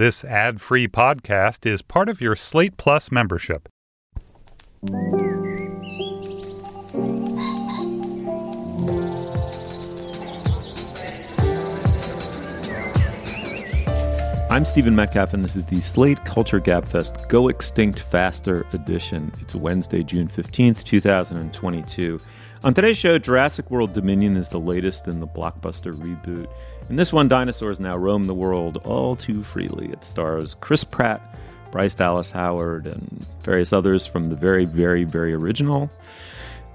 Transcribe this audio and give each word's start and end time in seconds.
This 0.00 0.24
ad 0.24 0.62
free 0.62 0.88
podcast 0.88 1.66
is 1.66 1.82
part 1.82 2.08
of 2.08 2.22
your 2.22 2.34
Slate 2.34 2.78
Plus 2.78 3.12
membership. 3.12 3.68
I'm 14.48 14.64
Stephen 14.64 14.96
Metcalf, 14.96 15.34
and 15.34 15.44
this 15.44 15.54
is 15.54 15.66
the 15.66 15.82
Slate 15.82 16.24
Culture 16.24 16.62
Gabfest 16.62 17.28
Go 17.28 17.48
Extinct 17.48 18.00
Faster 18.00 18.66
edition. 18.72 19.30
It's 19.42 19.54
Wednesday, 19.54 20.02
June 20.02 20.28
15th, 20.28 20.82
2022. 20.82 22.18
On 22.64 22.72
today's 22.72 22.96
show, 22.96 23.18
Jurassic 23.18 23.70
World 23.70 23.92
Dominion 23.92 24.38
is 24.38 24.48
the 24.48 24.60
latest 24.60 25.08
in 25.08 25.20
the 25.20 25.26
blockbuster 25.26 25.94
reboot. 25.94 26.50
In 26.90 26.96
this 26.96 27.12
one, 27.12 27.28
dinosaurs 27.28 27.78
now 27.78 27.96
roam 27.96 28.24
the 28.24 28.34
world 28.34 28.78
all 28.78 29.14
too 29.14 29.44
freely. 29.44 29.92
It 29.92 30.04
stars 30.04 30.54
Chris 30.54 30.82
Pratt, 30.82 31.38
Bryce 31.70 31.94
Dallas 31.94 32.32
Howard, 32.32 32.88
and 32.88 33.24
various 33.44 33.72
others 33.72 34.06
from 34.06 34.24
the 34.24 34.34
very, 34.34 34.64
very, 34.64 35.04
very 35.04 35.32
original, 35.32 35.88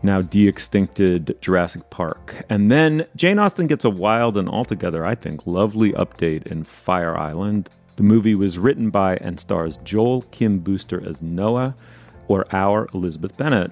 now 0.04 0.22
de 0.22 0.50
extincted 0.50 1.38
Jurassic 1.42 1.90
Park. 1.90 2.46
And 2.50 2.72
then 2.72 3.08
Jane 3.18 3.40
Austen 3.40 3.68
gets 3.68 3.84
a 3.84 3.90
wild 3.90 4.38
and 4.38 4.48
altogether, 4.48 5.06
I 5.06 5.16
think, 5.16 5.46
lovely 5.46 5.92
update 5.92 6.48
in 6.48 6.64
Fire 6.64 7.18
Island. 7.18 7.70
The 7.98 8.04
movie 8.04 8.36
was 8.36 8.58
written 8.58 8.92
by 8.92 9.18
and 9.18 9.38
stars 9.38 9.76
Joel 9.84 10.22
Kim 10.32 10.60
Booster 10.60 11.06
as 11.06 11.22
Noah, 11.22 11.76
or 12.30 12.46
our 12.56 12.88
Elizabeth 12.94 13.36
Bennet. 13.36 13.70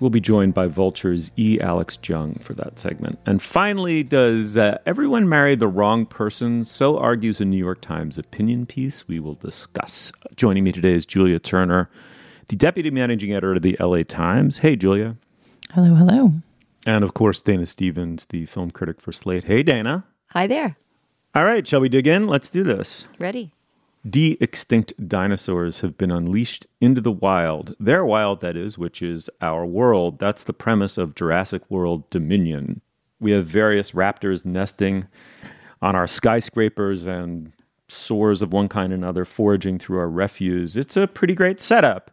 We'll 0.00 0.10
be 0.10 0.20
joined 0.20 0.54
by 0.54 0.68
Vulture's 0.68 1.32
E. 1.36 1.58
Alex 1.60 1.98
Jung 2.02 2.38
for 2.40 2.54
that 2.54 2.78
segment. 2.78 3.18
And 3.26 3.42
finally, 3.42 4.04
does 4.04 4.56
uh, 4.56 4.78
everyone 4.86 5.28
marry 5.28 5.56
the 5.56 5.66
wrong 5.66 6.06
person? 6.06 6.64
So 6.64 6.98
argues 6.98 7.40
a 7.40 7.44
New 7.44 7.56
York 7.56 7.80
Times 7.80 8.16
opinion 8.16 8.64
piece 8.66 9.08
we 9.08 9.18
will 9.18 9.34
discuss. 9.34 10.12
Joining 10.36 10.62
me 10.62 10.70
today 10.70 10.92
is 10.92 11.04
Julia 11.04 11.40
Turner, 11.40 11.90
the 12.46 12.54
deputy 12.54 12.90
managing 12.90 13.32
editor 13.32 13.54
of 13.54 13.62
the 13.62 13.76
LA 13.80 14.02
Times. 14.02 14.58
Hey, 14.58 14.76
Julia. 14.76 15.16
Hello, 15.72 15.94
hello. 15.94 16.32
And 16.86 17.02
of 17.02 17.14
course, 17.14 17.42
Dana 17.42 17.66
Stevens, 17.66 18.26
the 18.26 18.46
film 18.46 18.70
critic 18.70 19.00
for 19.00 19.10
Slate. 19.10 19.44
Hey, 19.44 19.64
Dana. 19.64 20.04
Hi 20.28 20.46
there. 20.46 20.76
All 21.34 21.44
right, 21.44 21.66
shall 21.66 21.80
we 21.80 21.88
dig 21.88 22.06
in? 22.06 22.28
Let's 22.28 22.50
do 22.50 22.62
this. 22.62 23.08
Ready. 23.18 23.52
De 24.08 24.36
extinct 24.40 24.92
dinosaurs 25.08 25.80
have 25.80 25.98
been 25.98 26.10
unleashed 26.10 26.66
into 26.80 27.00
the 27.00 27.12
wild. 27.12 27.74
Their 27.80 28.04
wild, 28.04 28.40
that 28.40 28.56
is, 28.56 28.78
which 28.78 29.02
is 29.02 29.28
our 29.40 29.66
world. 29.66 30.18
That's 30.18 30.44
the 30.44 30.52
premise 30.52 30.98
of 30.98 31.14
Jurassic 31.14 31.62
World 31.68 32.08
Dominion. 32.10 32.80
We 33.20 33.32
have 33.32 33.46
various 33.46 33.92
raptors 33.92 34.44
nesting 34.44 35.08
on 35.82 35.96
our 35.96 36.06
skyscrapers 36.06 37.06
and 37.06 37.52
soars 37.88 38.42
of 38.42 38.52
one 38.52 38.68
kind 38.68 38.92
and 38.92 39.02
another 39.02 39.24
foraging 39.24 39.78
through 39.78 39.98
our 39.98 40.08
refuse. 40.08 40.76
It's 40.76 40.96
a 40.96 41.06
pretty 41.06 41.34
great 41.34 41.60
setup. 41.60 42.10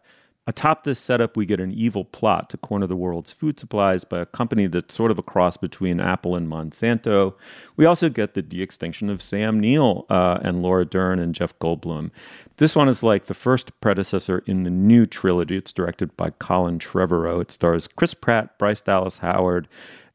Atop 0.48 0.84
this 0.84 1.00
setup, 1.00 1.36
we 1.36 1.44
get 1.44 1.58
an 1.58 1.72
evil 1.72 2.04
plot 2.04 2.48
to 2.50 2.56
corner 2.56 2.86
the 2.86 2.94
world's 2.94 3.32
food 3.32 3.58
supplies 3.58 4.04
by 4.04 4.20
a 4.20 4.26
company 4.26 4.68
that's 4.68 4.94
sort 4.94 5.10
of 5.10 5.18
a 5.18 5.22
cross 5.22 5.56
between 5.56 6.00
Apple 6.00 6.36
and 6.36 6.46
Monsanto. 6.46 7.34
We 7.76 7.84
also 7.84 8.08
get 8.08 8.34
the 8.34 8.42
de 8.42 8.62
extinction 8.62 9.10
of 9.10 9.22
Sam 9.22 9.58
Neill 9.58 10.06
uh, 10.08 10.38
and 10.42 10.62
Laura 10.62 10.84
Dern 10.84 11.18
and 11.18 11.34
Jeff 11.34 11.58
Goldblum. 11.58 12.12
This 12.58 12.76
one 12.76 12.88
is 12.88 13.02
like 13.02 13.24
the 13.24 13.34
first 13.34 13.78
predecessor 13.80 14.44
in 14.46 14.62
the 14.62 14.70
new 14.70 15.04
trilogy. 15.04 15.56
It's 15.56 15.72
directed 15.72 16.16
by 16.16 16.30
Colin 16.30 16.78
Trevorrow. 16.78 17.42
It 17.42 17.50
stars 17.50 17.88
Chris 17.88 18.14
Pratt, 18.14 18.56
Bryce 18.56 18.80
Dallas 18.80 19.18
Howard. 19.18 19.66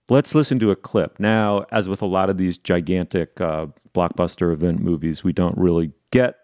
Let's 0.08 0.34
listen 0.34 0.60
to 0.60 0.72
a 0.72 0.78
clip. 0.78 1.20
Now, 1.20 1.66
as 1.72 1.90
with 1.90 2.02
a 2.02 2.06
lot 2.06 2.30
of 2.30 2.38
these 2.38 2.58
gigantic 2.58 3.40
uh, 3.42 3.68
blockbuster 3.94 4.54
event 4.54 4.80
movies, 4.80 5.26
we 5.26 5.34
don't 5.34 5.58
really 5.58 5.92
get 6.12 6.41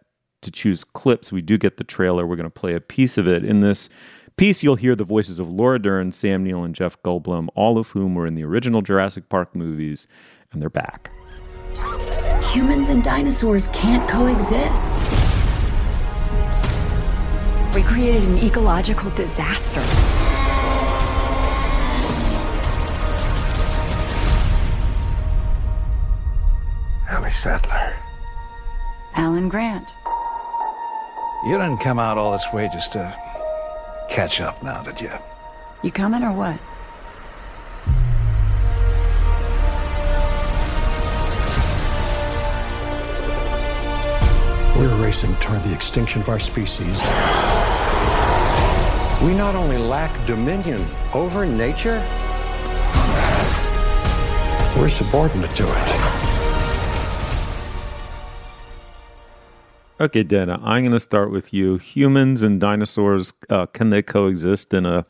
to 0.47 0.51
choose 0.51 0.83
clips, 0.83 1.31
we 1.31 1.41
do 1.41 1.57
get 1.57 1.77
the 1.77 1.83
trailer. 1.83 2.25
We're 2.25 2.37
going 2.37 2.45
to 2.45 2.49
play 2.49 2.73
a 2.73 2.79
piece 2.79 3.17
of 3.17 3.27
it. 3.27 3.43
In 3.43 3.59
this 3.59 3.89
piece, 4.37 4.63
you'll 4.63 4.75
hear 4.75 4.95
the 4.95 5.03
voices 5.03 5.39
of 5.39 5.51
Laura 5.51 5.77
Dern, 5.77 6.11
Sam 6.13 6.43
Neill, 6.43 6.63
and 6.63 6.73
Jeff 6.73 7.01
Goldblum, 7.03 7.49
all 7.53 7.77
of 7.77 7.89
whom 7.89 8.15
were 8.15 8.25
in 8.25 8.35
the 8.35 8.45
original 8.45 8.81
Jurassic 8.81 9.27
Park 9.27 9.53
movies, 9.53 10.07
and 10.51 10.61
they're 10.61 10.69
back. 10.69 11.11
Humans 12.53 12.89
and 12.89 13.03
dinosaurs 13.03 13.67
can't 13.67 14.09
coexist. 14.09 14.95
We 17.75 17.83
created 17.83 18.23
an 18.23 18.37
ecological 18.37 19.11
disaster. 19.11 19.81
Ellie 27.09 27.31
Sattler. 27.31 27.93
Alan 29.13 29.49
Grant. 29.49 29.96
You 31.45 31.51
didn't 31.57 31.77
come 31.77 31.99
out 31.99 32.17
all 32.17 32.31
this 32.31 32.51
way 32.51 32.67
just 32.73 32.93
to 32.93 33.15
catch 34.09 34.41
up 34.41 34.63
now, 34.63 34.81
did 34.81 34.99
you? 34.99 35.11
You 35.83 35.91
coming 35.91 36.23
or 36.23 36.31
what? 36.33 36.59
We're 44.75 44.95
racing 44.95 45.35
toward 45.35 45.63
the 45.63 45.73
extinction 45.73 46.21
of 46.21 46.29
our 46.29 46.39
species. 46.39 46.99
We 49.23 49.33
not 49.35 49.55
only 49.55 49.77
lack 49.77 50.11
dominion 50.25 50.83
over 51.13 51.45
nature, 51.45 51.99
we're 54.77 54.89
subordinate 54.89 55.51
to 55.51 55.67
it. 55.67 56.06
Okay, 59.99 60.21
Dana, 60.21 60.59
I'm 60.63 60.83
going 60.83 60.91
to 60.91 60.99
start 60.99 61.31
with 61.31 61.53
you. 61.53 61.77
Humans 61.77 62.43
and 62.43 62.61
dinosaurs, 62.61 63.33
uh, 63.49 63.65
can 63.65 63.89
they 63.89 64.03
coexist 64.03 64.71
in 64.73 64.85
a 64.85 65.07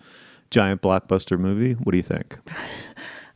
giant 0.50 0.82
blockbuster 0.82 1.38
movie? 1.38 1.74
What 1.74 1.92
do 1.92 1.98
you 1.98 2.04
think? 2.04 2.38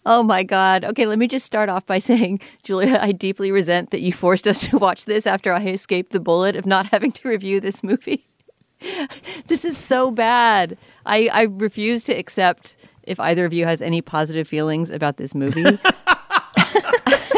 Oh 0.04 0.24
my 0.24 0.42
God. 0.42 0.84
Okay, 0.84 1.06
let 1.06 1.20
me 1.20 1.28
just 1.28 1.46
start 1.46 1.70
off 1.70 1.86
by 1.86 2.00
saying, 2.00 2.40
Julia, 2.64 2.98
I 3.00 3.12
deeply 3.12 3.52
resent 3.52 3.92
that 3.92 4.02
you 4.02 4.12
forced 4.12 4.48
us 4.48 4.60
to 4.70 4.80
watch 4.80 5.06
this 5.06 5.28
after 5.28 5.54
I 5.54 5.64
escaped 5.68 6.12
the 6.12 6.20
bullet 6.20 6.56
of 6.56 6.66
not 6.66 6.88
having 6.88 7.12
to 7.12 7.30
review 7.30 7.60
this 7.60 7.84
movie. 7.84 8.26
this 9.46 9.64
is 9.64 9.78
so 9.78 10.10
bad. 10.10 10.76
I, 11.06 11.30
I 11.32 11.42
refuse 11.44 12.04
to 12.06 12.14
accept 12.14 12.78
if 13.04 13.20
either 13.20 13.46
of 13.46 13.54
you 13.54 13.66
has 13.66 13.80
any 13.80 14.02
positive 14.02 14.48
feelings 14.48 14.90
about 14.90 15.18
this 15.18 15.36
movie. 15.36 15.78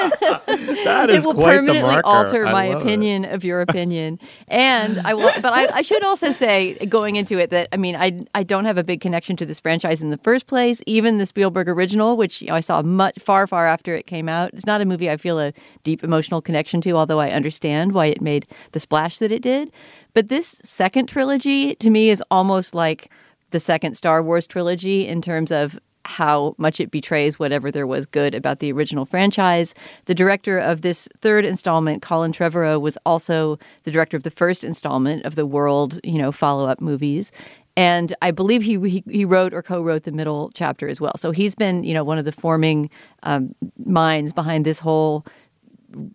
that 0.86 1.10
is 1.10 1.24
it 1.24 1.28
will 1.28 1.36
permanently 1.36 1.96
alter 2.04 2.46
I 2.48 2.52
my 2.52 2.68
love 2.70 2.82
it. 2.82 2.82
opinion 2.84 3.26
of 3.26 3.44
your 3.44 3.62
opinion. 3.62 4.20
And 4.48 5.00
I 5.00 5.14
will, 5.14 5.32
but 5.42 5.54
I, 5.54 5.68
I 5.78 5.82
should 5.82 6.04
also 6.04 6.32
say, 6.32 6.74
going 6.86 7.16
into 7.16 7.40
it, 7.40 7.50
that 7.52 7.70
I 7.72 7.78
mean, 7.78 7.96
I 7.96 8.20
I 8.36 8.44
don't 8.44 8.66
have 8.66 8.78
a 8.78 8.84
big 8.84 9.02
connection 9.02 9.36
to 9.38 9.46
this 9.46 9.60
franchise 9.60 10.02
in 10.04 10.10
the 10.10 10.18
first 10.18 10.48
place. 10.48 10.82
Even 10.86 11.18
the 11.18 11.26
Spielberg 11.26 11.70
original, 11.70 12.18
which 12.18 12.42
you 12.42 12.48
know, 12.48 12.56
I 12.56 12.60
saw 12.60 12.82
much 12.82 13.20
far 13.20 13.48
far 13.48 13.68
after 13.68 13.96
it 13.96 14.08
came 14.08 14.30
out, 14.30 14.54
it's 14.54 14.66
not 14.66 14.82
a 14.82 14.86
movie 14.86 15.10
I 15.10 15.18
feel 15.18 15.40
a 15.40 15.54
deep 15.84 16.04
emotional 16.04 16.42
connection 16.42 16.82
to. 16.82 16.92
Although 16.92 17.20
I 17.20 17.32
understand 17.32 17.94
why 17.94 18.08
it 18.08 18.22
made 18.22 18.46
the 18.72 18.80
splash 18.80 19.20
that 19.20 19.32
it 19.32 19.42
did. 19.42 19.72
But 20.14 20.30
this 20.30 20.62
second 20.64 21.08
trilogy 21.08 21.76
to 21.76 21.90
me 21.90 22.10
is 22.10 22.24
almost 22.30 22.76
like 22.76 23.10
the 23.50 23.60
second 23.60 23.96
Star 23.96 24.22
Wars 24.22 24.46
trilogy 24.48 25.08
in 25.08 25.22
terms 25.22 25.52
of 25.52 25.80
how 26.06 26.56
much 26.58 26.80
it 26.80 26.92
betrays 26.92 27.40
whatever 27.40 27.72
there 27.72 27.88
was 27.88 28.06
good 28.06 28.36
about 28.36 28.60
the 28.60 28.72
original 28.72 29.06
franchise. 29.06 29.74
The 30.06 30.16
director 30.16 30.58
of 30.60 30.82
this 30.82 31.08
third 31.20 31.46
installment, 31.46 32.02
Colin 32.02 32.32
Trevorrow, 32.32 32.80
was 32.80 32.98
also 33.06 33.58
the 33.84 33.92
director 33.92 34.18
of 34.18 34.24
the 34.24 34.32
first 34.32 34.64
installment 34.64 35.26
of 35.26 35.36
the 35.36 35.46
World, 35.46 36.00
you 36.04 36.18
know, 36.18 36.32
follow-up 36.32 36.82
movies. 36.82 37.32
And 37.76 38.14
I 38.22 38.32
believe 38.32 38.62
he, 38.62 38.80
he 38.88 39.04
he 39.10 39.26
wrote 39.26 39.54
or 39.54 39.64
co-wrote 39.64 40.04
the 40.04 40.12
middle 40.12 40.52
chapter 40.54 40.88
as 40.88 41.02
well. 41.02 41.14
So 41.18 41.32
he's 41.32 41.56
been, 41.56 41.84
you 41.84 41.94
know, 41.94 42.04
one 42.04 42.20
of 42.20 42.26
the 42.26 42.32
forming 42.32 42.90
um, 43.24 43.56
minds 43.84 44.32
behind 44.32 44.64
this 44.66 44.80
whole 44.80 45.26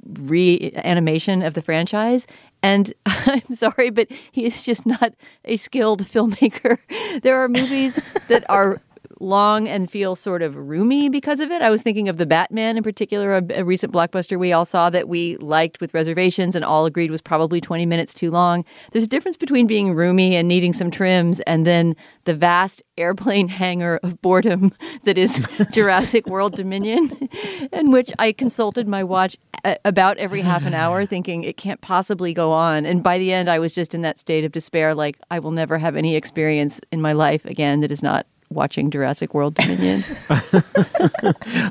reanimation 0.05 1.43
of 1.43 1.55
the 1.55 1.63
franchise. 1.63 2.27
And 2.63 2.93
I'm 3.07 3.55
sorry, 3.55 3.91
but 3.91 4.09
he 4.33 4.45
is 4.45 4.65
just 4.65 4.87
not 4.87 5.15
a 5.45 5.57
skilled 5.57 6.03
filmmaker. 6.05 6.79
There 7.23 7.43
are 7.43 7.49
movies 7.49 7.97
that 8.29 8.49
are 8.49 8.81
long 9.21 9.67
and 9.67 9.91
feel 9.91 10.15
sort 10.15 10.43
of 10.43 10.57
roomy 10.57 11.09
because 11.09 11.41
of 11.41 11.51
it. 11.51 11.63
I 11.63 11.71
was 11.71 11.83
thinking 11.83 12.09
of 12.09 12.17
the 12.17 12.27
Batman 12.27 12.77
in 12.77 12.83
particular, 12.83 13.37
a, 13.37 13.61
a, 13.61 13.65
recent 13.65 13.93
blockbuster 13.93 14.39
we 14.39 14.53
all 14.53 14.65
saw 14.65 14.91
that 14.91 15.09
we 15.09 15.37
liked 15.37 15.81
with 15.81 15.93
reservations 15.95 16.55
and 16.55 16.65
all 16.65 16.87
agreed 16.87 17.11
was 17.11 17.21
probably 17.21 17.61
20 17.61 17.87
minutes 17.87 18.15
too 18.15 18.31
long. 18.31 18.65
There's 18.93 19.05
a 19.05 19.09
difference 19.09 19.37
between 19.37 19.67
being 19.67 19.95
roomy 19.95 20.37
and 20.37 20.49
needing 20.49 20.73
some 20.73 20.91
trims 20.91 21.41
and 21.41 21.67
then 21.67 21.97
the 22.25 22.35
vast 22.35 22.83
airplane 22.97 23.49
hangar 23.59 23.99
of 24.03 24.21
boredom 24.23 24.73
that 25.05 25.19
is 25.19 25.47
Jurassic 25.73 26.27
World 26.27 26.55
Dominion, 26.55 27.29
in 27.73 27.91
which 27.91 28.13
I 28.19 28.33
consulted 28.33 28.87
my 28.87 29.05
watch 29.05 29.37
a- 29.65 29.79
about 29.85 30.19
every 30.19 30.43
half 30.43 30.65
an 30.65 30.75
hour 30.75 31.05
thinking 31.07 31.45
it 31.45 31.57
can't 31.57 31.81
possibly 31.81 32.33
go 32.33 32.53
on. 32.53 32.87
And 32.87 33.03
by 33.03 33.19
the 33.19 33.33
end, 33.33 33.49
I 33.49 33.59
was 33.59 33.75
just 33.75 33.95
in 33.95 34.03
that 34.03 34.19
state 34.19 34.45
of 34.45 34.53
despair 34.53 34.95
like, 34.95 35.19
I 35.31 35.39
will 35.39 35.51
never 35.51 35.79
have 35.79 35.97
any 35.97 36.15
experience 36.15 36.81
in 36.93 37.01
my 37.01 37.13
life 37.13 37.45
again 37.45 37.81
that 37.81 37.91
is 37.91 38.03
not 38.03 38.27
watching 38.51 38.91
Jurassic 38.91 39.35
World 39.35 39.55
Dominion. 39.55 40.03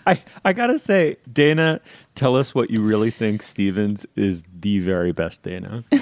I, 0.06 0.21
I 0.45 0.53
gotta 0.53 0.79
say, 0.79 1.18
Dana, 1.31 1.81
tell 2.15 2.35
us 2.35 2.53
what 2.53 2.69
you 2.69 2.81
really 2.81 3.12
think 3.12 3.41
Stevens 3.41 4.06
is 4.15 4.44
the 4.59 4.79
very 4.79 5.12
best 5.12 5.44
Dana. 5.44 5.83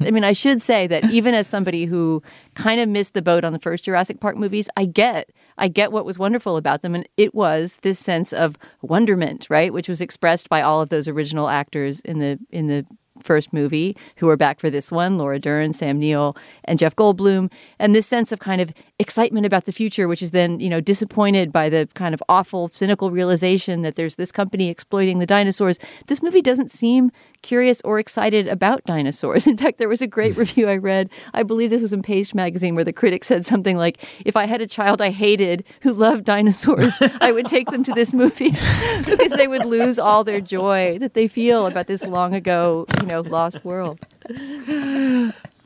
I 0.00 0.10
mean, 0.10 0.24
I 0.24 0.32
should 0.32 0.62
say 0.62 0.86
that 0.86 1.10
even 1.10 1.34
as 1.34 1.46
somebody 1.46 1.84
who 1.84 2.22
kind 2.54 2.80
of 2.80 2.88
missed 2.88 3.14
the 3.14 3.22
boat 3.22 3.44
on 3.44 3.52
the 3.52 3.58
first 3.58 3.84
Jurassic 3.84 4.20
Park 4.20 4.36
movies, 4.36 4.68
I 4.76 4.86
get 4.86 5.30
I 5.58 5.68
get 5.68 5.92
what 5.92 6.06
was 6.06 6.18
wonderful 6.18 6.56
about 6.56 6.80
them 6.80 6.94
and 6.94 7.06
it 7.18 7.34
was 7.34 7.78
this 7.82 7.98
sense 7.98 8.32
of 8.32 8.56
wonderment, 8.80 9.46
right, 9.50 9.72
which 9.72 9.88
was 9.88 10.00
expressed 10.00 10.48
by 10.48 10.62
all 10.62 10.80
of 10.80 10.88
those 10.88 11.06
original 11.06 11.48
actors 11.48 12.00
in 12.00 12.18
the 12.18 12.38
in 12.50 12.68
the 12.68 12.86
first 13.22 13.52
movie 13.52 13.96
who 14.16 14.28
are 14.28 14.36
back 14.36 14.60
for 14.60 14.70
this 14.70 14.90
one 14.90 15.18
Laura 15.18 15.38
Dern, 15.38 15.72
Sam 15.72 15.98
Neill, 15.98 16.36
and 16.64 16.78
Jeff 16.78 16.96
Goldblum. 16.96 17.50
And 17.78 17.94
this 17.94 18.06
sense 18.06 18.32
of 18.32 18.40
kind 18.40 18.60
of 18.60 18.72
excitement 19.00 19.46
about 19.46 19.64
the 19.64 19.72
future, 19.72 20.06
which 20.06 20.22
is 20.22 20.30
then, 20.30 20.60
you 20.60 20.68
know, 20.68 20.80
disappointed 20.80 21.52
by 21.52 21.70
the 21.70 21.88
kind 21.94 22.12
of 22.12 22.22
awful, 22.28 22.68
cynical 22.68 23.10
realization 23.10 23.80
that 23.80 23.94
there's 23.94 24.16
this 24.16 24.30
company 24.30 24.68
exploiting 24.68 25.18
the 25.18 25.26
dinosaurs. 25.26 25.78
This 26.06 26.22
movie 26.22 26.42
doesn't 26.42 26.70
seem 26.70 27.10
curious 27.40 27.80
or 27.80 27.98
excited 27.98 28.46
about 28.46 28.84
dinosaurs. 28.84 29.46
In 29.48 29.56
fact, 29.56 29.78
there 29.78 29.88
was 29.88 30.02
a 30.02 30.06
great 30.06 30.36
review 30.36 30.68
I 30.68 30.76
read. 30.76 31.08
I 31.32 31.42
believe 31.42 31.70
this 31.70 31.80
was 31.80 31.94
in 31.94 32.02
Paste 32.02 32.34
magazine 32.34 32.74
where 32.74 32.84
the 32.84 32.92
critic 32.92 33.24
said 33.24 33.44
something 33.46 33.78
like, 33.78 34.04
if 34.26 34.36
I 34.36 34.44
had 34.44 34.60
a 34.60 34.66
child 34.66 35.00
I 35.00 35.10
hated 35.10 35.64
who 35.80 35.94
loved 35.94 36.24
dinosaurs, 36.24 36.98
I 37.22 37.32
would 37.32 37.46
take 37.46 37.70
them 37.70 37.82
to 37.84 37.92
this 37.92 38.12
movie 38.12 38.50
because 39.06 39.32
they 39.32 39.48
would 39.48 39.64
lose 39.64 39.98
all 39.98 40.24
their 40.24 40.42
joy 40.42 40.98
that 40.98 41.14
they 41.14 41.26
feel 41.26 41.66
about 41.66 41.86
this 41.86 42.04
long 42.04 42.34
ago, 42.34 42.84
you 43.00 43.06
know, 43.06 43.22
lost 43.22 43.64
world. 43.64 43.98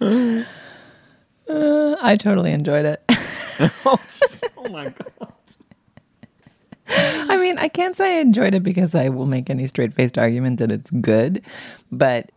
Uh, 0.01 0.45
I 2.03 2.17
totally 2.17 2.53
enjoyed 2.53 2.87
it. 2.87 3.04
oh 3.87 4.69
my 4.71 4.85
god. 4.89 5.33
I 6.87 7.37
mean, 7.37 7.59
I 7.59 7.69
can't 7.69 7.97
say 7.97 8.19
I 8.19 8.21
enjoyed 8.21 8.55
it 8.55 8.63
because 8.63 8.95
I 8.95 9.09
will 9.09 9.27
make 9.27 9.49
any 9.49 9.67
straight 9.67 9.95
faced 9.95 10.19
argument 10.19 10.59
that 10.59 10.71
it's 10.71 10.91
good. 10.91 11.43
But 11.91 12.31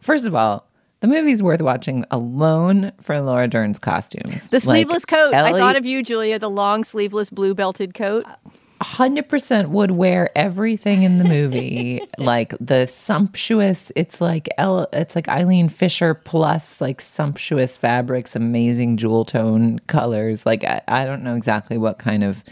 first 0.00 0.26
of 0.26 0.34
all, 0.34 0.66
the 1.00 1.08
movie's 1.08 1.42
worth 1.42 1.62
watching 1.62 2.04
alone 2.10 2.92
for 3.00 3.20
Laura 3.20 3.48
Dern's 3.48 3.78
costumes. 3.78 4.50
The 4.50 4.60
sleeveless 4.60 5.04
like, 5.10 5.20
coat. 5.20 5.34
Ellie, 5.34 5.54
I 5.54 5.58
thought 5.58 5.76
of 5.76 5.86
you, 5.86 6.02
Julia, 6.02 6.38
the 6.38 6.50
long 6.50 6.84
sleeveless 6.84 7.30
blue 7.30 7.54
belted 7.54 7.94
coat. 7.94 8.24
Uh, 8.26 8.34
100% 8.80 9.68
would 9.68 9.92
wear 9.92 10.30
everything 10.36 11.02
in 11.02 11.18
the 11.18 11.24
movie. 11.24 12.00
Like 12.18 12.54
the 12.60 12.86
sumptuous 12.86 13.92
it's 13.94 14.20
like 14.20 14.48
it's 14.58 15.14
like 15.14 15.28
Eileen 15.28 15.68
Fisher 15.68 16.14
plus 16.14 16.80
like 16.80 17.00
sumptuous 17.00 17.76
fabrics 17.76 18.34
amazing 18.34 18.96
jewel 18.96 19.24
tone 19.24 19.78
colors. 19.80 20.46
Like 20.46 20.64
I, 20.64 20.80
I 20.88 21.04
don't 21.04 21.22
know 21.22 21.34
exactly 21.34 21.76
what 21.76 21.98
kind 21.98 22.24
of 22.24 22.42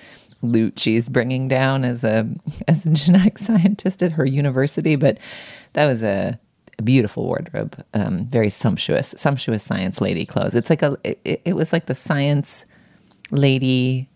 loot 0.42 0.78
she's 0.78 1.08
bringing 1.08 1.48
down 1.48 1.84
as 1.84 2.04
a 2.04 2.28
as 2.68 2.84
a 2.84 2.90
genetic 2.90 3.38
scientist 3.38 4.02
at 4.02 4.12
her 4.12 4.26
university 4.26 4.96
but 4.96 5.18
that 5.72 5.86
was 5.86 6.02
a, 6.02 6.38
a 6.78 6.82
beautiful 6.82 7.24
wardrobe 7.24 7.82
um, 7.94 8.26
very 8.26 8.50
sumptuous 8.50 9.14
sumptuous 9.16 9.62
science 9.62 10.00
lady 10.00 10.26
clothes. 10.26 10.54
It's 10.54 10.70
like 10.70 10.82
a 10.82 10.96
it, 11.04 11.40
it 11.44 11.56
was 11.56 11.72
like 11.72 11.86
the 11.86 11.94
science 11.94 12.66
lady 13.30 14.08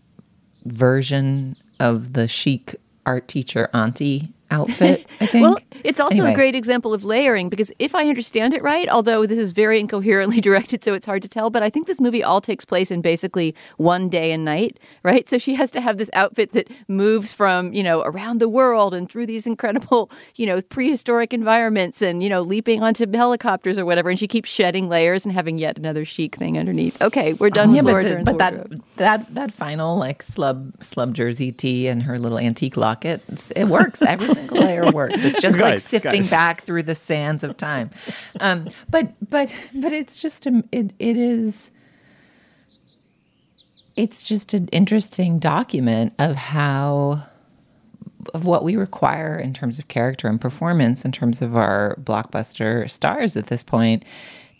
version 0.65 1.55
of 1.79 2.13
the 2.13 2.27
chic 2.27 2.75
art 3.05 3.27
teacher 3.27 3.69
auntie 3.73 4.33
outfit, 4.51 5.05
I 5.21 5.25
think. 5.25 5.43
well, 5.43 5.57
it's 5.83 5.99
also 5.99 6.17
anyway. 6.17 6.31
a 6.31 6.35
great 6.35 6.55
example 6.55 6.93
of 6.93 7.05
layering 7.05 7.49
because 7.49 7.71
if 7.79 7.95
I 7.95 8.07
understand 8.07 8.53
it 8.53 8.61
right, 8.63 8.87
although 8.89 9.25
this 9.25 9.39
is 9.39 9.51
very 9.51 9.79
incoherently 9.79 10.41
directed, 10.49 10.83
so 10.83 10.93
it's 10.93 11.05
hard 11.05 11.21
to 11.21 11.27
tell, 11.27 11.49
but 11.49 11.63
I 11.63 11.69
think 11.69 11.87
this 11.87 11.99
movie 11.99 12.23
all 12.23 12.41
takes 12.41 12.65
place 12.65 12.91
in 12.91 13.01
basically 13.01 13.55
one 13.77 14.09
day 14.09 14.31
and 14.31 14.43
night, 14.45 14.79
right? 15.03 15.27
So 15.27 15.37
she 15.37 15.55
has 15.55 15.71
to 15.71 15.81
have 15.81 15.97
this 15.97 16.09
outfit 16.13 16.53
that 16.53 16.69
moves 16.87 17.33
from, 17.33 17.73
you 17.73 17.83
know, 17.83 18.01
around 18.01 18.39
the 18.39 18.49
world 18.49 18.93
and 18.93 19.09
through 19.09 19.25
these 19.25 19.47
incredible, 19.47 20.11
you 20.35 20.45
know, 20.45 20.61
prehistoric 20.61 21.33
environments 21.33 22.01
and, 22.01 22.23
you 22.23 22.29
know, 22.29 22.41
leaping 22.41 22.83
onto 22.83 23.05
helicopters 23.11 23.77
or 23.77 23.85
whatever. 23.85 24.09
And 24.09 24.19
she 24.19 24.27
keeps 24.27 24.49
shedding 24.49 24.89
layers 24.89 25.25
and 25.25 25.33
having 25.33 25.57
yet 25.57 25.77
another 25.77 26.05
chic 26.05 26.35
thing 26.35 26.57
underneath. 26.57 27.01
Okay, 27.01 27.33
we're 27.33 27.49
done 27.49 27.73
yeah, 27.73 27.81
with 27.81 27.85
but, 27.85 27.91
Laura 27.91 28.03
the, 28.03 28.23
but 28.23 28.37
that 28.37 28.95
that 28.95 29.35
that 29.35 29.53
final 29.53 29.97
like 29.97 30.23
slub 30.23 30.77
slub 30.77 31.13
jersey 31.13 31.51
tee 31.51 31.87
and 31.87 32.03
her 32.03 32.19
little 32.19 32.39
antique 32.39 32.77
locket, 32.77 33.21
it 33.55 33.65
works 33.67 34.01
every 34.01 34.33
single 34.39 34.57
layer 34.59 34.91
works. 34.91 35.23
It's 35.23 35.41
just 35.41 35.57
Guys, 35.57 35.71
like 35.71 35.79
sifting 35.79 36.21
guys. 36.21 36.29
back 36.31 36.61
through 36.63 36.83
the 36.83 36.95
sands 36.95 37.43
of 37.43 37.57
time. 37.57 37.89
Um, 38.39 38.67
but 38.89 39.13
but 39.29 39.55
but 39.73 39.93
it's 39.93 40.21
just 40.21 40.45
a, 40.45 40.63
it 40.71 40.93
it 40.99 41.17
is. 41.17 41.71
It's 43.95 44.23
just 44.23 44.53
an 44.53 44.67
interesting 44.69 45.39
document 45.39 46.13
of 46.19 46.35
how 46.35 47.23
of 48.33 48.45
what 48.45 48.63
we 48.63 48.75
require 48.75 49.37
in 49.37 49.53
terms 49.53 49.79
of 49.79 49.87
character 49.87 50.27
and 50.27 50.39
performance 50.39 51.03
in 51.03 51.11
terms 51.11 51.41
of 51.41 51.55
our 51.55 51.95
blockbuster 52.01 52.89
stars 52.89 53.35
at 53.35 53.47
this 53.47 53.63
point 53.63 54.03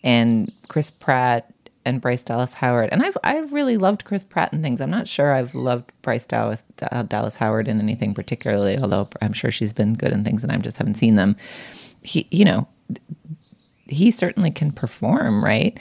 and 0.03 0.51
Chris 0.69 0.89
Pratt 0.89 1.53
and 1.85 2.01
Bryce 2.01 2.23
Dallas 2.23 2.55
Howard. 2.55 2.89
And 2.91 3.01
I've 3.01 3.17
I've 3.23 3.53
really 3.53 3.77
loved 3.77 4.05
Chris 4.05 4.25
Pratt 4.25 4.53
and 4.53 4.63
things. 4.63 4.81
I'm 4.81 4.89
not 4.89 5.07
sure 5.07 5.33
I've 5.33 5.55
loved 5.55 5.91
Bryce 6.01 6.25
Dallas 6.25 6.63
Dallas 7.07 7.37
Howard 7.37 7.67
in 7.67 7.79
anything 7.79 8.13
particularly, 8.13 8.77
although 8.77 9.09
I'm 9.21 9.33
sure 9.33 9.51
she's 9.51 9.73
been 9.73 9.93
good 9.93 10.11
in 10.11 10.23
things 10.23 10.43
and 10.43 10.51
I 10.51 10.57
just 10.57 10.77
haven't 10.77 10.95
seen 10.95 11.15
them. 11.15 11.35
He, 12.03 12.27
you 12.31 12.45
know, 12.45 12.67
he 13.87 14.11
certainly 14.11 14.51
can 14.51 14.71
perform, 14.71 15.43
right? 15.43 15.77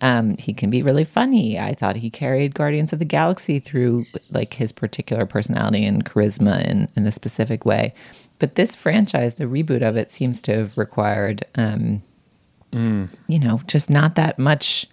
Um, 0.00 0.36
he 0.36 0.52
can 0.52 0.70
be 0.70 0.82
really 0.82 1.04
funny. 1.04 1.58
I 1.58 1.74
thought 1.74 1.96
he 1.96 2.08
carried 2.08 2.54
Guardians 2.54 2.92
of 2.92 3.00
the 3.00 3.04
Galaxy 3.04 3.58
through 3.58 4.04
like 4.30 4.54
his 4.54 4.70
particular 4.70 5.26
personality 5.26 5.84
and 5.84 6.04
charisma 6.04 6.64
in, 6.64 6.88
in 6.94 7.06
a 7.06 7.10
specific 7.10 7.64
way. 7.66 7.94
But 8.38 8.54
this 8.54 8.76
franchise, 8.76 9.34
the 9.34 9.46
reboot 9.46 9.82
of 9.82 9.96
it, 9.96 10.12
seems 10.12 10.40
to 10.42 10.54
have 10.54 10.78
required, 10.78 11.44
um, 11.56 12.02
you 13.26 13.40
know, 13.40 13.60
just 13.66 13.90
not 13.90 14.14
that 14.14 14.38
much 14.38 14.86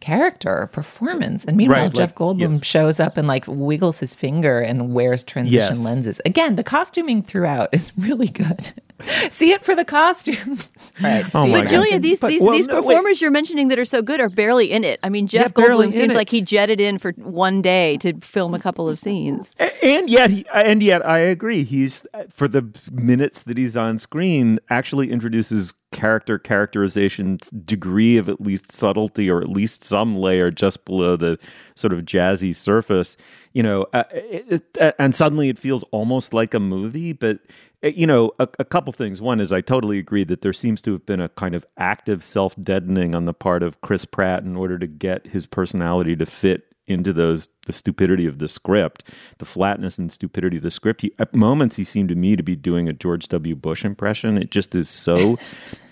character 0.00 0.62
or 0.62 0.66
performance. 0.66 1.44
And 1.44 1.56
meanwhile, 1.56 1.84
Right, 1.84 1.94
Jeff 1.94 2.10
like, 2.10 2.16
Goldblum 2.16 2.52
yes. 2.54 2.66
shows 2.66 3.00
up 3.00 3.16
and 3.16 3.28
like 3.28 3.44
wiggles 3.46 4.00
his 4.00 4.14
finger 4.14 4.60
and 4.60 4.92
wears 4.94 5.22
transition 5.22 5.76
Yes. 5.76 5.84
lenses. 5.84 6.20
Again, 6.24 6.56
the 6.56 6.64
costuming 6.64 7.22
throughout 7.22 7.68
is 7.72 7.92
really 7.98 8.28
good. 8.28 8.70
See 9.30 9.52
it 9.52 9.62
for 9.62 9.74
the 9.74 9.84
costumes. 9.84 10.70
right. 11.02 11.24
Oh 11.34 11.44
see 11.44 11.50
my 11.50 11.58
it 11.58 11.62
But 11.62 11.62
God. 11.62 11.68
Julia, 11.70 11.98
these 12.00 12.20
but- 12.20 12.28
these, 12.28 12.42
well, 12.42 12.52
these 12.52 12.66
no, 12.66 12.76
wait. 12.82 12.86
performers 12.88 13.20
you're 13.22 13.30
mentioning 13.30 13.68
that 13.68 13.78
are 13.78 13.84
so 13.86 14.02
good 14.02 14.20
are 14.20 14.28
barely 14.28 14.72
in 14.72 14.84
it. 14.84 15.00
I 15.02 15.08
mean, 15.08 15.26
Jeff 15.26 15.52
Yeah, 15.56 15.64
Goldblum 15.64 15.92
seems 15.92 16.14
it. 16.14 16.18
like 16.18 16.28
he 16.28 16.40
jetted 16.42 16.80
in 16.80 16.98
for 16.98 17.12
one 17.16 17.62
day 17.62 17.96
to 17.98 18.18
film 18.20 18.52
a 18.54 18.58
couple 18.58 18.88
of 18.88 18.98
scenes. 18.98 19.52
And 19.82 20.10
yet, 20.10 20.30
he, 20.30 20.44
and 20.52 20.82
yet, 20.82 21.06
I 21.06 21.18
agree. 21.20 21.64
He's 21.64 22.06
for 22.28 22.46
the 22.48 22.68
minutes 22.92 23.42
that 23.44 23.56
he's 23.56 23.76
on 23.76 23.98
screen, 23.98 24.58
actually 24.68 25.10
introduces 25.10 25.72
character 25.92 26.38
characterization's 26.38 27.50
degree 27.50 28.16
of 28.16 28.28
at 28.28 28.40
least 28.40 28.70
subtlety, 28.70 29.30
or 29.30 29.40
at 29.40 29.48
least 29.48 29.84
some 29.84 30.16
layer 30.16 30.50
just 30.50 30.84
below 30.84 31.16
the 31.16 31.38
sort 31.74 31.92
of 31.92 32.00
jazzy 32.00 32.54
surface. 32.54 33.16
You 33.52 33.62
know, 33.62 33.86
uh, 33.92 34.04
it, 34.12 34.64
it, 34.76 34.94
and 34.98 35.14
suddenly 35.14 35.48
it 35.48 35.58
feels 35.58 35.82
almost 35.90 36.32
like 36.32 36.54
a 36.54 36.60
movie. 36.60 37.12
But 37.12 37.40
uh, 37.82 37.88
you 37.88 38.06
know, 38.06 38.32
a, 38.38 38.48
a 38.58 38.64
couple 38.64 38.92
things. 38.92 39.20
One 39.20 39.40
is 39.40 39.52
I 39.52 39.60
totally 39.60 39.98
agree 39.98 40.24
that 40.24 40.42
there 40.42 40.52
seems 40.52 40.80
to 40.82 40.92
have 40.92 41.06
been 41.06 41.20
a 41.20 41.28
kind 41.30 41.54
of 41.54 41.66
active 41.76 42.22
self 42.22 42.54
deadening 42.62 43.14
on 43.14 43.24
the 43.24 43.34
part 43.34 43.62
of 43.62 43.80
Chris 43.80 44.04
Pratt 44.04 44.42
in 44.42 44.56
order 44.56 44.78
to 44.78 44.86
get 44.86 45.28
his 45.28 45.46
personality 45.46 46.14
to 46.16 46.26
fit 46.26 46.69
into 46.90 47.12
those 47.12 47.48
the 47.66 47.72
stupidity 47.72 48.26
of 48.26 48.38
the 48.38 48.48
script, 48.48 49.04
the 49.38 49.44
flatness 49.44 49.98
and 49.98 50.10
stupidity 50.12 50.56
of 50.56 50.62
the 50.62 50.70
script. 50.70 51.02
He, 51.02 51.12
at 51.18 51.34
moments, 51.34 51.76
he 51.76 51.84
seemed 51.84 52.08
to 52.10 52.14
me 52.14 52.36
to 52.36 52.42
be 52.42 52.56
doing 52.56 52.88
a 52.88 52.92
George 52.92 53.28
W. 53.28 53.54
Bush 53.54 53.84
impression. 53.84 54.36
It 54.36 54.50
just 54.50 54.74
is 54.74 54.88
so 54.88 55.38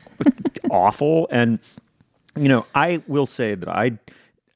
awful. 0.71 1.28
And 1.31 1.59
you 2.37 2.49
know, 2.49 2.67
I 2.75 3.02
will 3.07 3.26
say 3.26 3.55
that 3.55 3.69
I 3.69 3.99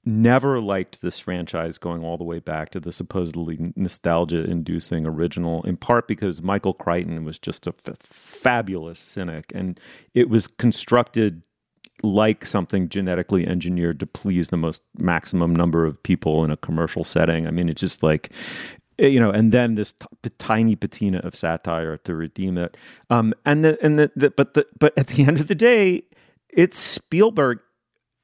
never 0.04 0.60
liked 0.60 1.00
this 1.00 1.20
franchise 1.20 1.78
going 1.78 2.04
all 2.04 2.16
the 2.16 2.24
way 2.24 2.40
back 2.40 2.70
to 2.70 2.80
the 2.80 2.92
supposedly 2.92 3.72
nostalgia-inducing 3.76 5.06
original. 5.06 5.62
In 5.62 5.76
part 5.76 6.08
because 6.08 6.42
Michael 6.42 6.74
Crichton 6.74 7.24
was 7.24 7.38
just 7.38 7.66
a 7.66 7.74
f- 7.86 7.96
fabulous 8.00 8.98
cynic, 8.98 9.52
and 9.54 9.78
it 10.14 10.28
was 10.28 10.46
constructed 10.46 11.42
like 12.02 12.44
something 12.44 12.88
genetically 12.88 13.46
engineered 13.46 14.00
to 14.00 14.06
please 14.06 14.48
the 14.48 14.56
most 14.56 14.82
maximum 14.98 15.54
number 15.54 15.84
of 15.84 16.02
people 16.02 16.44
in 16.44 16.50
a 16.50 16.56
commercial 16.56 17.04
setting. 17.04 17.46
I 17.46 17.50
mean, 17.50 17.68
it's 17.68 17.80
just 17.80 18.02
like 18.02 18.30
eh, 18.98 19.06
you 19.06 19.20
know, 19.20 19.30
and 19.30 19.52
then 19.52 19.74
this 19.74 19.92
t- 19.92 20.30
tiny 20.38 20.76
patina 20.76 21.18
of 21.18 21.34
satire 21.34 21.96
to 21.98 22.14
redeem 22.14 22.58
it. 22.58 22.76
Um, 23.10 23.34
and 23.44 23.64
the 23.64 23.78
and 23.82 23.98
the, 23.98 24.10
the 24.16 24.30
but 24.30 24.54
the 24.54 24.66
but 24.78 24.96
at 24.96 25.08
the 25.08 25.24
end 25.24 25.40
of 25.40 25.48
the 25.48 25.54
day, 25.54 26.02
it's 26.48 26.78
Spielberg, 26.78 27.60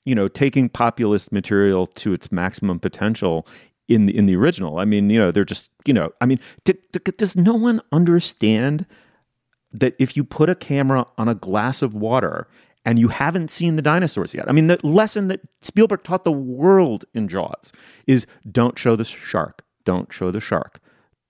you 0.05 0.15
know, 0.15 0.29
taking 0.29 0.69
populist 0.69 1.33
material 1.33 1.87
to 1.87 2.13
its 2.13 2.33
maximum 2.33 2.79
potential 2.79 3.47
in 3.89 4.07
the 4.07 4.17
in 4.17 4.27
the 4.27 4.37
original. 4.37 4.79
I 4.79 4.85
mean, 4.85 5.11
you 5.11 5.19
know, 5.19 5.31
they're 5.31 5.45
just 5.45 5.71
you 5.85 5.95
know, 5.95 6.13
I 6.21 6.27
mean, 6.27 6.41
does 6.65 7.37
no 7.37 7.55
one 7.55 7.81
understand 7.93 8.87
that 9.73 9.95
if 9.99 10.17
you 10.17 10.25
put 10.25 10.49
a 10.49 10.55
camera 10.55 11.07
on 11.17 11.29
a 11.29 11.35
glass 11.35 11.83
of 11.83 11.95
water 11.95 12.49
and 12.89 12.99
you 12.99 13.09
haven't 13.09 13.51
seen 13.51 13.77
the 13.77 13.83
dinosaurs 13.83 14.33
yet. 14.33 14.49
I 14.49 14.53
mean, 14.53 14.69
the 14.69 14.79
lesson 14.83 15.29
that 15.29 15.41
Spielberg 15.61 16.05
taught 16.05 16.25
the 16.25 16.33
world 16.33 17.05
in 17.13 17.29
Jaws 17.29 17.71
is 18.07 18.27
don't 18.51 18.79
show 18.79 18.97
the 18.97 19.05
shark. 19.05 19.63
Don't 19.85 20.11
show 20.11 20.31
the 20.31 20.41
shark. 20.41 20.81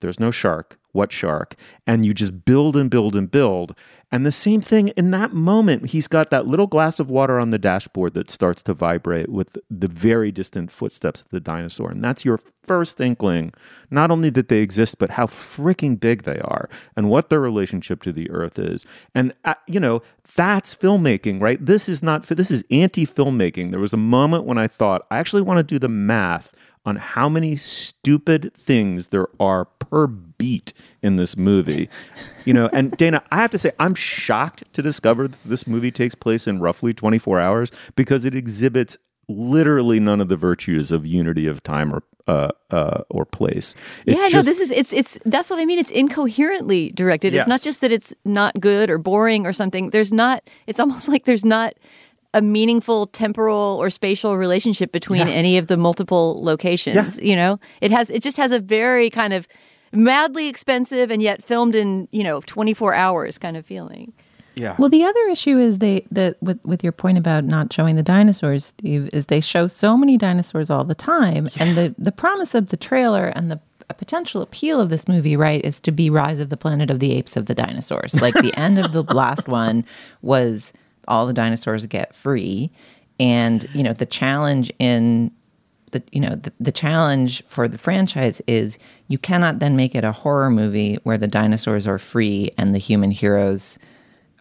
There's 0.00 0.20
no 0.20 0.30
shark. 0.30 0.78
What 0.92 1.12
shark? 1.12 1.54
And 1.86 2.04
you 2.06 2.14
just 2.14 2.44
build 2.44 2.76
and 2.76 2.90
build 2.90 3.14
and 3.14 3.30
build. 3.30 3.76
And 4.10 4.24
the 4.24 4.32
same 4.32 4.60
thing 4.60 4.88
in 4.88 5.10
that 5.10 5.34
moment, 5.34 5.90
he's 5.90 6.08
got 6.08 6.30
that 6.30 6.46
little 6.46 6.66
glass 6.66 6.98
of 6.98 7.10
water 7.10 7.38
on 7.38 7.50
the 7.50 7.58
dashboard 7.58 8.14
that 8.14 8.30
starts 8.30 8.62
to 8.64 8.74
vibrate 8.74 9.28
with 9.28 9.58
the 9.70 9.88
very 9.88 10.32
distant 10.32 10.70
footsteps 10.70 11.22
of 11.22 11.28
the 11.28 11.40
dinosaur. 11.40 11.90
And 11.90 12.02
that's 12.02 12.24
your 12.24 12.40
first 12.66 13.00
inkling, 13.00 13.52
not 13.90 14.10
only 14.10 14.30
that 14.30 14.48
they 14.48 14.60
exist, 14.60 14.98
but 14.98 15.10
how 15.10 15.26
freaking 15.26 16.00
big 16.00 16.22
they 16.22 16.38
are 16.40 16.68
and 16.96 17.10
what 17.10 17.28
their 17.28 17.40
relationship 17.40 18.02
to 18.02 18.12
the 18.12 18.30
earth 18.30 18.58
is. 18.58 18.86
And, 19.14 19.34
uh, 19.44 19.54
you 19.66 19.80
know, 19.80 20.02
that's 20.34 20.74
filmmaking, 20.74 21.40
right? 21.40 21.64
This 21.64 21.88
is 21.88 22.02
not, 22.02 22.24
this 22.26 22.50
is 22.50 22.64
anti 22.70 23.06
filmmaking. 23.06 23.70
There 23.70 23.80
was 23.80 23.92
a 23.92 23.98
moment 23.98 24.44
when 24.44 24.58
I 24.58 24.68
thought, 24.68 25.06
I 25.10 25.18
actually 25.18 25.42
want 25.42 25.58
to 25.58 25.62
do 25.62 25.78
the 25.78 25.88
math 25.88 26.54
on 26.88 26.96
how 26.96 27.28
many 27.28 27.54
stupid 27.54 28.52
things 28.54 29.08
there 29.08 29.28
are 29.38 29.66
per 29.66 30.06
beat 30.06 30.72
in 31.02 31.16
this 31.16 31.36
movie. 31.36 31.88
You 32.44 32.54
know, 32.54 32.70
and 32.72 32.90
Dana, 32.96 33.22
I 33.30 33.36
have 33.36 33.50
to 33.50 33.58
say, 33.58 33.72
I'm 33.78 33.94
shocked 33.94 34.64
to 34.72 34.82
discover 34.82 35.28
that 35.28 35.38
this 35.44 35.66
movie 35.66 35.90
takes 35.90 36.14
place 36.14 36.46
in 36.46 36.60
roughly 36.60 36.94
24 36.94 37.38
hours 37.38 37.70
because 37.94 38.24
it 38.24 38.34
exhibits 38.34 38.96
literally 39.28 40.00
none 40.00 40.22
of 40.22 40.28
the 40.28 40.36
virtues 40.36 40.90
of 40.90 41.04
unity 41.04 41.46
of 41.46 41.62
time 41.62 41.94
or 41.94 42.02
uh, 42.26 42.50
uh, 42.70 43.02
or 43.08 43.24
place. 43.24 43.74
It 44.04 44.16
yeah, 44.16 44.28
just, 44.28 44.34
no, 44.34 44.42
this 44.42 44.60
is 44.60 44.70
it's 44.70 44.92
it's 44.92 45.18
that's 45.24 45.50
what 45.50 45.58
I 45.58 45.64
mean. 45.64 45.78
It's 45.78 45.90
incoherently 45.90 46.90
directed. 46.92 47.32
Yes. 47.32 47.42
It's 47.42 47.48
not 47.48 47.62
just 47.62 47.80
that 47.80 47.90
it's 47.90 48.14
not 48.24 48.60
good 48.60 48.90
or 48.90 48.98
boring 48.98 49.46
or 49.46 49.52
something. 49.52 49.90
There's 49.90 50.12
not. 50.12 50.48
It's 50.66 50.78
almost 50.78 51.08
like 51.12 51.24
there's 51.24 51.44
not 51.44 51.74
a 52.34 52.42
meaningful 52.42 53.06
temporal 53.06 53.78
or 53.80 53.90
spatial 53.90 54.36
relationship 54.36 54.92
between 54.92 55.26
yeah. 55.26 55.32
any 55.32 55.58
of 55.58 55.66
the 55.66 55.76
multiple 55.76 56.42
locations. 56.42 57.18
Yeah. 57.18 57.24
You 57.24 57.36
know, 57.36 57.60
it 57.80 57.90
has 57.90 58.10
it 58.10 58.22
just 58.22 58.36
has 58.36 58.52
a 58.52 58.60
very 58.60 59.10
kind 59.10 59.32
of 59.32 59.48
madly 59.92 60.48
expensive 60.48 61.10
and 61.10 61.22
yet 61.22 61.42
filmed 61.42 61.74
in 61.74 62.08
you 62.12 62.22
know 62.22 62.40
24 62.42 62.94
hours 62.94 63.38
kind 63.38 63.56
of 63.56 63.64
feeling. 63.64 64.12
Yeah. 64.54 64.74
Well, 64.76 64.88
the 64.88 65.04
other 65.04 65.28
issue 65.28 65.58
is 65.58 65.78
they 65.78 66.04
that 66.10 66.36
with 66.42 66.60
with 66.64 66.82
your 66.82 66.92
point 66.92 67.16
about 67.16 67.44
not 67.44 67.72
showing 67.72 67.96
the 67.96 68.02
dinosaurs, 68.02 68.66
Steve, 68.66 69.08
is 69.12 69.26
they 69.26 69.40
show 69.40 69.66
so 69.66 69.96
many 69.96 70.18
dinosaurs 70.18 70.68
all 70.68 70.84
the 70.84 70.94
time, 70.94 71.48
yeah. 71.54 71.64
and 71.64 71.78
the 71.78 71.94
the 71.96 72.12
promise 72.12 72.54
of 72.54 72.68
the 72.68 72.76
trailer 72.76 73.26
and 73.28 73.50
the 73.50 73.60
potential 73.98 74.40
appeal 74.42 74.80
of 74.80 74.88
this 74.88 75.08
movie, 75.08 75.36
right, 75.36 75.64
is 75.64 75.80
to 75.80 75.92
be 75.92 76.08
Rise 76.08 76.40
of 76.40 76.48
the 76.48 76.56
Planet 76.56 76.90
of 76.90 77.00
the 77.00 77.12
Apes 77.12 77.36
of 77.36 77.46
the 77.46 77.54
dinosaurs. 77.54 78.20
Like 78.20 78.34
the 78.34 78.56
end 78.58 78.78
of 78.78 78.92
the 78.92 79.02
last 79.02 79.48
one 79.48 79.84
was 80.22 80.72
all 81.08 81.26
the 81.26 81.32
dinosaurs 81.32 81.84
get 81.86 82.14
free. 82.14 82.70
And, 83.18 83.68
you 83.74 83.82
know, 83.82 83.92
the 83.92 84.06
challenge 84.06 84.70
in 84.78 85.32
the 85.90 86.02
you 86.12 86.20
know 86.20 86.34
the, 86.34 86.52
the 86.60 86.70
challenge 86.70 87.42
for 87.46 87.66
the 87.66 87.78
franchise 87.78 88.42
is 88.46 88.78
you 89.08 89.16
cannot 89.16 89.58
then 89.58 89.74
make 89.74 89.94
it 89.94 90.04
a 90.04 90.12
horror 90.12 90.50
movie 90.50 90.98
where 91.04 91.16
the 91.16 91.26
dinosaurs 91.26 91.86
are 91.86 91.98
free 91.98 92.50
and 92.58 92.74
the 92.74 92.78
human 92.78 93.10
heroes 93.10 93.78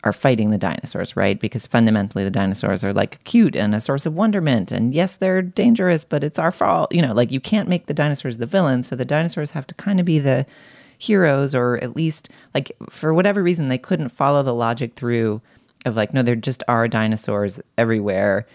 are 0.04 0.14
fighting 0.14 0.52
the 0.52 0.58
dinosaurs, 0.58 1.16
right? 1.16 1.40
Because 1.40 1.68
fundamentally 1.68 2.24
the 2.24 2.32
dinosaurs 2.32 2.84
are 2.84 2.94
like 2.94 3.24
cute 3.24 3.56
and 3.56 3.74
a 3.74 3.82
source 3.82 4.06
of 4.06 4.14
wonderment. 4.14 4.72
And 4.72 4.94
yes, 4.94 5.16
they're 5.16 5.42
dangerous, 5.42 6.06
but 6.06 6.24
it's 6.24 6.40
our 6.40 6.52
fault. 6.52 6.94
You 6.94 7.02
know, 7.02 7.14
like 7.14 7.32
you 7.32 7.40
can't 7.40 7.68
make 7.68 7.88
the 7.88 7.94
dinosaurs 7.94 8.38
the 8.38 8.46
villains. 8.46 8.88
So 8.88 8.96
the 8.96 9.06
dinosaurs 9.06 9.52
have 9.52 9.68
to 9.68 9.76
kind 9.76 10.00
of 10.00 10.06
be 10.06 10.20
the 10.20 10.46
heroes, 10.98 11.54
or 11.54 11.78
at 11.84 11.96
least 11.96 12.30
like 12.54 12.72
for 12.90 13.14
whatever 13.14 13.44
reason, 13.44 13.68
they 13.68 13.78
couldn't 13.78 14.10
follow 14.10 14.44
the 14.44 14.54
logic 14.54 14.96
through 14.96 15.42
of 15.86 15.96
like, 15.96 16.14
no, 16.14 16.22
there 16.22 16.36
just 16.36 16.64
are 16.68 16.88
dinosaurs 16.88 17.60
everywhere. 17.78 18.46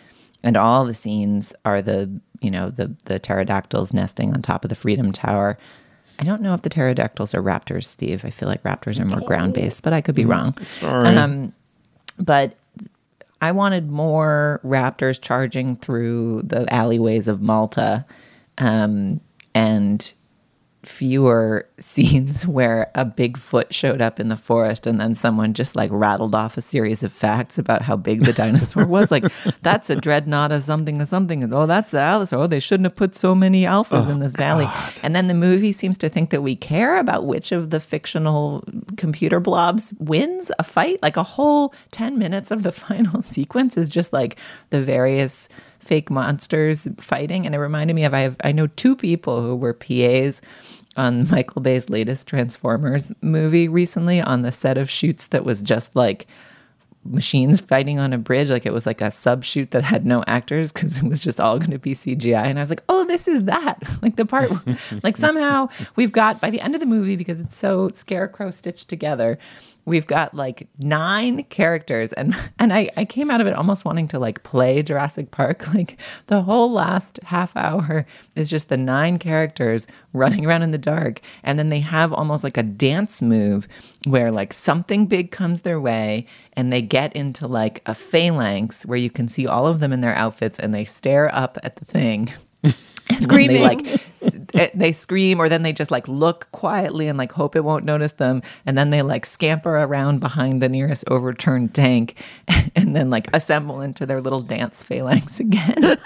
And 0.45 0.57
all 0.57 0.85
the 0.85 0.95
scenes 0.95 1.55
are 1.65 1.81
the, 1.81 2.11
you 2.41 2.51
know, 2.51 2.71
the 2.71 2.95
the 3.05 3.19
pterodactyls 3.19 3.93
nesting 3.93 4.33
on 4.35 4.43
top 4.43 4.65
of 4.65 4.69
the 4.69 4.75
Freedom 4.75 5.13
Tower. 5.13 5.57
I 6.19 6.25
don't 6.25 6.43
know 6.43 6.55
if 6.55 6.63
the 6.63 6.69
pterodactyls 6.69 7.35
are 7.35 7.43
raptors, 7.43 7.85
Steve. 7.85 8.25
I 8.25 8.31
feel 8.31 8.49
like 8.49 8.63
raptors 8.63 9.01
are 9.01 9.05
more 9.05 9.27
ground 9.27 9.55
based, 9.55 9.83
but 9.83 9.93
I 9.93 10.01
could 10.01 10.15
be 10.15 10.25
wrong. 10.25 10.57
Sorry. 10.79 11.17
Um, 11.17 11.53
but 12.19 12.57
I 13.41 13.53
wanted 13.53 13.91
more 13.91 14.61
raptors 14.65 15.21
charging 15.21 15.77
through 15.77 16.43
the 16.43 16.73
alleyways 16.73 17.29
of 17.29 17.41
Malta. 17.41 18.05
Um, 18.59 19.21
and 19.55 20.13
fewer 20.85 21.69
scenes 21.79 22.47
where 22.47 22.91
a 22.95 23.05
Bigfoot 23.05 23.73
showed 23.73 24.01
up 24.01 24.19
in 24.19 24.29
the 24.29 24.37
forest 24.37 24.87
and 24.87 25.01
then 25.01 25.15
someone 25.15 25.55
just 25.55 25.77
like 25.77 25.91
rattled 25.93 26.35
off 26.35 26.57
a 26.57 26.63
series 26.63 27.03
of 27.03 27.13
facts 27.13 27.59
about 27.59 27.83
how 27.83 27.97
big 27.97 28.23
the 28.23 28.33
dinosaur 28.33 28.87
was. 28.87 29.11
Like, 29.11 29.25
that's 29.63 29.91
a 29.91 29.97
dreadnought 29.97 30.53
or 30.53 30.61
something 30.61 31.01
or 31.01 31.07
something. 31.07 31.53
Oh, 31.53 31.67
that's 31.67 31.93
the 31.93 32.01
Alice. 32.01 32.33
Oh, 32.33 32.47
they 32.47 32.61
shouldn't 32.61 32.87
have 32.87 32.97
put 32.97 33.15
so 33.15 33.35
many 33.35 33.65
alphas 33.65 34.09
oh, 34.09 34.13
in 34.13 34.19
this 34.19 34.37
valley. 34.37 34.65
God. 34.65 35.01
And 35.03 35.15
then 35.15 35.27
the 35.27 35.35
movie 35.35 35.73
seems 35.73 35.97
to 35.99 36.09
think 36.09 36.31
that 36.31 36.43
we 36.43 36.57
care 36.57 36.99
about 36.99 37.27
which 37.27 37.53
of 37.53 37.71
the 37.71 37.81
fictional 37.81 38.65
computer 38.97 39.41
blobs 39.41 39.95
wins 39.99 40.51
a 40.59 40.65
fight. 40.65 41.03
Like, 41.03 41.17
a 41.17 41.23
whole 41.23 41.75
10 41.93 42.19
minutes 42.19 42.51
of 42.51 42.63
the 42.63 42.73
final 42.83 43.23
sequence 43.23 43.77
is 43.77 43.89
just 43.89 44.13
like 44.13 44.37
the 44.71 44.81
various 44.81 45.49
fake 45.83 46.11
monsters 46.11 46.89
fighting. 46.97 47.45
And 47.45 47.55
it 47.55 47.59
reminded 47.59 47.95
me 47.95 48.05
of 48.05 48.15
I 48.15 48.21
have 48.21 48.37
I 48.45 48.53
know 48.53 48.69
two 48.69 48.97
people 48.97 49.43
who 49.43 49.57
were 49.57 49.75
PAs 49.75 50.41
on 50.97 51.29
Michael 51.31 51.61
Bay's 51.61 51.91
latest 51.91 52.29
Transformers 52.29 53.13
movie 53.21 53.69
recently 53.69 54.21
on 54.21 54.43
the 54.43 54.53
set 54.53 54.79
of 54.79 54.89
shoots 54.89 55.27
that 55.29 55.45
was 55.45 55.61
just 55.61 55.97
like 55.97 56.27
machines 57.05 57.61
fighting 57.61 57.99
on 57.99 58.13
a 58.13 58.19
bridge. 58.19 58.49
Like 58.49 58.65
it 58.65 58.73
was 58.73 58.87
like 58.87 59.01
a 59.01 59.11
sub 59.11 59.43
shoot 59.43 59.73
that 59.73 59.83
had 59.83 60.07
no 60.07 60.23
actors 60.29 60.71
because 60.71 60.99
it 60.99 61.03
was 61.03 61.19
just 61.19 61.41
all 61.41 61.59
going 61.59 61.73
to 61.73 61.79
be 61.79 61.95
CGI 61.95 62.45
and 62.45 62.61
I 62.61 62.63
was 62.63 62.71
like 62.71 62.85
oh 62.89 63.05
this 63.05 63.27
is 63.27 63.45
that. 63.45 63.79
Like 64.03 64.17
the 64.17 64.27
part 64.27 64.51
like 65.05 65.17
somehow 65.17 65.69
we've 65.95 66.11
got 66.11 66.41
by 66.41 66.51
the 66.51 66.61
end 66.61 66.75
of 66.75 66.81
the 66.81 66.87
movie 66.87 67.15
because 67.15 67.39
it's 67.39 67.57
so 67.57 67.89
scarecrow 67.91 68.51
stitched 68.51 68.89
together 68.89 69.39
we've 69.85 70.07
got 70.07 70.35
like 70.35 70.69
nine 70.79 71.45
characters 71.45 72.13
and 72.13 72.35
and 72.59 72.73
I, 72.73 72.91
I 72.97 73.05
came 73.05 73.31
out 73.31 73.41
of 73.41 73.47
it 73.47 73.55
almost 73.55 73.85
wanting 73.85 74.09
to 74.09 74.19
like 74.19 74.43
play 74.43 74.83
Jurassic 74.83 75.31
Park. 75.31 75.65
Like 75.73 75.99
the 76.27 76.43
whole 76.43 76.71
last 76.71 77.19
half 77.23 77.57
hour 77.57 78.05
is 78.37 78.51
just 78.51 78.69
the 78.69 78.77
nine 78.77 79.19
characters 79.19 79.87
running 80.13 80.45
around 80.45 80.63
in 80.63 80.71
the 80.71 80.77
dark. 80.77 81.21
And 81.43 81.59
then 81.59 81.71
they 81.71 81.81
have 81.81 82.13
almost 82.13 82.45
like 82.45 82.59
a 82.59 82.63
dance 82.63 83.23
move 83.23 83.67
where 84.07 84.31
like 84.31 84.53
something 84.53 85.07
big 85.07 85.31
comes 85.31 85.63
their 85.63 85.81
way 85.81 86.27
and 86.53 86.71
they 86.71 86.83
get 86.83 87.15
into 87.17 87.47
like 87.47 87.81
a 87.87 87.95
phalanx 87.95 88.85
where 88.85 88.99
you 88.99 89.09
can 89.09 89.29
see 89.29 89.47
all 89.47 89.67
of 89.67 89.81
them 89.81 89.95
in 89.95 90.03
their 90.03 90.15
outfits 90.15 90.59
and 90.59 90.75
they 90.75 90.85
stare 90.85 91.35
up 91.35 91.57
at 91.63 91.77
the 91.77 91.87
thing. 91.87 92.31
Screaming. 93.21 93.57
They, 93.57 93.63
like 93.63 94.01
Eh, 94.55 94.69
they 94.75 94.93
scream 94.93 95.41
or 95.41 95.49
then 95.49 95.63
they 95.63 95.73
just 95.73 95.91
like 95.91 96.07
look 96.07 96.51
quietly 96.53 97.09
and 97.09 97.17
like 97.19 97.33
hope 97.33 97.57
it 97.57 97.65
won't 97.65 97.85
notice 97.85 98.13
them. 98.13 98.43
And 98.67 98.77
then 98.77 98.91
they 98.91 99.03
like 99.03 99.25
scamper 99.25 99.77
around 99.79 100.21
behind 100.21 100.61
the 100.61 100.69
nearest 100.69 101.05
overturned 101.09 101.75
tank 101.75 102.23
and 102.77 102.95
then 102.95 103.11
like 103.11 103.35
assemble 103.35 103.81
into 103.81 104.05
their 104.05 104.21
little 104.21 104.41
dance 104.41 104.83
phalanx 104.83 105.41
again. 105.41 105.99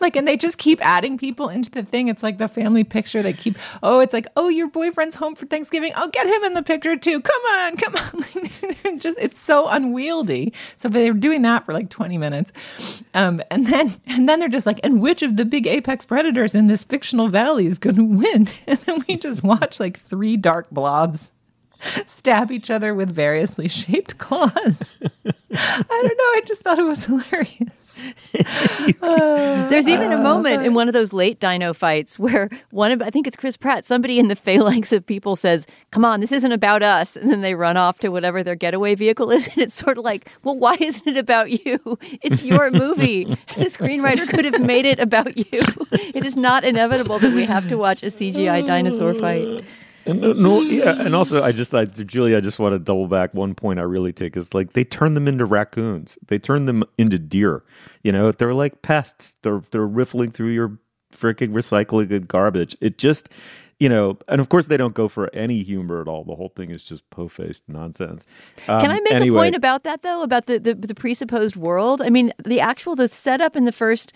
Like 0.00 0.16
and 0.16 0.28
they 0.28 0.36
just 0.36 0.58
keep 0.58 0.84
adding 0.84 1.16
people 1.16 1.48
into 1.48 1.70
the 1.70 1.82
thing. 1.82 2.08
It's 2.08 2.22
like 2.22 2.38
the 2.38 2.48
family 2.48 2.84
picture. 2.84 3.22
They 3.22 3.32
keep 3.32 3.58
oh 3.82 4.00
it's 4.00 4.12
like 4.12 4.26
oh 4.36 4.48
your 4.48 4.68
boyfriend's 4.68 5.16
home 5.16 5.34
for 5.34 5.46
thanksgiving. 5.46 5.92
I'll 5.96 6.08
get 6.08 6.26
him 6.26 6.44
in 6.44 6.54
the 6.54 6.62
picture 6.62 6.96
too. 6.96 7.20
Come 7.20 7.42
on 7.42 7.76
come 7.76 7.96
on. 7.96 8.98
Just 8.98 9.18
it's 9.18 9.38
so 9.38 9.68
unwieldy. 9.68 10.52
So 10.76 10.88
they're 10.88 11.14
doing 11.14 11.42
that 11.42 11.64
for 11.64 11.72
like 11.72 11.88
20 11.88 12.18
minutes. 12.18 12.52
Um, 13.14 13.40
and 13.50 13.66
then 13.66 13.94
and 14.06 14.28
then 14.28 14.40
they're 14.40 14.48
just 14.48 14.66
like 14.66 14.80
and 14.84 15.00
which 15.00 15.22
of 15.22 15.36
the 15.36 15.44
big 15.44 15.66
apex 15.66 16.04
predators 16.04 16.53
in 16.54 16.66
this 16.66 16.84
fictional 16.84 17.28
valley 17.28 17.66
is 17.66 17.78
going 17.78 17.96
to 17.96 18.04
win. 18.04 18.48
And 18.66 18.78
then 18.80 19.04
we 19.06 19.16
just 19.16 19.42
watch 19.42 19.80
like 19.80 19.98
three 20.00 20.36
dark 20.36 20.70
blobs 20.70 21.32
stab 22.06 22.50
each 22.50 22.70
other 22.70 22.94
with 22.94 23.14
variously 23.14 23.68
shaped 23.68 24.18
claws. 24.18 24.98
I 25.56 25.84
don't 25.88 26.04
know. 26.04 26.24
I 26.36 26.42
just 26.44 26.62
thought 26.62 26.78
it 26.78 26.82
was 26.82 27.04
hilarious. 27.04 27.98
Uh, 29.00 29.68
There's 29.68 29.88
even 29.88 30.10
a 30.10 30.18
moment 30.18 30.66
in 30.66 30.74
one 30.74 30.88
of 30.88 30.94
those 30.94 31.12
late 31.12 31.38
dino 31.38 31.72
fights 31.72 32.18
where 32.18 32.48
one 32.70 32.90
of, 32.90 33.02
I 33.02 33.10
think 33.10 33.26
it's 33.26 33.36
Chris 33.36 33.56
Pratt, 33.56 33.84
somebody 33.84 34.18
in 34.18 34.28
the 34.28 34.36
phalanx 34.36 34.92
of 34.92 35.06
people 35.06 35.36
says, 35.36 35.66
Come 35.90 36.04
on, 36.04 36.20
this 36.20 36.32
isn't 36.32 36.50
about 36.50 36.82
us. 36.82 37.16
And 37.16 37.30
then 37.30 37.40
they 37.40 37.54
run 37.54 37.76
off 37.76 38.00
to 38.00 38.08
whatever 38.08 38.42
their 38.42 38.56
getaway 38.56 38.94
vehicle 38.94 39.30
is. 39.30 39.48
And 39.54 39.62
it's 39.62 39.74
sort 39.74 39.98
of 39.98 40.04
like, 40.04 40.28
Well, 40.42 40.58
why 40.58 40.76
isn't 40.80 41.06
it 41.06 41.16
about 41.16 41.64
you? 41.64 41.78
It's 42.22 42.42
your 42.42 42.70
movie. 42.70 43.24
The 43.54 43.66
screenwriter 43.66 44.28
could 44.28 44.44
have 44.44 44.60
made 44.60 44.84
it 44.84 44.98
about 44.98 45.36
you. 45.36 45.60
It 45.92 46.24
is 46.24 46.36
not 46.36 46.64
inevitable 46.64 47.18
that 47.20 47.32
we 47.34 47.44
have 47.44 47.68
to 47.68 47.76
watch 47.76 48.02
a 48.02 48.06
CGI 48.06 48.66
dinosaur 48.66 49.14
fight. 49.14 49.64
And, 50.06 50.24
uh, 50.24 50.32
no, 50.34 50.60
yeah, 50.60 51.00
and 51.00 51.14
also 51.14 51.42
I 51.42 51.52
just, 51.52 51.74
I, 51.74 51.86
Julie, 51.86 52.36
I 52.36 52.40
just 52.40 52.58
want 52.58 52.74
to 52.74 52.78
double 52.78 53.08
back. 53.08 53.32
One 53.34 53.54
point 53.54 53.78
I 53.78 53.82
really 53.82 54.12
take 54.12 54.36
is 54.36 54.52
like 54.52 54.74
they 54.74 54.84
turn 54.84 55.14
them 55.14 55.26
into 55.26 55.44
raccoons. 55.44 56.18
They 56.26 56.38
turn 56.38 56.66
them 56.66 56.84
into 56.98 57.18
deer. 57.18 57.62
You 58.02 58.12
know, 58.12 58.30
they're 58.32 58.54
like 58.54 58.82
pests. 58.82 59.36
They're 59.42 59.62
they're 59.70 59.86
riffling 59.86 60.30
through 60.30 60.50
your 60.50 60.78
freaking 61.12 61.52
recycling 61.52 62.10
and 62.10 62.28
garbage. 62.28 62.76
It 62.80 62.98
just 62.98 63.30
you 63.80 63.88
know, 63.88 64.18
and 64.28 64.40
of 64.40 64.48
course 64.48 64.66
they 64.66 64.76
don't 64.76 64.94
go 64.94 65.08
for 65.08 65.34
any 65.34 65.62
humor 65.62 66.00
at 66.00 66.08
all. 66.08 66.24
The 66.24 66.36
whole 66.36 66.50
thing 66.54 66.70
is 66.70 66.84
just 66.84 67.08
po-faced 67.10 67.64
nonsense. 67.68 68.24
Um, 68.68 68.80
Can 68.80 68.90
I 68.90 69.00
make 69.00 69.12
anyway, 69.12 69.36
a 69.36 69.40
point 69.40 69.56
about 69.56 69.82
that 69.84 70.02
though? 70.02 70.22
About 70.22 70.46
the, 70.46 70.58
the 70.58 70.74
the 70.74 70.94
presupposed 70.94 71.56
world? 71.56 72.00
I 72.00 72.10
mean, 72.10 72.32
the 72.44 72.60
actual 72.60 72.94
the 72.94 73.08
setup 73.08 73.56
in 73.56 73.64
the 73.64 73.72
first 73.72 74.12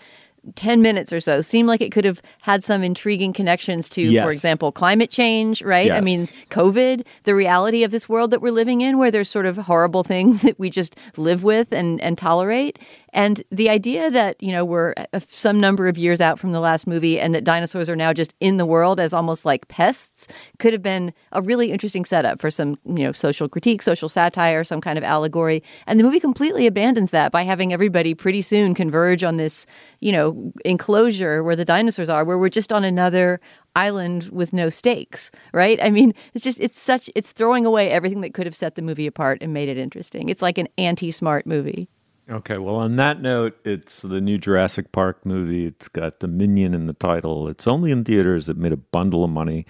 10 0.55 0.81
minutes 0.81 1.11
or 1.13 1.19
so 1.19 1.41
seemed 1.41 1.67
like 1.67 1.81
it 1.81 1.91
could 1.91 2.05
have 2.05 2.21
had 2.41 2.63
some 2.63 2.83
intriguing 2.83 3.33
connections 3.33 3.89
to, 3.89 4.01
yes. 4.01 4.23
for 4.25 4.31
example, 4.31 4.71
climate 4.71 5.09
change, 5.09 5.61
right? 5.61 5.87
Yes. 5.87 5.97
I 5.97 6.01
mean, 6.01 6.21
COVID, 6.49 7.05
the 7.23 7.35
reality 7.35 7.83
of 7.83 7.91
this 7.91 8.07
world 8.07 8.31
that 8.31 8.41
we're 8.41 8.51
living 8.51 8.81
in, 8.81 8.97
where 8.97 9.11
there's 9.11 9.29
sort 9.29 9.45
of 9.45 9.57
horrible 9.57 10.03
things 10.09 10.41
that 10.41 10.59
we 10.59 10.69
just 10.69 10.95
live 11.17 11.43
with 11.43 11.71
and, 11.71 12.01
and 12.01 12.17
tolerate. 12.17 12.79
And 13.13 13.41
the 13.49 13.69
idea 13.69 14.09
that, 14.11 14.41
you 14.41 14.51
know, 14.51 14.63
we're 14.63 14.93
some 15.19 15.59
number 15.59 15.87
of 15.87 15.97
years 15.97 16.21
out 16.21 16.39
from 16.39 16.51
the 16.51 16.59
last 16.59 16.87
movie 16.87 17.19
and 17.19 17.33
that 17.33 17.43
dinosaurs 17.43 17.89
are 17.89 17.95
now 17.95 18.13
just 18.13 18.33
in 18.39 18.57
the 18.57 18.65
world 18.65 18.99
as 18.99 19.13
almost 19.13 19.45
like 19.45 19.67
pests 19.67 20.27
could 20.59 20.73
have 20.73 20.81
been 20.81 21.13
a 21.31 21.41
really 21.41 21.71
interesting 21.71 22.05
setup 22.05 22.39
for 22.39 22.51
some, 22.51 22.77
you 22.85 23.03
know, 23.03 23.11
social 23.11 23.49
critique, 23.49 23.81
social 23.81 24.09
satire, 24.09 24.63
some 24.63 24.81
kind 24.81 24.97
of 24.97 25.03
allegory. 25.03 25.63
And 25.87 25.99
the 25.99 26.03
movie 26.03 26.19
completely 26.19 26.67
abandons 26.67 27.11
that 27.11 27.31
by 27.31 27.43
having 27.43 27.73
everybody 27.73 28.13
pretty 28.13 28.41
soon 28.41 28.73
converge 28.73 29.23
on 29.23 29.37
this, 29.37 29.65
you 29.99 30.11
know, 30.11 30.51
enclosure 30.65 31.43
where 31.43 31.55
the 31.55 31.65
dinosaurs 31.65 32.09
are, 32.09 32.23
where 32.23 32.37
we're 32.37 32.49
just 32.49 32.71
on 32.71 32.83
another 32.83 33.39
island 33.75 34.29
with 34.31 34.53
no 34.53 34.69
stakes, 34.69 35.31
right? 35.53 35.79
I 35.81 35.89
mean, 35.89 36.13
it's 36.33 36.43
just 36.43 36.59
it's 36.59 36.79
such 36.79 37.09
it's 37.15 37.31
throwing 37.31 37.65
away 37.65 37.89
everything 37.91 38.21
that 38.21 38.33
could 38.33 38.45
have 38.45 38.55
set 38.55 38.75
the 38.75 38.81
movie 38.81 39.07
apart 39.07 39.39
and 39.41 39.53
made 39.53 39.69
it 39.69 39.77
interesting. 39.77 40.29
It's 40.29 40.41
like 40.41 40.57
an 40.57 40.67
anti-smart 40.77 41.45
movie. 41.45 41.87
Okay, 42.29 42.59
well, 42.59 42.75
on 42.75 42.97
that 42.97 43.21
note, 43.21 43.57
it's 43.65 44.03
the 44.03 44.21
new 44.21 44.37
Jurassic 44.37 44.91
Park 44.91 45.25
movie. 45.25 45.65
It's 45.65 45.87
got 45.87 46.19
Dominion 46.19 46.75
in 46.75 46.85
the 46.85 46.93
title. 46.93 47.47
It's 47.47 47.65
only 47.65 47.91
in 47.91 48.03
theaters. 48.03 48.47
It 48.47 48.57
made 48.57 48.71
a 48.71 48.77
bundle 48.77 49.23
of 49.23 49.31
money. 49.31 49.65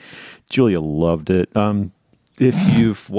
Julia 0.49 0.81
loved 0.81 1.29
it. 1.29 1.55
Um, 1.55 1.93
if 2.37 2.55
you've 2.77 3.09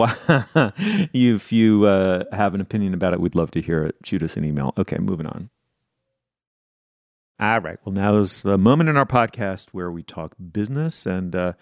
if 1.14 1.52
you 1.52 1.86
uh, 1.86 2.24
have 2.32 2.54
an 2.54 2.60
opinion 2.60 2.92
about 2.92 3.14
it, 3.14 3.20
we'd 3.20 3.34
love 3.34 3.50
to 3.52 3.62
hear 3.62 3.82
it. 3.84 3.94
Shoot 4.04 4.22
us 4.22 4.36
an 4.36 4.44
email. 4.44 4.74
Okay, 4.76 4.98
moving 4.98 5.26
on. 5.26 5.48
All 7.38 7.60
right. 7.60 7.78
Well, 7.84 7.94
now 7.94 8.16
is 8.16 8.42
the 8.42 8.58
moment 8.58 8.90
in 8.90 8.98
our 8.98 9.06
podcast 9.06 9.68
where 9.72 9.90
we 9.90 10.02
talk 10.02 10.34
business. 10.52 11.06
And 11.06 11.34
uh, 11.34 11.52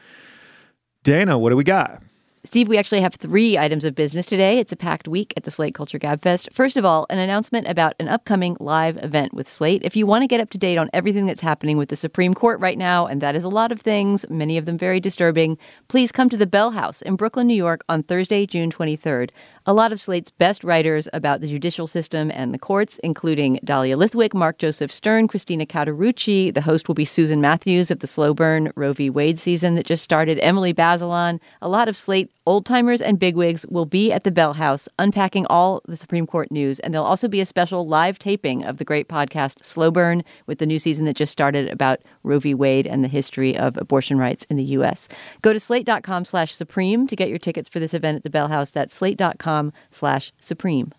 Dana, 1.04 1.38
what 1.38 1.50
do 1.50 1.56
we 1.56 1.62
got? 1.62 2.02
Steve, 2.44 2.68
we 2.68 2.78
actually 2.78 3.00
have 3.00 3.14
three 3.14 3.58
items 3.58 3.84
of 3.84 3.96
business 3.96 4.24
today. 4.24 4.58
It's 4.58 4.70
a 4.70 4.76
packed 4.76 5.08
week 5.08 5.34
at 5.36 5.42
the 5.42 5.50
Slate 5.50 5.74
Culture 5.74 5.98
Gabfest. 5.98 6.52
First 6.52 6.76
of 6.76 6.84
all, 6.84 7.04
an 7.10 7.18
announcement 7.18 7.66
about 7.66 7.94
an 7.98 8.08
upcoming 8.08 8.56
live 8.60 8.96
event 9.02 9.34
with 9.34 9.48
Slate. 9.48 9.82
If 9.82 9.96
you 9.96 10.06
want 10.06 10.22
to 10.22 10.28
get 10.28 10.40
up 10.40 10.50
to 10.50 10.58
date 10.58 10.78
on 10.78 10.88
everything 10.92 11.26
that's 11.26 11.40
happening 11.40 11.78
with 11.78 11.88
the 11.88 11.96
Supreme 11.96 12.34
Court 12.34 12.60
right 12.60 12.78
now, 12.78 13.06
and 13.06 13.20
that 13.20 13.34
is 13.34 13.42
a 13.42 13.48
lot 13.48 13.72
of 13.72 13.80
things, 13.80 14.24
many 14.30 14.56
of 14.56 14.66
them 14.66 14.78
very 14.78 15.00
disturbing, 15.00 15.58
please 15.88 16.12
come 16.12 16.28
to 16.28 16.36
the 16.36 16.46
Bell 16.46 16.70
House 16.70 17.02
in 17.02 17.16
Brooklyn, 17.16 17.48
New 17.48 17.54
York 17.54 17.82
on 17.88 18.04
Thursday, 18.04 18.46
June 18.46 18.70
23rd. 18.70 19.30
A 19.68 19.74
lot 19.74 19.92
of 19.92 20.00
Slate's 20.00 20.30
best 20.30 20.64
writers 20.64 21.10
about 21.12 21.42
the 21.42 21.46
judicial 21.46 21.86
system 21.86 22.30
and 22.32 22.54
the 22.54 22.58
courts, 22.58 22.98
including 23.04 23.60
Dahlia 23.62 23.98
Lithwick, 23.98 24.32
Mark 24.32 24.56
Joseph 24.56 24.90
Stern, 24.90 25.28
Christina 25.28 25.66
Cauterucci. 25.66 26.54
The 26.54 26.62
host 26.62 26.88
will 26.88 26.94
be 26.94 27.04
Susan 27.04 27.38
Matthews 27.42 27.90
of 27.90 27.98
the 27.98 28.06
slow 28.06 28.32
burn 28.32 28.72
Roe 28.76 28.94
v. 28.94 29.10
Wade 29.10 29.38
season 29.38 29.74
that 29.74 29.84
just 29.84 30.02
started, 30.02 30.38
Emily 30.38 30.72
Bazelon. 30.72 31.38
A 31.60 31.68
lot 31.68 31.86
of 31.86 31.98
Slate 31.98 32.30
Old 32.48 32.64
timers 32.64 33.02
and 33.02 33.18
bigwigs 33.18 33.66
will 33.66 33.84
be 33.84 34.10
at 34.10 34.24
the 34.24 34.30
Bell 34.30 34.54
House 34.54 34.88
unpacking 34.98 35.44
all 35.50 35.82
the 35.84 35.98
Supreme 35.98 36.26
Court 36.26 36.50
news, 36.50 36.80
and 36.80 36.94
there'll 36.94 37.06
also 37.06 37.28
be 37.28 37.42
a 37.42 37.44
special 37.44 37.86
live 37.86 38.18
taping 38.18 38.64
of 38.64 38.78
the 38.78 38.86
great 38.86 39.06
podcast 39.06 39.62
Slow 39.62 39.90
Burn 39.90 40.24
with 40.46 40.56
the 40.56 40.64
new 40.64 40.78
season 40.78 41.04
that 41.04 41.16
just 41.16 41.30
started 41.30 41.68
about 41.68 42.00
Roe 42.28 42.38
v. 42.38 42.54
Wade 42.54 42.86
and 42.86 43.02
the 43.02 43.08
history 43.08 43.56
of 43.56 43.76
abortion 43.76 44.18
rights 44.18 44.44
in 44.44 44.56
the 44.56 44.64
U.S. 44.64 45.08
Go 45.42 45.52
to 45.52 45.58
slate.com 45.58 46.24
slash 46.24 46.54
supreme 46.54 47.06
to 47.06 47.16
get 47.16 47.28
your 47.28 47.38
tickets 47.38 47.68
for 47.68 47.80
this 47.80 47.94
event 47.94 48.16
at 48.16 48.22
the 48.22 48.30
Bell 48.30 48.48
House. 48.48 48.70
That's 48.70 48.94
slate.com 48.94 49.72
slash 49.90 50.32
supreme. 50.38 50.92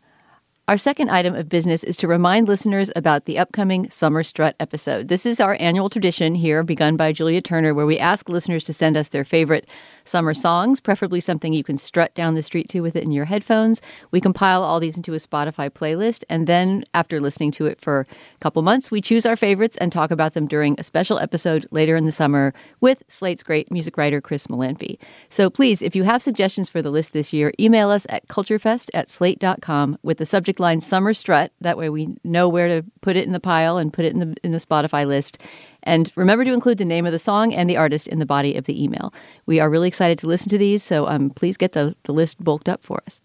Our 0.69 0.77
second 0.77 1.09
item 1.09 1.33
of 1.33 1.49
business 1.49 1.83
is 1.83 1.97
to 1.97 2.07
remind 2.07 2.47
listeners 2.47 2.91
about 2.95 3.25
the 3.25 3.39
upcoming 3.39 3.89
Summer 3.89 4.21
Strut 4.21 4.55
episode. 4.59 5.07
This 5.07 5.25
is 5.25 5.39
our 5.39 5.57
annual 5.59 5.89
tradition 5.89 6.35
here, 6.35 6.61
begun 6.61 6.95
by 6.95 7.11
Julia 7.11 7.41
Turner, 7.41 7.73
where 7.73 7.87
we 7.87 7.97
ask 7.97 8.29
listeners 8.29 8.63
to 8.65 8.73
send 8.73 8.95
us 8.95 9.09
their 9.09 9.23
favorite 9.23 9.67
summer 10.09 10.33
songs, 10.33 10.81
preferably 10.81 11.19
something 11.19 11.53
you 11.53 11.63
can 11.63 11.77
strut 11.77 12.13
down 12.15 12.33
the 12.33 12.41
street 12.41 12.67
to 12.69 12.81
with 12.81 12.95
it 12.95 13.03
in 13.03 13.11
your 13.11 13.25
headphones. 13.25 13.81
We 14.11 14.19
compile 14.19 14.63
all 14.63 14.79
these 14.79 14.97
into 14.97 15.13
a 15.13 15.17
Spotify 15.17 15.69
playlist, 15.69 16.23
and 16.29 16.47
then 16.47 16.83
after 16.93 17.19
listening 17.21 17.51
to 17.51 17.67
it 17.67 17.79
for 17.79 18.01
a 18.01 18.39
couple 18.39 18.61
months, 18.61 18.91
we 18.91 19.01
choose 19.01 19.25
our 19.25 19.35
favorites 19.35 19.77
and 19.77 19.91
talk 19.91 20.11
about 20.11 20.33
them 20.33 20.47
during 20.47 20.75
a 20.77 20.83
special 20.83 21.19
episode 21.19 21.67
later 21.71 21.95
in 21.95 22.05
the 22.05 22.11
summer 22.11 22.53
with 22.81 23.03
Slate's 23.07 23.43
great 23.43 23.71
music 23.71 23.97
writer, 23.97 24.19
Chris 24.19 24.47
Molanphy. 24.47 24.97
So 25.29 25.49
please, 25.49 25.81
if 25.81 25.95
you 25.95 26.03
have 26.03 26.21
suggestions 26.21 26.69
for 26.69 26.81
the 26.81 26.91
list 26.91 27.13
this 27.13 27.31
year, 27.31 27.51
email 27.59 27.89
us 27.89 28.07
at 28.09 28.27
culturefest 28.27 28.89
at 28.93 29.09
slate.com 29.09 29.97
with 30.01 30.17
the 30.17 30.25
subject 30.25 30.59
line 30.59 30.81
Summer 30.81 31.13
Strut. 31.13 31.51
That 31.61 31.77
way 31.77 31.89
we 31.89 32.15
know 32.23 32.49
where 32.49 32.67
to 32.67 32.85
put 33.01 33.15
it 33.15 33.25
in 33.25 33.31
the 33.31 33.39
pile 33.39 33.77
and 33.77 33.93
put 33.93 34.05
it 34.05 34.13
in 34.13 34.19
the, 34.19 34.35
in 34.43 34.51
the 34.51 34.57
Spotify 34.57 35.05
list. 35.05 35.41
And 35.83 36.11
remember 36.15 36.45
to 36.45 36.53
include 36.53 36.77
the 36.77 36.85
name 36.85 37.05
of 37.05 37.11
the 37.11 37.19
song 37.19 37.53
and 37.53 37.69
the 37.69 37.77
artist 37.77 38.07
in 38.07 38.19
the 38.19 38.25
body 38.25 38.55
of 38.55 38.65
the 38.65 38.83
email. 38.83 39.13
We 39.45 39.59
are 39.59 39.69
really 39.69 39.87
excited 39.87 40.19
to 40.19 40.27
listen 40.27 40.49
to 40.49 40.57
these, 40.57 40.83
so 40.83 41.07
um, 41.07 41.29
please 41.29 41.57
get 41.57 41.71
the, 41.71 41.95
the 42.03 42.13
list 42.13 42.43
bulked 42.43 42.69
up 42.69 42.83
for 42.83 43.01
us. 43.05 43.21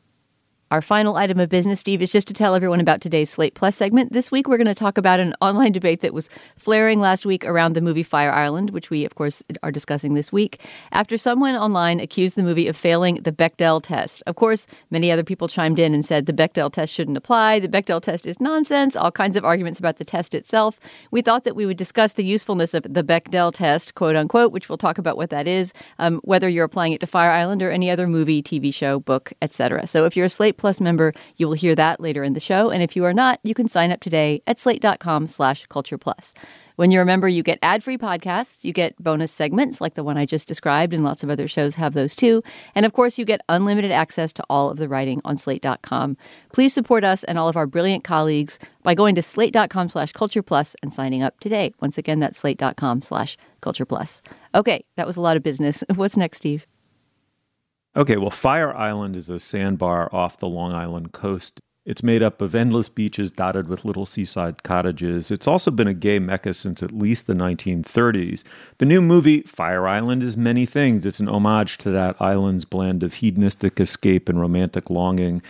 Our 0.74 0.82
final 0.82 1.14
item 1.14 1.38
of 1.38 1.48
business, 1.50 1.78
Steve, 1.78 2.02
is 2.02 2.10
just 2.10 2.26
to 2.26 2.34
tell 2.34 2.56
everyone 2.56 2.80
about 2.80 3.00
today's 3.00 3.30
Slate 3.30 3.54
Plus 3.54 3.76
segment. 3.76 4.12
This 4.12 4.32
week, 4.32 4.48
we're 4.48 4.56
going 4.56 4.66
to 4.66 4.74
talk 4.74 4.98
about 4.98 5.20
an 5.20 5.32
online 5.40 5.70
debate 5.70 6.00
that 6.00 6.12
was 6.12 6.28
flaring 6.56 6.98
last 6.98 7.24
week 7.24 7.44
around 7.44 7.74
the 7.74 7.80
movie 7.80 8.02
Fire 8.02 8.32
Island, 8.32 8.70
which 8.70 8.90
we, 8.90 9.04
of 9.04 9.14
course, 9.14 9.40
are 9.62 9.70
discussing 9.70 10.14
this 10.14 10.32
week, 10.32 10.60
after 10.90 11.16
someone 11.16 11.54
online 11.54 12.00
accused 12.00 12.34
the 12.34 12.42
movie 12.42 12.66
of 12.66 12.76
failing 12.76 13.22
the 13.22 13.30
Bechdel 13.30 13.80
test. 13.84 14.24
Of 14.26 14.34
course, 14.34 14.66
many 14.90 15.12
other 15.12 15.22
people 15.22 15.46
chimed 15.46 15.78
in 15.78 15.94
and 15.94 16.04
said 16.04 16.26
the 16.26 16.32
Bechdel 16.32 16.72
test 16.72 16.92
shouldn't 16.92 17.16
apply, 17.16 17.60
the 17.60 17.68
Bechdel 17.68 18.02
test 18.02 18.26
is 18.26 18.40
nonsense, 18.40 18.96
all 18.96 19.12
kinds 19.12 19.37
of 19.37 19.44
arguments 19.44 19.78
about 19.78 19.98
the 19.98 20.04
test 20.04 20.34
itself. 20.34 20.80
We 21.12 21.22
thought 21.22 21.44
that 21.44 21.54
we 21.54 21.66
would 21.66 21.76
discuss 21.76 22.14
the 22.14 22.24
usefulness 22.24 22.74
of 22.74 22.82
the 22.82 23.04
Bechdel 23.04 23.52
test, 23.52 23.94
quote 23.94 24.16
unquote, 24.16 24.50
which 24.50 24.68
we'll 24.68 24.78
talk 24.78 24.98
about 24.98 25.16
what 25.16 25.30
that 25.30 25.46
is, 25.46 25.72
um, 26.00 26.18
whether 26.24 26.48
you're 26.48 26.64
applying 26.64 26.94
it 26.94 26.98
to 26.98 27.06
Fire 27.06 27.30
Island 27.30 27.62
or 27.62 27.70
any 27.70 27.92
other 27.92 28.08
movie, 28.08 28.42
TV 28.42 28.74
show, 28.74 28.98
book, 28.98 29.32
etc. 29.40 29.87
So 29.87 30.04
if 30.04 30.16
you're 30.16 30.26
a 30.26 30.28
Slate 30.28 30.56
Plus 30.64 30.81
member, 30.81 31.12
you 31.37 31.46
will 31.46 31.53
hear 31.53 31.74
that 31.74 32.00
later 32.00 32.24
in 32.24 32.33
the 32.33 32.40
show. 32.40 32.70
And 32.70 32.83
if 32.83 32.96
you 32.96 33.05
are 33.05 33.12
not, 33.12 33.38
you 33.42 33.53
can 33.53 33.68
sign 33.68 33.92
up 33.92 34.00
today 34.00 34.40
at 34.46 34.59
slate.com 34.59 35.27
slash 35.27 35.66
culture 35.66 35.98
plus. 35.98 36.33
When 36.77 36.90
you're 36.90 37.03
a 37.03 37.05
member, 37.05 37.29
you 37.29 37.42
get 37.42 37.59
ad 37.61 37.85
free 37.85 37.98
podcasts, 37.98 38.64
you 38.64 38.72
get 38.72 38.96
bonus 38.96 39.31
segments 39.31 39.83
like 39.83 39.92
the 39.92 40.03
one 40.03 40.16
I 40.16 40.24
just 40.24 40.48
described, 40.48 40.94
and 40.94 41.05
lots 41.05 41.22
of 41.22 41.29
other 41.29 41.46
shows 41.48 41.74
have 41.74 41.92
those 41.92 42.16
too. 42.16 42.42
And 42.74 42.87
of 42.87 42.94
course, 42.94 43.18
you 43.18 43.27
get 43.27 43.42
unlimited 43.46 43.90
access 43.90 44.33
to 44.33 44.44
all 44.48 44.70
of 44.70 44.79
the 44.79 44.88
writing 44.88 45.20
on 45.22 45.37
slate.com. 45.37 46.16
Please 46.55 46.72
support 46.72 47.05
us 47.05 47.24
and 47.24 47.38
all 47.38 47.50
of 47.50 47.59
our 47.59 47.66
brilliant 47.66 48.03
colleagues 48.03 48.59
by 48.83 48.94
going 48.94 49.14
to 49.16 49.22
slate.com 49.22 49.90
slash 49.90 50.12
culture 50.12 50.42
plus 50.42 50.77
and 50.83 50.94
signing 50.94 51.22
up 51.22 51.38
today. 51.40 51.74
Once 51.83 51.98
again, 51.98 52.20
that's 52.20 52.38
slate.com 52.38 53.03
slash 53.03 53.37
culture 53.61 53.85
plus. 53.85 54.22
Okay, 54.55 54.87
that 54.96 55.07
was 55.07 55.18
a 55.18 55.20
lot 55.20 55.37
of 55.37 55.42
business. 55.42 55.85
What's 55.94 56.16
next, 56.16 56.38
Steve? 56.38 56.66
Okay, 57.96 58.16
well, 58.16 58.30
Fire 58.30 58.76
Island 58.76 59.14
is 59.14 59.30
a 59.30 59.38
sandbar 59.38 60.12
off 60.12 60.38
the 60.38 60.48
Long 60.48 60.72
Island 60.72 61.12
coast. 61.12 61.61
It's 61.87 62.02
made 62.02 62.24
up 62.24 62.40
of 62.40 62.54
endless 62.54 62.88
beaches 62.88 63.30
dotted 63.30 63.68
with 63.68 63.85
little 63.85 64.07
seaside 64.07 64.64
cottages. 64.64 65.30
It's 65.30 65.46
also 65.46 65.70
been 65.70 65.87
a 65.87 65.94
gay 65.94 66.18
mecca 66.18 66.54
since 66.54 66.83
at 66.83 66.90
least 66.90 67.28
the 67.28 67.35
1930s. 67.35 68.42
The 68.78 68.87
new 68.87 69.00
movie, 69.00 69.42
Fire 69.42 69.87
Island, 69.87 70.24
is 70.24 70.37
many 70.37 70.66
things. 70.66 71.07
It's 71.07 71.20
an 71.20 71.28
homage 71.28 71.78
to 71.78 71.90
that 71.90 72.20
island's 72.20 72.64
blend 72.64 73.04
of 73.04 73.14
hedonistic 73.14 73.78
escape 73.78 74.28
and 74.28 74.40
romantic 74.40 74.90
longing 74.90 75.40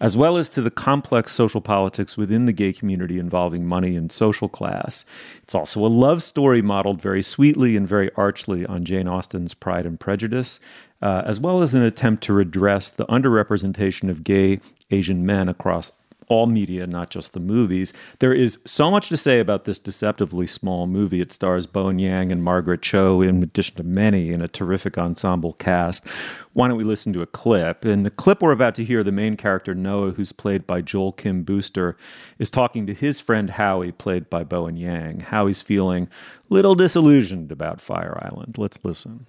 as 0.00 0.16
well 0.16 0.38
as 0.38 0.48
to 0.48 0.62
the 0.62 0.70
complex 0.70 1.32
social 1.32 1.60
politics 1.60 2.16
within 2.16 2.46
the 2.46 2.52
gay 2.52 2.72
community 2.72 3.18
involving 3.18 3.66
money 3.66 3.94
and 3.94 4.10
social 4.10 4.48
class. 4.48 5.04
It's 5.42 5.54
also 5.54 5.84
a 5.84 5.88
love 5.88 6.22
story 6.22 6.62
modeled 6.62 7.02
very 7.02 7.22
sweetly 7.22 7.76
and 7.76 7.86
very 7.86 8.10
archly 8.16 8.64
on 8.64 8.86
Jane 8.86 9.06
Austen's 9.06 9.52
Pride 9.52 9.84
and 9.84 10.00
Prejudice, 10.00 10.58
uh, 11.02 11.22
as 11.24 11.40
well 11.40 11.62
as 11.62 11.74
an 11.74 11.82
attempt 11.82 12.22
to 12.24 12.32
redress 12.32 12.90
the 12.90 13.06
underrepresentation 13.06 14.10
of 14.10 14.24
gay 14.24 14.60
Asian 14.90 15.24
men 15.24 15.48
across 15.48 15.92
all 16.30 16.46
media, 16.46 16.86
not 16.86 17.10
just 17.10 17.32
the 17.32 17.40
movies. 17.40 17.92
There 18.20 18.32
is 18.32 18.60
so 18.64 18.90
much 18.90 19.08
to 19.08 19.16
say 19.16 19.40
about 19.40 19.64
this 19.64 19.80
deceptively 19.80 20.46
small 20.46 20.86
movie. 20.86 21.20
It 21.20 21.32
stars 21.32 21.66
Bowen 21.66 21.98
Yang 21.98 22.30
and 22.30 22.44
Margaret 22.44 22.82
Cho, 22.82 23.20
in 23.20 23.42
addition 23.42 23.76
to 23.76 23.82
many, 23.82 24.30
in 24.30 24.40
a 24.40 24.46
terrific 24.48 24.96
ensemble 24.96 25.54
cast. 25.54 26.06
Why 26.52 26.68
don't 26.68 26.78
we 26.78 26.84
listen 26.84 27.12
to 27.14 27.22
a 27.22 27.26
clip? 27.26 27.84
In 27.84 28.04
the 28.04 28.10
clip 28.10 28.40
we're 28.40 28.52
about 28.52 28.76
to 28.76 28.84
hear, 28.84 29.02
the 29.02 29.10
main 29.10 29.36
character, 29.36 29.74
Noah, 29.74 30.12
who's 30.12 30.32
played 30.32 30.68
by 30.68 30.80
Joel 30.82 31.12
Kim 31.12 31.42
Booster, 31.42 31.96
is 32.38 32.48
talking 32.48 32.86
to 32.86 32.94
his 32.94 33.20
friend 33.20 33.50
Howie, 33.50 33.92
played 33.92 34.30
by 34.30 34.44
Bowen 34.44 34.76
Yang. 34.76 35.20
Howie's 35.20 35.62
feeling 35.62 36.08
little 36.48 36.76
disillusioned 36.76 37.50
about 37.50 37.80
Fire 37.80 38.16
Island. 38.22 38.56
Let's 38.56 38.78
listen. 38.84 39.26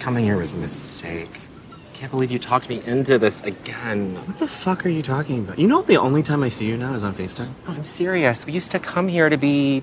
Coming 0.00 0.24
here 0.24 0.36
was 0.36 0.54
a 0.54 0.58
mistake 0.58 1.40
can't 2.00 2.12
believe 2.12 2.30
you 2.30 2.38
talked 2.38 2.70
me 2.70 2.82
into 2.86 3.18
this 3.18 3.42
again. 3.42 4.14
What 4.26 4.38
the 4.38 4.48
fuck 4.48 4.86
are 4.86 4.88
you 4.88 5.02
talking 5.02 5.40
about? 5.40 5.58
You 5.58 5.66
know 5.66 5.82
the 5.82 5.98
only 5.98 6.22
time 6.22 6.42
I 6.42 6.48
see 6.48 6.64
you 6.64 6.78
now 6.78 6.94
is 6.94 7.04
on 7.04 7.12
FaceTime? 7.12 7.50
Oh, 7.68 7.74
I'm 7.76 7.84
serious. 7.84 8.46
We 8.46 8.54
used 8.54 8.70
to 8.70 8.78
come 8.78 9.06
here 9.06 9.28
to 9.28 9.36
be 9.36 9.82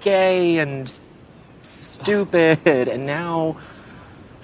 gay 0.00 0.58
and 0.58 0.98
stupid, 1.62 2.66
and 2.66 3.06
now 3.06 3.56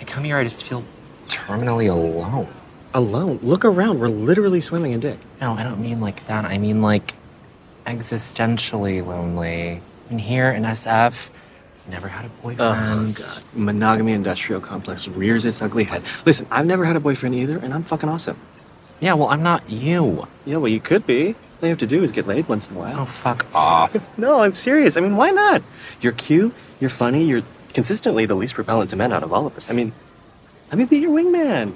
I 0.00 0.04
come 0.04 0.22
here, 0.22 0.36
I 0.36 0.44
just 0.44 0.62
feel 0.62 0.84
terminally 1.26 1.90
alone. 1.90 2.46
Alone? 2.94 3.40
Look 3.42 3.64
around. 3.64 3.98
We're 3.98 4.06
literally 4.06 4.60
swimming 4.60 4.92
in 4.92 5.00
dick. 5.00 5.18
No, 5.40 5.54
I 5.54 5.64
don't 5.64 5.80
mean 5.80 6.00
like 6.00 6.24
that. 6.28 6.44
I 6.44 6.58
mean 6.58 6.82
like 6.82 7.14
existentially 7.84 9.04
lonely. 9.04 9.80
Mean, 10.08 10.20
here 10.20 10.52
in 10.52 10.62
SF, 10.62 11.30
never 11.90 12.08
had 12.08 12.24
a 12.24 12.28
boyfriend. 12.28 12.60
Oh, 12.60 13.12
God. 13.16 13.42
Monogamy 13.54 14.12
industrial 14.12 14.60
complex 14.60 15.06
rears 15.08 15.44
its 15.44 15.60
ugly 15.60 15.84
head. 15.84 16.02
Listen, 16.24 16.46
I've 16.50 16.66
never 16.66 16.84
had 16.84 16.96
a 16.96 17.00
boyfriend 17.00 17.34
either, 17.34 17.58
and 17.58 17.74
I'm 17.74 17.82
fucking 17.82 18.08
awesome. 18.08 18.38
Yeah, 19.00 19.14
well, 19.14 19.28
I'm 19.28 19.42
not 19.42 19.68
you. 19.68 20.26
Yeah, 20.46 20.56
well, 20.58 20.68
you 20.68 20.80
could 20.80 21.06
be. 21.06 21.34
All 21.62 21.66
you 21.66 21.68
have 21.68 21.78
to 21.78 21.86
do 21.86 22.02
is 22.02 22.12
get 22.12 22.26
laid 22.26 22.48
once 22.48 22.70
in 22.70 22.76
a 22.76 22.78
while. 22.78 23.00
Oh, 23.00 23.04
fuck 23.04 23.46
off. 23.54 23.94
no, 24.18 24.40
I'm 24.40 24.54
serious. 24.54 24.96
I 24.96 25.00
mean, 25.00 25.16
why 25.16 25.30
not? 25.30 25.62
You're 26.00 26.12
cute, 26.12 26.54
you're 26.80 26.90
funny, 26.90 27.24
you're 27.24 27.42
consistently 27.74 28.24
the 28.26 28.34
least 28.34 28.56
repellent 28.58 28.90
to 28.90 28.96
men 28.96 29.12
out 29.12 29.22
of 29.22 29.32
all 29.32 29.46
of 29.46 29.56
us. 29.56 29.68
I 29.70 29.72
mean, 29.74 29.92
let 30.70 30.78
me 30.78 30.84
be 30.84 30.98
your 30.98 31.10
wingman. 31.10 31.74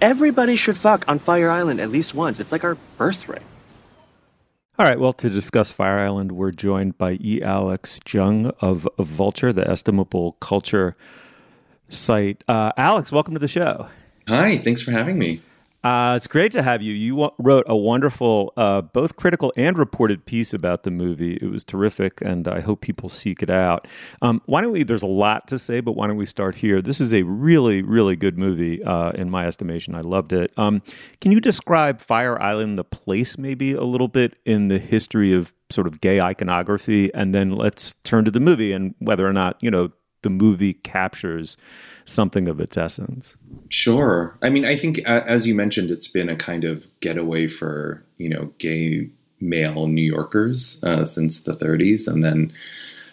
Everybody 0.00 0.56
should 0.56 0.76
fuck 0.76 1.08
on 1.08 1.18
Fire 1.18 1.50
Island 1.50 1.80
at 1.80 1.90
least 1.90 2.14
once. 2.14 2.38
It's 2.40 2.52
like 2.52 2.64
our 2.64 2.76
birthright. 2.98 3.42
All 4.78 4.84
right. 4.84 5.00
Well, 5.00 5.14
to 5.14 5.30
discuss 5.30 5.72
Fire 5.72 5.98
Island, 6.00 6.32
we're 6.32 6.50
joined 6.50 6.98
by 6.98 7.12
E. 7.12 7.40
Alex 7.42 7.98
Jung 8.06 8.48
of, 8.60 8.86
Vulture, 8.98 9.50
the 9.50 9.66
estimable 9.66 10.32
culture 10.32 10.96
site. 11.88 12.44
Uh, 12.46 12.72
Alex, 12.76 13.10
welcome 13.10 13.32
to 13.32 13.40
the 13.40 13.48
show. 13.48 13.88
Hi. 14.28 14.58
Thanks 14.58 14.82
for 14.82 14.90
having 14.90 15.18
me. 15.18 15.40
Uh, 15.86 16.16
it's 16.16 16.26
great 16.26 16.50
to 16.50 16.64
have 16.64 16.82
you. 16.82 16.92
You 16.92 17.30
wrote 17.38 17.64
a 17.68 17.76
wonderful, 17.76 18.52
uh, 18.56 18.80
both 18.80 19.14
critical 19.14 19.52
and 19.56 19.78
reported 19.78 20.26
piece 20.26 20.52
about 20.52 20.82
the 20.82 20.90
movie. 20.90 21.38
It 21.40 21.48
was 21.48 21.62
terrific, 21.62 22.20
and 22.20 22.48
I 22.48 22.58
hope 22.58 22.80
people 22.80 23.08
seek 23.08 23.40
it 23.40 23.50
out. 23.50 23.86
Um, 24.20 24.42
why 24.46 24.62
don't 24.62 24.72
we? 24.72 24.82
There's 24.82 25.04
a 25.04 25.06
lot 25.06 25.46
to 25.46 25.60
say, 25.60 25.80
but 25.80 25.92
why 25.92 26.08
don't 26.08 26.16
we 26.16 26.26
start 26.26 26.56
here? 26.56 26.82
This 26.82 27.00
is 27.00 27.14
a 27.14 27.22
really, 27.22 27.82
really 27.82 28.16
good 28.16 28.36
movie, 28.36 28.82
uh, 28.82 29.12
in 29.12 29.30
my 29.30 29.46
estimation. 29.46 29.94
I 29.94 30.00
loved 30.00 30.32
it. 30.32 30.52
Um, 30.56 30.82
can 31.20 31.30
you 31.30 31.40
describe 31.40 32.00
Fire 32.00 32.36
Island, 32.42 32.78
the 32.78 32.82
place, 32.82 33.38
maybe 33.38 33.72
a 33.72 33.84
little 33.84 34.08
bit 34.08 34.34
in 34.44 34.66
the 34.66 34.80
history 34.80 35.32
of 35.32 35.54
sort 35.70 35.86
of 35.86 36.00
gay 36.00 36.20
iconography, 36.20 37.14
and 37.14 37.32
then 37.32 37.52
let's 37.52 37.92
turn 38.02 38.24
to 38.24 38.32
the 38.32 38.40
movie 38.40 38.72
and 38.72 38.96
whether 38.98 39.24
or 39.24 39.32
not 39.32 39.56
you 39.62 39.70
know 39.70 39.92
the 40.22 40.30
movie 40.30 40.74
captures 40.74 41.56
something 42.06 42.48
of 42.48 42.60
its 42.60 42.76
essence. 42.76 43.34
Sure. 43.68 44.38
I 44.40 44.48
mean, 44.48 44.64
I 44.64 44.76
think 44.76 45.00
as 45.00 45.46
you 45.46 45.54
mentioned, 45.54 45.90
it's 45.90 46.08
been 46.08 46.28
a 46.28 46.36
kind 46.36 46.64
of 46.64 46.86
getaway 47.00 47.48
for 47.48 48.02
you 48.16 48.28
know 48.28 48.52
gay 48.58 49.10
male 49.40 49.86
New 49.86 50.02
Yorkers 50.02 50.82
uh, 50.82 51.04
since 51.04 51.42
the 51.42 51.54
30s, 51.54 52.08
and 52.08 52.24
then 52.24 52.52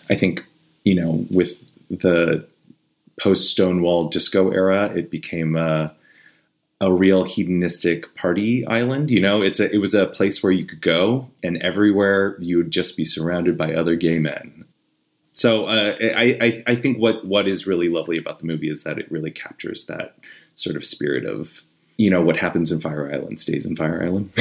I 0.09 0.15
think 0.15 0.45
you 0.83 0.95
know 0.95 1.25
with 1.29 1.69
the 1.89 2.47
post 3.19 3.49
Stonewall 3.49 4.07
disco 4.09 4.51
era, 4.51 4.91
it 4.95 5.11
became 5.11 5.55
a 5.55 5.93
a 6.79 6.91
real 6.91 7.23
hedonistic 7.23 8.13
party 8.13 8.65
island. 8.67 9.09
You 9.09 9.21
know, 9.21 9.41
it's 9.41 9.59
a, 9.59 9.73
it 9.73 9.77
was 9.77 9.93
a 9.93 10.05
place 10.05 10.43
where 10.43 10.51
you 10.51 10.65
could 10.65 10.81
go, 10.81 11.29
and 11.41 11.57
everywhere 11.57 12.35
you 12.39 12.57
would 12.57 12.71
just 12.71 12.95
be 12.95 13.05
surrounded 13.05 13.57
by 13.57 13.73
other 13.73 13.95
gay 13.95 14.19
men 14.19 14.65
so 15.33 15.65
uh, 15.65 15.95
I, 15.99 16.37
I, 16.39 16.63
I 16.67 16.75
think 16.75 16.99
what 16.99 17.25
what 17.25 17.47
is 17.47 17.67
really 17.67 17.89
lovely 17.89 18.17
about 18.17 18.39
the 18.39 18.45
movie 18.45 18.69
is 18.69 18.83
that 18.83 18.99
it 18.99 19.11
really 19.11 19.31
captures 19.31 19.85
that 19.85 20.17
sort 20.55 20.75
of 20.75 20.85
spirit 20.85 21.25
of 21.25 21.61
you 21.97 22.09
know 22.09 22.21
what 22.21 22.37
happens 22.37 22.71
in 22.71 22.79
Fire 22.79 23.11
Island 23.11 23.39
stays 23.39 23.65
in 23.65 23.75
Fire 23.75 24.03
Island. 24.03 24.31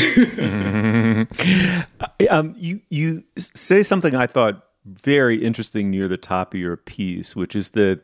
um, 2.30 2.54
you 2.58 2.80
you 2.90 3.24
say 3.36 3.82
something 3.82 4.14
I 4.14 4.26
thought 4.26 4.64
very 4.84 5.42
interesting 5.42 5.90
near 5.90 6.08
the 6.08 6.16
top 6.16 6.54
of 6.54 6.60
your 6.60 6.76
piece, 6.76 7.36
which 7.36 7.54
is 7.54 7.70
that 7.70 8.02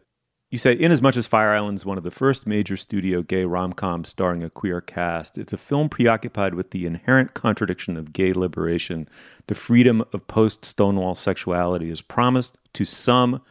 you 0.51 0.57
say, 0.57 0.73
in 0.73 0.91
as 0.91 1.03
much 1.03 1.17
as 1.17 1.27
Fire 1.27 1.53
Island 1.53 1.77
is 1.77 1.85
one 1.85 1.99
of 1.99 2.05
the 2.05 2.11
first 2.11 2.47
major 2.47 2.77
studio 2.77 3.23
gay 3.23 3.45
rom 3.45 3.75
coms 3.75 4.09
starring 4.09 4.43
a 4.43 4.49
queer 4.49 4.81
cast, 4.81 5.37
it's 5.37 5.53
a 5.53 5.59
film 5.59 5.89
preoccupied 5.89 6.55
with 6.55 6.71
the 6.71 6.87
inherent 6.87 7.35
contradiction 7.35 7.97
of 7.97 8.15
gay 8.15 8.33
liberation. 8.33 9.09
The 9.47 9.55
freedom 9.55 10.03
of 10.13 10.27
post 10.27 10.65
Stonewall 10.65 11.15
sexuality 11.15 11.91
is 11.91 12.01
promised 12.01 12.57
to 12.75 12.85
some 12.87 13.43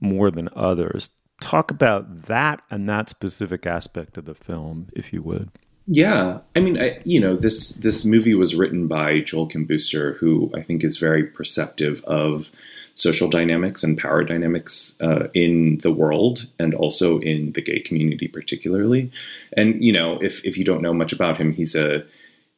more 0.00 0.30
than 0.30 0.48
others. 0.56 1.10
Talk 1.40 1.70
about 1.70 2.22
that 2.22 2.62
and 2.70 2.88
that 2.88 3.10
specific 3.10 3.66
aspect 3.66 4.16
of 4.16 4.24
the 4.24 4.34
film, 4.34 4.88
if 4.94 5.12
you 5.12 5.22
would. 5.22 5.50
Yeah, 5.86 6.40
I 6.54 6.60
mean, 6.60 6.80
I, 6.80 7.00
you 7.04 7.18
know, 7.18 7.36
this 7.36 7.74
this 7.76 8.04
movie 8.04 8.34
was 8.34 8.54
written 8.54 8.88
by 8.88 9.20
Joel 9.20 9.46
Kim 9.46 9.64
Booster, 9.64 10.14
who 10.14 10.50
I 10.54 10.62
think 10.62 10.84
is 10.84 10.98
very 10.98 11.24
perceptive 11.24 12.04
of 12.04 12.50
social 12.98 13.28
dynamics 13.28 13.84
and 13.84 13.96
power 13.96 14.24
dynamics 14.24 14.96
uh, 15.00 15.28
in 15.32 15.78
the 15.78 15.92
world 15.92 16.46
and 16.58 16.74
also 16.74 17.20
in 17.20 17.52
the 17.52 17.62
gay 17.62 17.78
community 17.78 18.26
particularly. 18.26 19.10
And 19.56 19.82
you 19.82 19.92
know 19.92 20.18
if, 20.20 20.44
if 20.44 20.58
you 20.58 20.64
don't 20.64 20.82
know 20.82 20.92
much 20.92 21.12
about 21.12 21.36
him 21.36 21.52
he's 21.52 21.74
a 21.76 22.04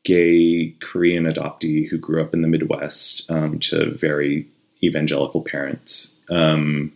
gay 0.03 0.75
korean 0.81 1.25
adoptee 1.25 1.87
who 1.89 1.99
grew 1.99 2.23
up 2.23 2.33
in 2.33 2.41
the 2.41 2.49
midwest 2.49 3.31
um, 3.31 3.59
to 3.61 3.93
very 3.93 4.47
evangelical 4.83 5.43
parents. 5.43 6.17
Um, 6.31 6.93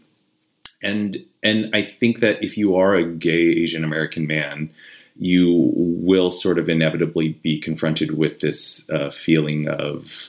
and 0.82 1.24
and 1.42 1.70
i 1.74 1.82
think 1.82 2.20
that 2.20 2.42
if 2.44 2.56
you 2.56 2.76
are 2.76 2.94
a 2.94 3.04
gay 3.04 3.48
asian 3.62 3.82
american 3.82 4.26
man 4.26 4.70
you 5.16 5.72
will 5.76 6.30
sort 6.30 6.58
of 6.58 6.68
inevitably 6.68 7.30
be 7.42 7.58
confronted 7.58 8.18
with 8.18 8.40
this 8.40 8.88
uh, 8.90 9.10
feeling 9.10 9.68
of 9.68 10.28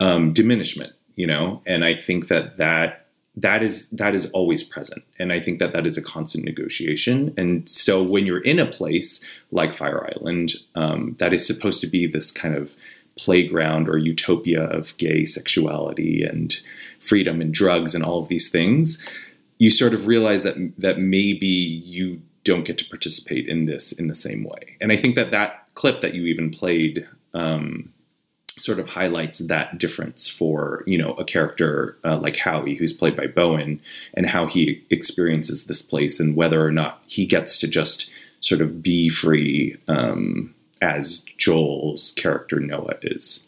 um, 0.00 0.32
diminishment 0.32 0.92
you 1.16 1.26
know 1.26 1.60
and 1.66 1.84
i 1.84 1.94
think 1.94 2.28
that 2.28 2.56
that 2.56 3.02
that 3.36 3.62
is 3.62 3.88
that 3.90 4.14
is 4.14 4.30
always 4.32 4.62
present. 4.62 5.04
And 5.18 5.32
i 5.32 5.40
think 5.40 5.58
that 5.58 5.72
that 5.72 5.86
is 5.86 5.96
a 5.96 6.02
constant 6.02 6.44
negotiation. 6.44 7.32
And 7.36 7.68
so 7.68 8.02
when 8.02 8.26
you're 8.26 8.42
in 8.42 8.58
a 8.58 8.66
place 8.66 9.24
like 9.50 9.74
fire 9.74 10.06
island 10.14 10.54
um, 10.74 11.16
that 11.18 11.32
is 11.32 11.46
supposed 11.46 11.80
to 11.80 11.86
be 11.86 12.06
this 12.06 12.30
kind 12.30 12.54
of 12.54 12.74
playground 13.16 13.88
or 13.88 13.98
utopia 13.98 14.64
of 14.64 14.96
gay 14.96 15.24
sexuality 15.24 16.24
and 16.24 16.56
freedom 16.98 17.40
and 17.40 17.52
drugs 17.52 17.94
and 17.94 18.04
all 18.04 18.18
of 18.18 18.28
these 18.28 18.50
things 18.50 19.06
you 19.58 19.70
sort 19.70 19.94
of 19.94 20.06
realize 20.06 20.42
that 20.44 20.72
that 20.76 20.98
maybe 20.98 21.46
you 21.46 22.20
don't 22.44 22.64
get 22.64 22.76
to 22.78 22.88
participate 22.88 23.48
in 23.48 23.66
this 23.66 23.92
in 23.92 24.08
the 24.08 24.14
same 24.14 24.44
way. 24.44 24.76
And 24.80 24.92
i 24.92 24.96
think 24.96 25.14
that 25.14 25.30
that 25.30 25.68
clip 25.74 26.02
that 26.02 26.14
you 26.14 26.24
even 26.24 26.50
played 26.50 27.08
um, 27.32 27.92
sort 28.58 28.78
of 28.78 28.88
highlights 28.88 29.38
that 29.40 29.78
difference 29.78 30.28
for 30.28 30.84
you 30.86 30.98
know 30.98 31.14
a 31.14 31.24
character 31.24 31.96
uh, 32.04 32.16
like 32.16 32.36
Howie, 32.36 32.74
who's 32.74 32.92
played 32.92 33.16
by 33.16 33.26
Bowen, 33.26 33.80
and 34.14 34.26
how 34.26 34.46
he 34.46 34.82
experiences 34.90 35.66
this 35.66 35.82
place 35.82 36.20
and 36.20 36.36
whether 36.36 36.64
or 36.64 36.72
not 36.72 37.02
he 37.06 37.26
gets 37.26 37.58
to 37.60 37.68
just 37.68 38.10
sort 38.40 38.60
of 38.60 38.82
be 38.82 39.08
free 39.08 39.76
um, 39.88 40.54
as 40.80 41.20
Joel's 41.36 42.12
character 42.12 42.58
Noah 42.58 42.96
is. 43.02 43.46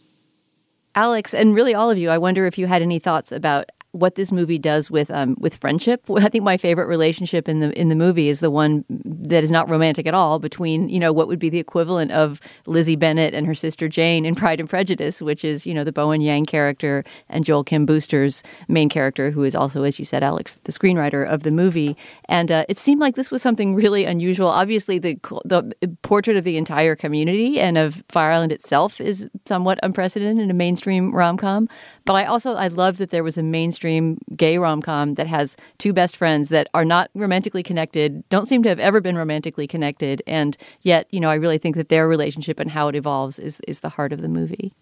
Alex, 0.94 1.34
and 1.34 1.54
really 1.54 1.74
all 1.74 1.90
of 1.90 1.98
you, 1.98 2.08
I 2.08 2.18
wonder 2.18 2.46
if 2.46 2.56
you 2.56 2.66
had 2.66 2.80
any 2.80 3.00
thoughts 3.00 3.32
about 3.32 3.70
what 3.94 4.16
this 4.16 4.32
movie 4.32 4.58
does 4.58 4.90
with 4.90 5.10
um, 5.10 5.36
with 5.38 5.56
friendship. 5.56 6.04
I 6.16 6.28
think 6.28 6.42
my 6.42 6.56
favorite 6.56 6.86
relationship 6.86 7.48
in 7.48 7.60
the 7.60 7.78
in 7.78 7.88
the 7.88 7.94
movie 7.94 8.28
is 8.28 8.40
the 8.40 8.50
one 8.50 8.84
that 8.88 9.44
is 9.44 9.50
not 9.50 9.70
romantic 9.70 10.06
at 10.06 10.14
all 10.14 10.38
between 10.38 10.88
you 10.88 10.98
know 10.98 11.12
what 11.12 11.28
would 11.28 11.38
be 11.38 11.48
the 11.48 11.60
equivalent 11.60 12.10
of 12.10 12.40
Lizzie 12.66 12.96
Bennet 12.96 13.34
and 13.34 13.46
her 13.46 13.54
sister 13.54 13.88
Jane 13.88 14.24
in 14.24 14.34
Pride 14.34 14.58
and 14.58 14.68
Prejudice, 14.68 15.22
which 15.22 15.44
is 15.44 15.64
you 15.64 15.72
know 15.72 15.84
the 15.84 15.92
Bowen 15.92 16.20
Yang 16.20 16.46
character 16.46 17.04
and 17.28 17.44
Joel 17.44 17.62
Kim 17.62 17.86
Booster's 17.86 18.42
main 18.68 18.88
character, 18.88 19.30
who 19.30 19.44
is 19.44 19.54
also, 19.54 19.84
as 19.84 19.98
you 19.98 20.04
said, 20.04 20.22
Alex, 20.24 20.54
the 20.64 20.72
screenwriter 20.72 21.26
of 21.26 21.44
the 21.44 21.52
movie. 21.52 21.96
And 22.28 22.50
uh, 22.50 22.64
it 22.68 22.78
seemed 22.78 23.00
like 23.00 23.14
this 23.14 23.30
was 23.30 23.42
something 23.42 23.74
really 23.74 24.04
unusual. 24.04 24.48
Obviously, 24.48 24.98
the 24.98 25.14
the 25.44 25.72
portrait 26.02 26.36
of 26.36 26.42
the 26.42 26.56
entire 26.56 26.96
community 26.96 27.60
and 27.60 27.78
of 27.78 28.02
Fire 28.08 28.32
Island 28.32 28.50
itself 28.50 29.00
is 29.00 29.28
somewhat 29.46 29.78
unprecedented 29.82 30.42
in 30.42 30.50
a 30.50 30.54
mainstream 30.54 31.14
rom 31.14 31.36
com. 31.36 31.68
But 32.04 32.14
I 32.14 32.24
also 32.24 32.54
I 32.54 32.66
love 32.68 32.96
that 32.96 33.10
there 33.10 33.22
was 33.22 33.38
a 33.38 33.42
mainstream 33.42 33.83
mainstream 33.84 34.18
gay 34.36 34.58
rom 34.58 34.82
com 34.82 35.14
that 35.14 35.26
has 35.26 35.56
two 35.78 35.92
best 35.92 36.16
friends 36.16 36.48
that 36.48 36.68
are 36.74 36.84
not 36.84 37.10
romantically 37.14 37.62
connected, 37.62 38.28
don't 38.30 38.46
seem 38.46 38.62
to 38.62 38.68
have 38.68 38.80
ever 38.80 39.00
been 39.00 39.16
romantically 39.16 39.66
connected, 39.66 40.22
and 40.26 40.56
yet, 40.80 41.06
you 41.10 41.20
know, 41.20 41.28
I 41.28 41.34
really 41.34 41.58
think 41.58 41.76
that 41.76 41.88
their 41.88 42.08
relationship 42.08 42.58
and 42.58 42.70
how 42.70 42.88
it 42.88 42.96
evolves 42.96 43.38
is 43.38 43.60
is 43.68 43.80
the 43.80 43.90
heart 43.90 44.12
of 44.12 44.20
the 44.20 44.28
movie. 44.28 44.72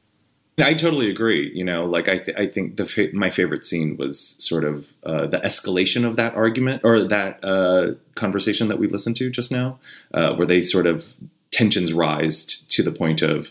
I 0.58 0.74
totally 0.74 1.10
agree. 1.10 1.50
You 1.54 1.64
know, 1.64 1.86
like 1.86 2.08
I, 2.08 2.18
th- 2.18 2.36
I 2.36 2.46
think 2.46 2.76
the 2.76 2.84
fa- 2.84 3.08
my 3.14 3.30
favorite 3.30 3.64
scene 3.64 3.96
was 3.96 4.36
sort 4.38 4.64
of 4.64 4.92
uh, 5.04 5.26
the 5.26 5.38
escalation 5.38 6.06
of 6.06 6.16
that 6.16 6.34
argument 6.34 6.82
or 6.84 7.02
that 7.04 7.42
uh, 7.42 7.94
conversation 8.14 8.68
that 8.68 8.78
we 8.78 8.86
listened 8.86 9.16
to 9.16 9.30
just 9.30 9.50
now, 9.50 9.78
uh, 10.12 10.34
where 10.34 10.46
they 10.46 10.60
sort 10.60 10.86
of 10.86 11.06
tensions 11.50 11.94
rise 11.94 12.44
t- 12.44 12.66
to 12.68 12.82
the 12.82 12.92
point 12.92 13.22
of 13.22 13.50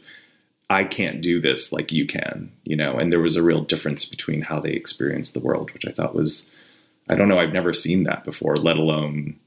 I 0.72 0.86
can't 0.86 1.22
do 1.22 1.42
this 1.42 1.74
like 1.74 1.92
you 1.92 2.08
can, 2.08 2.50
you 2.64 2.78
know, 2.78 2.98
and 2.98 3.12
there 3.12 3.20
was 3.20 3.36
a 3.36 3.44
real 3.44 3.60
difference 3.60 4.06
between 4.06 4.44
how 4.44 4.62
they 4.62 4.72
experienced 4.72 5.34
the 5.34 5.42
world, 5.42 5.72
which 5.72 5.86
I 5.86 5.92
thought 5.92 6.16
was, 6.16 6.50
I 7.10 7.16
don't 7.16 7.28
know, 7.28 7.40
I've 7.40 7.52
never 7.52 7.74
seen 7.74 8.04
that 8.04 8.24
before, 8.24 8.56
let 8.56 8.78
alone 8.78 9.38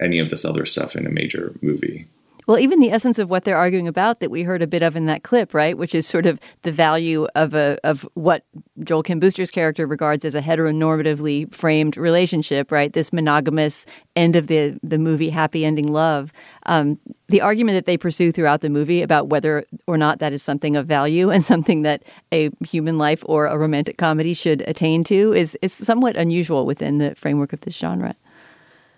any 0.00 0.20
of 0.20 0.30
this 0.30 0.44
other 0.44 0.64
stuff 0.66 0.94
in 0.94 1.08
a 1.08 1.10
major 1.10 1.54
movie. 1.60 2.06
Well, 2.46 2.58
even 2.58 2.80
the 2.80 2.90
essence 2.90 3.18
of 3.18 3.28
what 3.28 3.44
they're 3.44 3.56
arguing 3.56 3.86
about 3.86 4.20
that 4.20 4.30
we 4.30 4.42
heard 4.42 4.62
a 4.62 4.66
bit 4.66 4.82
of 4.82 4.96
in 4.96 5.06
that 5.06 5.22
clip, 5.22 5.54
right, 5.54 5.76
which 5.76 5.94
is 5.94 6.06
sort 6.06 6.26
of 6.26 6.40
the 6.62 6.72
value 6.72 7.26
of 7.34 7.54
a 7.54 7.78
of 7.84 8.08
what 8.14 8.44
Joel 8.82 9.02
Kim 9.02 9.20
Booster's 9.20 9.50
character 9.50 9.86
regards 9.86 10.24
as 10.24 10.34
a 10.34 10.40
heteronormatively 10.40 11.52
framed 11.54 11.96
relationship, 11.96 12.72
right? 12.72 12.92
This 12.92 13.12
monogamous 13.12 13.86
end 14.16 14.36
of 14.36 14.46
the 14.46 14.78
the 14.82 14.98
movie 14.98 15.30
happy 15.30 15.64
ending 15.64 15.92
love. 15.92 16.32
Um, 16.66 16.98
the 17.28 17.40
argument 17.40 17.76
that 17.76 17.86
they 17.86 17.96
pursue 17.96 18.32
throughout 18.32 18.60
the 18.60 18.70
movie 18.70 19.02
about 19.02 19.28
whether 19.28 19.64
or 19.86 19.96
not 19.96 20.18
that 20.18 20.32
is 20.32 20.42
something 20.42 20.76
of 20.76 20.86
value 20.86 21.30
and 21.30 21.44
something 21.52 21.82
that 21.82 22.02
a 22.32 22.50
human 22.66 22.98
life 22.98 23.22
or 23.26 23.46
a 23.46 23.58
romantic 23.58 23.98
comedy 23.98 24.34
should 24.34 24.62
attain 24.62 25.04
to 25.04 25.32
is 25.32 25.56
is 25.62 25.72
somewhat 25.72 26.16
unusual 26.16 26.64
within 26.64 26.98
the 26.98 27.14
framework 27.14 27.52
of 27.52 27.60
this 27.60 27.76
genre. 27.76 28.16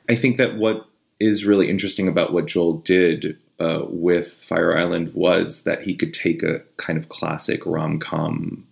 I 0.09 0.17
think 0.17 0.37
that 0.37 0.57
what 0.57 0.87
is 1.23 1.47
really 1.47 1.71
interesting 1.71 2.09
about 2.09 2.33
what 2.33 2.47
Joel 2.47 2.75
did 2.79 3.39
uh, 3.61 3.83
with 3.89 4.33
Fire 4.33 4.77
Island 4.77 5.15
was 5.15 5.65
that 5.65 5.83
he 5.83 5.95
could 5.95 6.13
take 6.13 6.43
a 6.43 6.61
kind 6.77 6.99
of 6.99 7.09
classic 7.09 7.65
rom 7.65 7.99
com 7.99 8.67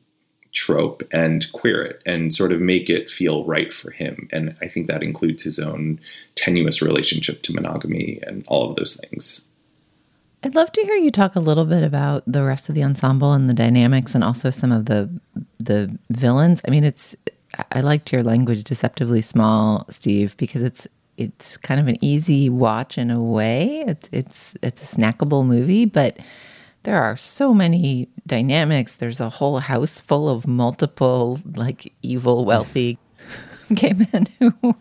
trope 0.53 1.05
and 1.13 1.51
queer 1.53 1.83
it 1.83 2.03
and 2.05 2.33
sort 2.33 2.51
of 2.51 2.61
make 2.61 2.91
it 2.91 3.09
feel 3.09 3.45
right 3.45 3.73
for 3.73 3.93
him. 3.93 4.29
And 4.33 4.57
I 4.61 4.67
think 4.67 4.89
that 4.89 5.03
includes 5.03 5.45
his 5.45 5.61
own 5.61 6.01
tenuous 6.35 6.83
relationship 6.83 7.43
to 7.43 7.55
monogamy 7.55 8.21
and 8.27 8.45
all 8.49 8.69
of 8.69 8.75
those 8.77 8.97
things. 8.97 9.47
I'd 10.43 10.55
love 10.57 10.73
to 10.73 10.83
hear 10.83 10.97
you 10.97 11.11
talk 11.11 11.37
a 11.37 11.41
little 11.41 11.67
bit 11.67 11.85
about 11.85 12.25
the 12.27 12.43
rest 12.43 12.69
of 12.69 12.75
the 12.75 12.83
ensemble 12.83 13.33
and 13.33 13.49
the 13.49 13.55
dynamics 13.55 14.15
and 14.15 14.25
also 14.25 14.51
some 14.51 14.73
of 14.73 14.87
the 14.87 15.09
the 15.59 15.97
villains. 16.09 16.63
I 16.67 16.71
mean, 16.71 16.83
it's 16.83 17.15
I 17.71 17.81
liked 17.81 18.13
your 18.13 18.23
language 18.23 18.65
deceptively 18.65 19.21
small, 19.21 19.85
Steve, 19.91 20.37
because 20.37 20.63
it's 20.63 20.89
it's 21.21 21.57
kind 21.59 21.79
of 21.79 21.87
an 21.87 22.03
easy 22.03 22.49
watch 22.49 22.97
in 22.97 23.11
a 23.11 23.23
way. 23.23 23.85
It's 23.87 24.09
it's 24.11 24.57
it's 24.63 24.83
a 24.83 24.97
snackable 24.97 25.47
movie, 25.47 25.85
but 25.85 26.19
there 26.85 27.03
are 27.03 27.17
so 27.17 27.53
many 27.53 28.09
dynamics. 28.27 28.97
There's 28.97 29.21
a 29.21 29.29
whole 29.29 29.59
house 29.59 30.01
full 30.01 30.31
of 30.31 30.47
multiple 30.47 31.39
like 31.55 31.93
evil 32.03 32.45
wealthy 32.47 32.99
gay 33.75 33.93
men 33.93 34.29
who 34.39 34.75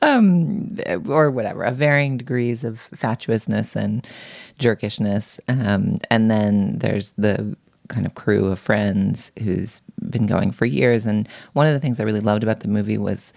um 0.00 0.78
or 1.08 1.30
whatever, 1.30 1.64
of 1.64 1.76
varying 1.76 2.18
degrees 2.18 2.62
of 2.62 2.78
fatuousness 2.78 3.74
and 3.74 4.06
jerkishness. 4.60 5.40
Um 5.48 5.98
and 6.08 6.30
then 6.30 6.78
there's 6.78 7.10
the 7.18 7.56
kind 7.88 8.06
of 8.06 8.14
crew 8.14 8.46
of 8.46 8.60
friends 8.60 9.32
who's 9.42 9.82
been 10.08 10.26
going 10.26 10.52
for 10.52 10.66
years 10.66 11.06
and 11.06 11.26
one 11.54 11.66
of 11.66 11.72
the 11.72 11.80
things 11.80 11.98
I 11.98 12.04
really 12.04 12.20
loved 12.20 12.42
about 12.42 12.60
the 12.60 12.68
movie 12.68 12.98
was 12.98 13.32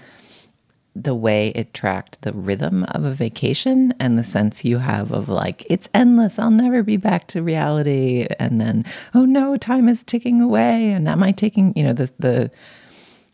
the 0.95 1.15
way 1.15 1.49
it 1.49 1.73
tracked 1.73 2.21
the 2.21 2.33
rhythm 2.33 2.83
of 2.89 3.05
a 3.05 3.11
vacation 3.11 3.93
and 3.99 4.19
the 4.19 4.23
sense 4.23 4.65
you 4.65 4.77
have 4.79 5.11
of 5.11 5.29
like 5.29 5.65
it's 5.69 5.87
endless 5.93 6.37
i'll 6.37 6.51
never 6.51 6.83
be 6.83 6.97
back 6.97 7.27
to 7.27 7.41
reality. 7.41 8.27
And 8.39 8.59
then 8.59 8.85
oh 9.13 9.25
no 9.25 9.55
time 9.57 9.87
is 9.87 10.03
ticking 10.03 10.41
away. 10.41 10.91
And 10.91 11.07
am 11.07 11.23
i 11.23 11.31
taking 11.31 11.73
you 11.75 11.83
know 11.83 11.93
the 11.93 12.11
the 12.19 12.51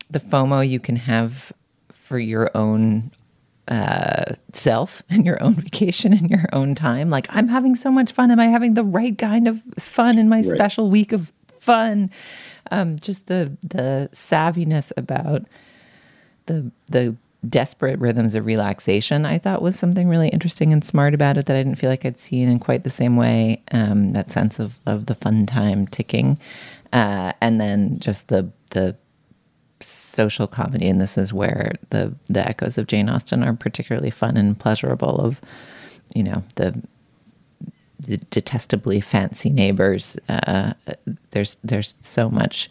the 0.10 0.20
fomo 0.20 0.68
you 0.68 0.80
can 0.80 0.96
have 0.96 1.52
for 1.92 2.20
your 2.20 2.52
own 2.56 3.12
uh, 3.68 4.36
self 4.54 5.04
and 5.10 5.26
your 5.26 5.42
own 5.44 5.56
vacation 5.56 6.14
and 6.14 6.30
your 6.30 6.46
own 6.54 6.76
time. 6.76 7.10
Like 7.10 7.28
i'm 7.32 7.48
having 7.48 7.76
so 7.76 7.92
much 7.92 8.12
fun. 8.12 8.30
Am 8.30 8.40
i 8.40 8.48
having 8.48 8.76
the 8.76 8.84
right 8.84 9.18
kind 9.18 9.48
of 9.48 9.62
fun 9.80 10.20
in 10.20 10.30
my 10.30 10.38
right. 10.38 10.46
special 10.46 10.92
week 10.92 11.12
of 11.12 11.34
fun? 11.60 12.12
Um, 12.70 12.98
just 13.00 13.26
the 13.28 13.58
the 13.62 14.10
savviness 14.14 14.92
about 14.96 15.46
the 16.46 16.72
the 16.88 17.16
desperate 17.48 18.00
rhythms 18.00 18.36
of 18.36 18.46
relaxation, 18.46 19.26
I 19.26 19.38
thought 19.38 19.62
was 19.62 19.78
something 19.78 20.08
really 20.08 20.30
interesting 20.30 20.74
and 20.74 20.84
smart 20.84 21.14
about 21.14 21.38
it 21.38 21.46
that 21.46 21.56
I 21.56 21.64
didn't 21.64 21.78
feel 21.78 21.90
like 21.90 22.06
I'd 22.06 22.20
seen 22.20 22.50
in 22.50 22.60
quite 22.60 22.84
the 22.84 22.90
same 22.90 23.16
way. 23.16 23.62
Um, 23.72 24.14
that 24.14 24.32
sense 24.32 24.60
of, 24.60 24.80
of 24.86 25.06
the 25.06 25.16
fun 25.16 25.46
time 25.46 25.88
ticking. 25.88 26.40
Uh, 26.94 27.34
and 27.42 27.60
then 27.60 28.00
just 28.00 28.30
the 28.30 28.50
the 28.72 28.96
social 29.80 30.48
comedy, 30.48 30.88
and 30.88 31.00
this 31.00 31.18
is 31.18 31.34
where 31.34 31.74
the 31.90 32.16
the 32.28 32.48
echoes 32.48 32.78
of 32.78 32.88
Jane 32.88 33.10
Austen 33.10 33.44
are 33.44 33.54
particularly 33.54 34.10
fun 34.10 34.38
and 34.38 34.60
pleasurable. 34.60 35.20
Of 35.20 35.42
you 36.16 36.24
know 36.24 36.44
the 36.56 36.82
the 38.00 38.18
detestably 38.32 39.02
fancy 39.02 39.50
neighbors. 39.50 40.18
Uh, 40.30 40.74
there's 41.32 41.58
there's 41.64 41.96
so 42.02 42.30
much 42.30 42.70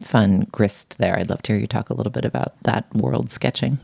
fun 0.00 0.46
grist 0.52 0.98
there. 0.98 1.18
I'd 1.18 1.30
love 1.30 1.42
to 1.42 1.52
hear 1.52 1.60
you 1.60 1.66
talk 1.66 1.90
a 1.90 1.94
little 1.94 2.12
bit 2.12 2.24
about 2.24 2.54
that 2.62 2.92
world 2.94 3.32
sketching. 3.32 3.78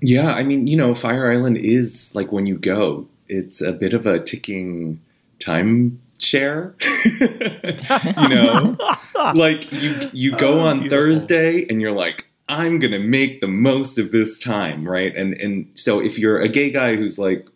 Yeah, 0.00 0.32
I 0.32 0.44
mean, 0.44 0.66
you 0.66 0.76
know, 0.76 0.94
Fire 0.94 1.30
Island 1.30 1.56
is 1.56 2.14
like 2.14 2.30
when 2.30 2.46
you 2.46 2.56
go, 2.56 3.08
it's 3.28 3.60
a 3.60 3.72
bit 3.72 3.94
of 3.94 4.06
a 4.06 4.20
ticking 4.20 5.00
time 5.38 6.00
share. 6.18 6.74
you 7.20 8.28
know, 8.28 8.76
like 9.34 9.70
you 9.72 10.10
you 10.12 10.36
go 10.36 10.60
oh, 10.60 10.68
on 10.68 10.80
beautiful. 10.80 10.98
Thursday 10.98 11.66
and 11.68 11.80
you're 11.80 11.92
like, 11.92 12.28
I'm 12.48 12.78
gonna 12.78 13.00
make 13.00 13.40
the 13.40 13.48
most 13.48 13.98
of 13.98 14.12
this 14.12 14.38
time, 14.38 14.88
right? 14.88 15.14
And 15.16 15.34
and 15.34 15.68
so 15.74 16.00
if 16.00 16.18
you're 16.18 16.40
a 16.40 16.48
gay 16.48 16.70
guy 16.70 16.96
who's 16.96 17.18
like, 17.18 17.46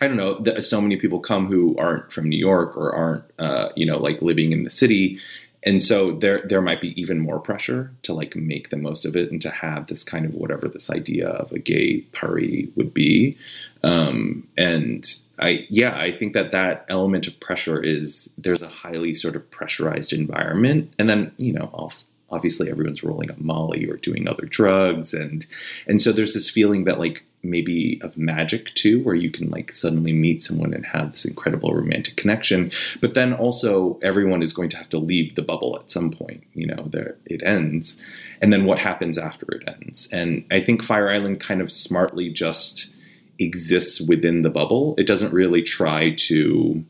I 0.00 0.08
don't 0.08 0.16
know, 0.16 0.60
so 0.60 0.80
many 0.80 0.96
people 0.96 1.20
come 1.20 1.46
who 1.46 1.76
aren't 1.78 2.12
from 2.12 2.28
New 2.28 2.38
York 2.38 2.76
or 2.76 2.92
aren't, 2.92 3.24
uh, 3.38 3.68
you 3.76 3.86
know, 3.86 3.98
like 3.98 4.20
living 4.20 4.50
in 4.50 4.64
the 4.64 4.70
city, 4.70 5.18
and 5.64 5.82
so 5.82 6.12
there 6.12 6.42
there 6.44 6.62
might 6.62 6.80
be 6.80 7.00
even 7.00 7.20
more 7.20 7.38
pressure 7.38 7.92
to 8.02 8.12
like 8.12 8.34
make 8.34 8.70
the 8.70 8.76
most 8.76 9.04
of 9.04 9.16
it 9.16 9.30
and 9.30 9.40
to 9.42 9.50
have 9.50 9.86
this 9.86 10.02
kind 10.02 10.26
of 10.26 10.34
whatever 10.34 10.68
this 10.68 10.90
idea 10.90 11.28
of 11.28 11.52
a 11.52 11.58
gay 11.58 12.00
party 12.12 12.72
would 12.76 12.92
be. 12.92 13.36
Um, 13.84 14.46
and 14.56 15.04
i 15.38 15.66
yeah 15.68 15.96
i 15.96 16.12
think 16.12 16.34
that 16.34 16.52
that 16.52 16.84
element 16.88 17.26
of 17.26 17.40
pressure 17.40 17.82
is 17.82 18.32
there's 18.38 18.62
a 18.62 18.68
highly 18.68 19.12
sort 19.14 19.34
of 19.34 19.50
pressurized 19.50 20.12
environment. 20.12 20.92
And 20.98 21.08
then 21.08 21.32
you 21.36 21.52
know 21.52 21.90
obviously 22.30 22.70
everyone's 22.70 23.04
rolling 23.04 23.30
up 23.30 23.38
molly 23.38 23.88
or 23.88 23.96
doing 23.96 24.26
other 24.26 24.46
drugs. 24.46 25.14
And 25.14 25.46
and 25.86 26.00
so 26.00 26.12
there's 26.12 26.34
this 26.34 26.50
feeling 26.50 26.84
that 26.84 26.98
like 26.98 27.24
maybe 27.42 28.00
of 28.02 28.16
magic 28.16 28.72
too, 28.74 29.02
where 29.02 29.14
you 29.14 29.30
can 29.30 29.50
like 29.50 29.74
suddenly 29.74 30.12
meet 30.12 30.42
someone 30.42 30.72
and 30.72 30.86
have 30.86 31.10
this 31.10 31.24
incredible 31.24 31.74
romantic 31.74 32.16
connection. 32.16 32.70
But 33.00 33.14
then 33.14 33.32
also 33.32 33.98
everyone 34.02 34.42
is 34.42 34.52
going 34.52 34.68
to 34.70 34.76
have 34.76 34.88
to 34.90 34.98
leave 34.98 35.34
the 35.34 35.42
bubble 35.42 35.76
at 35.80 35.90
some 35.90 36.10
point. 36.10 36.44
You 36.54 36.66
know, 36.66 36.86
there 36.90 37.16
it 37.26 37.42
ends, 37.42 38.00
and 38.40 38.52
then 38.52 38.64
what 38.64 38.78
happens 38.78 39.18
after 39.18 39.46
it 39.50 39.68
ends? 39.68 40.08
And 40.12 40.44
I 40.50 40.60
think 40.60 40.82
Fire 40.82 41.10
Island 41.10 41.40
kind 41.40 41.60
of 41.60 41.72
smartly 41.72 42.30
just 42.30 42.94
exists 43.38 44.00
within 44.00 44.42
the 44.42 44.50
bubble. 44.50 44.94
It 44.98 45.06
doesn't 45.06 45.32
really 45.32 45.62
try 45.62 46.10
to 46.10 46.84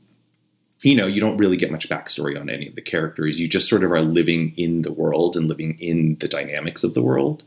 you 0.83 0.97
know, 0.97 1.07
you 1.07 1.21
don't 1.21 1.37
really 1.37 1.57
get 1.57 1.71
much 1.71 1.89
backstory 1.89 2.39
on 2.39 2.51
any 2.51 2.67
of 2.67 2.75
the 2.75 2.83
characters. 2.83 3.39
You 3.39 3.49
just 3.49 3.69
sort 3.69 3.85
of 3.85 3.93
are 3.93 4.03
living 4.03 4.53
in 4.57 4.83
the 4.83 4.93
world 4.93 5.37
and 5.37 5.49
living 5.49 5.77
in 5.79 6.17
the 6.21 6.29
dynamics 6.29 6.83
of 6.83 6.95
the 6.95 7.03
world. 7.03 7.45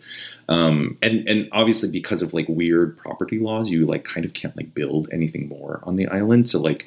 Um, 0.48 0.98
and 1.02 1.28
and 1.28 1.50
obviously 1.52 1.91
because 1.91 2.21
of 2.21 2.34
like 2.34 2.48
weird 2.48 2.98
property 2.98 3.39
laws, 3.39 3.69
you 3.69 3.86
like 3.86 4.04
kind 4.04 4.26
of 4.26 4.34
can't 4.34 4.56
like 4.56 4.74
build 4.74 5.10
anything 5.12 5.50
more 5.50 5.82
on 5.84 5.95
the 5.95 6.08
island. 6.08 6.48
So 6.48 6.60
like 6.60 6.86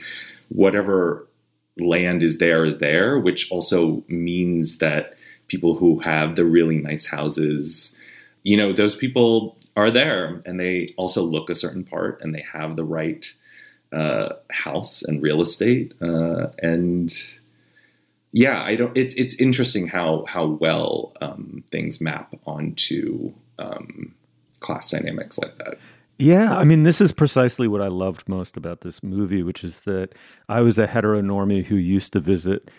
whatever 0.48 1.26
land 1.76 2.22
is 2.22 2.38
there 2.38 2.64
is 2.64 2.78
there, 2.78 3.18
which 3.18 3.50
also 3.50 4.02
means 4.08 4.78
that 4.78 5.14
people 5.48 5.76
who 5.76 5.98
have 6.00 6.36
the 6.36 6.44
really 6.44 6.78
nice 6.78 7.06
houses, 7.06 7.96
you 8.42 8.56
know, 8.56 8.72
those 8.72 8.94
people 8.94 9.56
are 9.76 9.90
there 9.90 10.40
and 10.44 10.58
they 10.58 10.94
also 10.96 11.22
look 11.22 11.50
a 11.50 11.54
certain 11.54 11.84
part 11.84 12.20
and 12.20 12.34
they 12.34 12.44
have 12.52 12.76
the 12.76 12.84
right 12.84 13.32
uh, 13.92 14.34
house 14.50 15.02
and 15.02 15.22
real 15.22 15.40
estate. 15.40 15.94
Uh, 16.00 16.48
and 16.62 17.12
yeah, 18.32 18.62
I 18.62 18.76
don't. 18.76 18.96
It's 18.96 19.14
it's 19.14 19.40
interesting 19.40 19.88
how 19.88 20.24
how 20.28 20.46
well 20.46 21.12
um, 21.20 21.64
things 21.70 22.00
map 22.00 22.34
onto 22.46 23.32
um, 23.58 24.14
class 24.60 24.90
dynamics 24.90 25.38
like 25.38 25.56
that. 25.58 25.78
Yeah, 26.18 26.56
I 26.56 26.64
mean, 26.64 26.82
this 26.82 27.00
is 27.00 27.12
precisely 27.12 27.68
what 27.68 27.80
I 27.80 27.86
loved 27.86 28.28
most 28.28 28.56
about 28.56 28.80
this 28.80 29.04
movie, 29.04 29.42
which 29.42 29.62
is 29.62 29.82
that 29.82 30.14
I 30.48 30.60
was 30.60 30.76
a 30.76 30.88
heteronormie 30.88 31.66
who 31.66 31.76
used 31.76 32.12
to 32.14 32.20
visit 32.20 32.70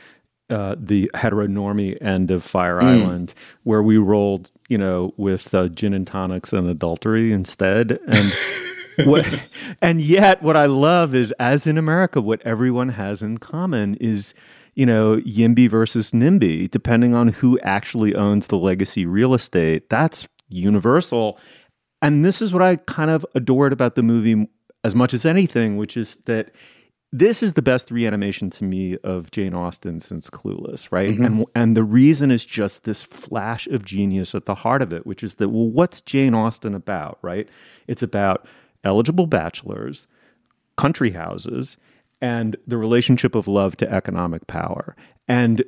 uh, 0.50 0.76
the 0.78 1.10
heteronormie 1.14 2.02
end 2.02 2.32
of 2.32 2.44
Fire 2.44 2.82
mm. 2.82 2.84
Island, 2.84 3.34
where 3.64 3.82
we 3.82 3.98
rolled, 3.98 4.52
you 4.68 4.78
know, 4.78 5.14
with 5.16 5.54
uh, 5.56 5.70
gin 5.70 5.94
and 5.94 6.06
tonics 6.06 6.52
and 6.52 6.68
adultery 6.68 7.32
instead, 7.32 8.00
and 8.08 8.34
what, 9.06 9.28
and 9.82 10.02
yet, 10.02 10.42
what 10.42 10.56
I 10.56 10.66
love 10.66 11.14
is, 11.16 11.34
as 11.40 11.68
in 11.68 11.78
America, 11.78 12.22
what 12.22 12.42
everyone 12.44 12.90
has 12.90 13.22
in 13.22 13.38
common 13.38 13.96
is, 13.96 14.34
you 14.76 14.86
know, 14.86 15.18
YIMBY 15.18 15.70
versus 15.70 16.12
NIMBY, 16.12 16.70
depending 16.70 17.14
on 17.14 17.30
who 17.30 17.60
actually 17.60 18.16
owns 18.16 18.48
the 18.48 18.58
legacy 18.58 19.06
real 19.06 19.34
estate. 19.34 19.90
That's 19.90 20.28
universal. 20.50 21.40
And 22.02 22.26
this 22.26 22.42
is 22.42 22.54
what 22.54 22.62
I 22.62 22.78
kind 22.78 23.12
of 23.12 23.26
adored 23.36 23.74
about 23.74 23.96
the 23.96 24.04
movie 24.04 24.48
as 24.84 24.96
much 24.96 25.14
as 25.14 25.26
anything, 25.26 25.78
which 25.78 25.98
is 25.98 26.16
that 26.26 26.52
this 27.12 27.42
is 27.42 27.54
the 27.54 27.62
best 27.62 27.90
reanimation 27.90 28.50
to 28.52 28.64
me 28.64 28.98
of 29.04 29.32
Jane 29.32 29.56
Austen 29.56 30.00
since 30.00 30.30
Clueless, 30.30 30.92
right? 30.92 31.10
Mm-hmm. 31.10 31.26
And 31.26 31.46
and 31.56 31.78
the 31.78 31.84
reason 31.84 32.30
is 32.30 32.46
just 32.46 32.84
this 32.84 33.02
flash 33.02 33.68
of 33.68 33.84
genius 33.84 34.36
at 34.36 34.46
the 34.46 34.56
heart 34.56 34.82
of 34.82 34.94
it, 34.94 35.08
which 35.08 35.24
is 35.24 35.36
that 35.36 35.50
well, 35.50 35.68
what's 35.68 36.02
Jane 36.02 36.36
Austen 36.36 36.76
about, 36.76 37.18
right? 37.22 37.50
It's 37.88 38.04
about 38.04 38.46
eligible 38.84 39.28
bachelors, 39.28 40.08
country 40.78 41.12
houses, 41.12 41.78
and 42.22 42.58
the 42.68 42.78
relationship 42.78 43.36
of 43.36 43.48
love 43.48 43.78
to 43.78 43.92
economic 43.92 44.48
power. 44.48 44.96
And 45.28 45.64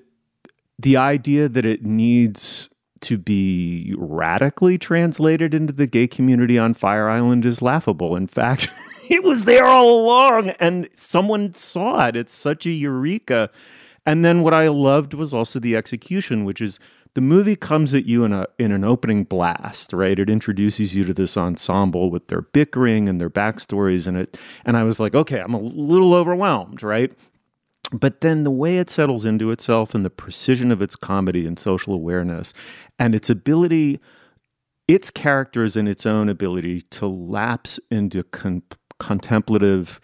the 0.78 0.98
idea 0.98 1.48
that 1.48 1.66
it 1.66 1.86
needs 1.86 2.70
to 3.02 3.18
be 3.18 3.94
radically 3.98 4.78
translated 4.78 5.54
into 5.54 5.74
the 5.74 5.88
gay 5.88 6.08
community 6.08 6.58
on 6.58 6.74
Fire 6.74 7.10
Island 7.10 7.46
is 7.46 7.62
laughable. 7.62 8.16
In 8.16 8.28
fact, 8.28 8.68
it 9.10 9.24
was 9.24 9.46
there 9.46 9.66
all 9.66 10.02
along 10.02 10.52
and 10.52 10.88
someone 10.94 11.54
saw 11.54 12.08
it. 12.08 12.16
It's 12.16 12.34
such 12.34 12.66
a 12.66 12.72
eureka. 12.72 13.50
And 14.06 14.24
then 14.26 14.42
what 14.42 14.54
I 14.54 14.68
loved 14.68 15.14
was 15.14 15.34
also 15.34 15.60
the 15.60 15.76
execution, 15.76 16.46
which 16.46 16.62
is 16.62 16.80
the 17.14 17.22
movie 17.22 17.56
comes 17.56 17.94
at 17.94 18.06
you 18.06 18.24
in 18.24 18.32
a 18.32 18.48
in 18.58 18.72
an 18.72 18.84
opening 18.84 19.24
blast, 19.24 19.94
right? 19.94 20.18
It 20.18 20.30
introduces 20.30 20.96
you 20.96 21.04
to 21.06 21.14
this 21.14 21.36
ensemble 21.36 22.10
with 22.10 22.28
their 22.28 22.42
bickering 22.42 23.10
and 23.10 23.20
their 23.20 23.30
backstories 23.30 24.08
and 24.08 24.18
it 24.18 24.38
and 24.66 24.78
I 24.78 24.84
was 24.84 25.00
like, 25.00 25.16
okay, 25.16 25.40
I'm 25.40 25.54
a 25.54 25.60
little 25.60 26.14
overwhelmed, 26.14 26.84
right? 26.84 27.12
But 27.92 28.22
then 28.22 28.44
the 28.44 28.52
way 28.52 28.78
it 28.78 28.90
settles 28.90 29.26
into 29.26 29.52
itself 29.52 29.94
and 29.94 30.06
the 30.06 30.10
precision 30.10 30.72
of 30.72 30.82
its 30.82 30.96
comedy 30.96 31.46
and 31.46 31.60
social 31.60 31.94
awareness 31.94 32.54
and 32.98 33.14
its 33.14 33.30
ability, 33.30 34.00
its 34.88 35.12
characters 35.12 35.76
and 35.76 35.90
its 35.90 36.06
own 36.06 36.30
ability 36.30 36.84
to 36.84 37.08
lapse 37.08 37.80
into 37.90 38.24
con- 38.24 38.64
contemplative 39.00 40.00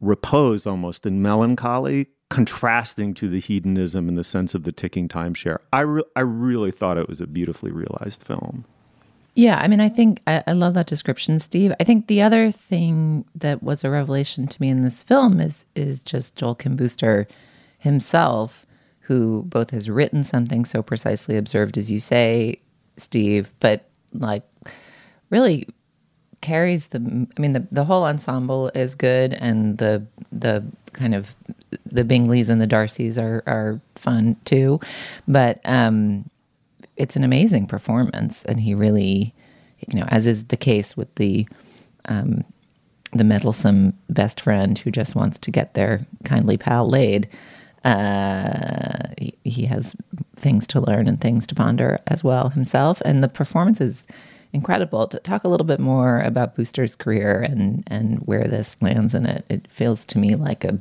repose 0.00 0.66
almost 0.66 1.04
in 1.04 1.20
melancholy, 1.20 2.06
contrasting 2.30 3.12
to 3.12 3.28
the 3.28 3.40
hedonism 3.40 4.08
and 4.08 4.16
the 4.16 4.24
sense 4.24 4.54
of 4.54 4.62
the 4.62 4.72
ticking 4.72 5.08
timeshare. 5.08 5.58
I, 5.72 5.80
re- 5.80 6.04
I 6.16 6.20
really 6.20 6.70
thought 6.70 6.96
it 6.96 7.08
was 7.08 7.20
a 7.20 7.26
beautifully 7.26 7.72
realized 7.72 8.22
film. 8.22 8.64
Yeah, 9.34 9.58
I 9.58 9.68
mean, 9.68 9.80
I 9.80 9.88
think 9.88 10.22
I, 10.26 10.42
I, 10.46 10.52
love 10.52 10.74
that 10.74 10.86
description, 10.86 11.38
Steve. 11.38 11.72
I 11.78 11.84
think 11.84 12.06
the 12.06 12.22
other 12.22 12.50
thing 12.50 13.24
that 13.34 13.62
was 13.62 13.84
a 13.84 13.90
revelation 13.90 14.46
to 14.48 14.60
me 14.60 14.68
in 14.68 14.82
this 14.82 15.02
film 15.02 15.40
is 15.40 15.66
is 15.76 16.02
just 16.02 16.34
Joel 16.34 16.56
Kim 16.56 16.76
Booster 16.76 17.28
himself, 17.78 18.66
who 19.02 19.44
both 19.44 19.70
has 19.70 19.88
written 19.88 20.24
something 20.24 20.64
so 20.64 20.82
precisely 20.82 21.36
observed 21.36 21.78
as 21.78 21.92
you 21.92 22.00
say, 22.00 22.60
Steve, 22.96 23.52
but 23.60 23.88
like 24.12 24.42
really 25.30 25.68
carries 26.40 26.88
the. 26.88 27.26
I 27.36 27.40
mean, 27.40 27.52
the 27.52 27.66
the 27.70 27.84
whole 27.84 28.04
ensemble 28.04 28.70
is 28.74 28.94
good, 28.94 29.34
and 29.34 29.78
the 29.78 30.06
the 30.32 30.64
kind 30.92 31.14
of 31.14 31.36
the 31.86 32.04
Bingleys 32.04 32.48
and 32.48 32.60
the 32.60 32.66
Darcys 32.66 33.20
are 33.22 33.42
are 33.46 33.80
fun 33.96 34.36
too, 34.44 34.80
but 35.26 35.60
um 35.64 36.28
it's 37.00 37.16
an 37.16 37.24
amazing 37.24 37.66
performance, 37.66 38.44
and 38.44 38.60
he 38.60 38.74
really, 38.74 39.34
you 39.88 39.98
know, 39.98 40.04
as 40.08 40.26
is 40.26 40.44
the 40.44 40.56
case 40.56 40.98
with 40.98 41.12
the 41.14 41.48
um, 42.10 42.44
the 43.12 43.24
meddlesome 43.24 43.94
best 44.10 44.40
friend 44.40 44.78
who 44.78 44.90
just 44.90 45.16
wants 45.16 45.38
to 45.38 45.50
get 45.50 45.72
their 45.72 46.06
kindly 46.24 46.58
pal 46.58 46.86
laid. 46.86 47.26
Uh, 47.84 49.08
he, 49.16 49.34
he 49.44 49.64
has 49.64 49.96
things 50.36 50.66
to 50.66 50.80
learn 50.80 51.08
and 51.08 51.20
things 51.22 51.46
to 51.46 51.54
ponder 51.54 51.98
as 52.06 52.22
well 52.22 52.50
himself, 52.50 53.00
and 53.06 53.24
the 53.24 53.28
performance 53.28 53.80
is 53.80 54.06
incredible. 54.52 55.06
To 55.08 55.18
talk 55.18 55.44
a 55.44 55.48
little 55.48 55.66
bit 55.66 55.80
more 55.80 56.20
about 56.20 56.54
Booster's 56.56 56.96
career 56.96 57.40
and 57.40 57.84
and 57.86 58.18
where 58.20 58.44
this 58.44 58.80
lands 58.82 59.14
in 59.14 59.26
it, 59.26 59.44
it 59.48 59.70
feels 59.70 60.04
to 60.06 60.18
me 60.18 60.34
like 60.34 60.64
a 60.64 60.78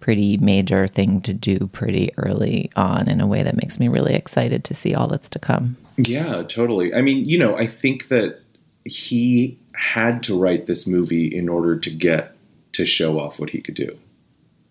pretty 0.00 0.36
major 0.38 0.86
thing 0.86 1.20
to 1.22 1.34
do 1.34 1.68
pretty 1.72 2.10
early 2.16 2.70
on 2.76 3.08
in 3.08 3.20
a 3.20 3.26
way 3.26 3.42
that 3.42 3.56
makes 3.56 3.80
me 3.80 3.88
really 3.88 4.14
excited 4.14 4.64
to 4.64 4.74
see 4.74 4.94
all 4.94 5.08
that's 5.08 5.28
to 5.28 5.38
come. 5.38 5.76
Yeah, 5.96 6.42
totally. 6.44 6.94
I 6.94 7.02
mean, 7.02 7.28
you 7.28 7.38
know, 7.38 7.56
I 7.56 7.66
think 7.66 8.08
that 8.08 8.40
he 8.84 9.58
had 9.74 10.22
to 10.24 10.38
write 10.38 10.66
this 10.66 10.86
movie 10.86 11.26
in 11.26 11.48
order 11.48 11.76
to 11.78 11.90
get 11.90 12.36
to 12.72 12.86
show 12.86 13.18
off 13.18 13.40
what 13.40 13.50
he 13.50 13.60
could 13.60 13.74
do. 13.74 13.98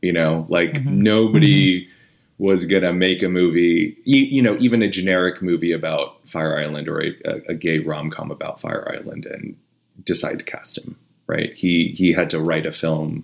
You 0.01 0.13
know, 0.13 0.45
like 0.49 0.73
mm-hmm. 0.73 0.99
nobody 0.99 1.81
mm-hmm. 1.81 1.96
Was 2.37 2.65
going 2.65 2.83
to 2.83 2.93
make 2.93 3.23
a 3.23 3.29
movie, 3.29 3.97
you, 4.03 4.21
you, 4.21 4.41
know, 4.41 4.55
even 4.59 4.83
a 4.83 4.89
generic 4.89 5.41
movie 5.41 5.71
about 5.71 6.27
Fire 6.27 6.59
Island 6.59 6.87
or 6.87 7.01
a, 7.01 7.13
a 7.49 7.53
gay 7.55 7.79
rom 7.79 8.11
com 8.11 8.29
about 8.29 8.61
Fire 8.61 8.87
Island 8.93 9.25
and 9.25 9.55
decide 10.03 10.39
to 10.39 10.45
cast 10.45 10.77
him, 10.77 10.97
right? 11.25 11.53
He, 11.53 11.89
he 11.89 12.13
had 12.13 12.29
to 12.29 12.39
write 12.39 12.67
a 12.67 12.71
film 12.71 13.23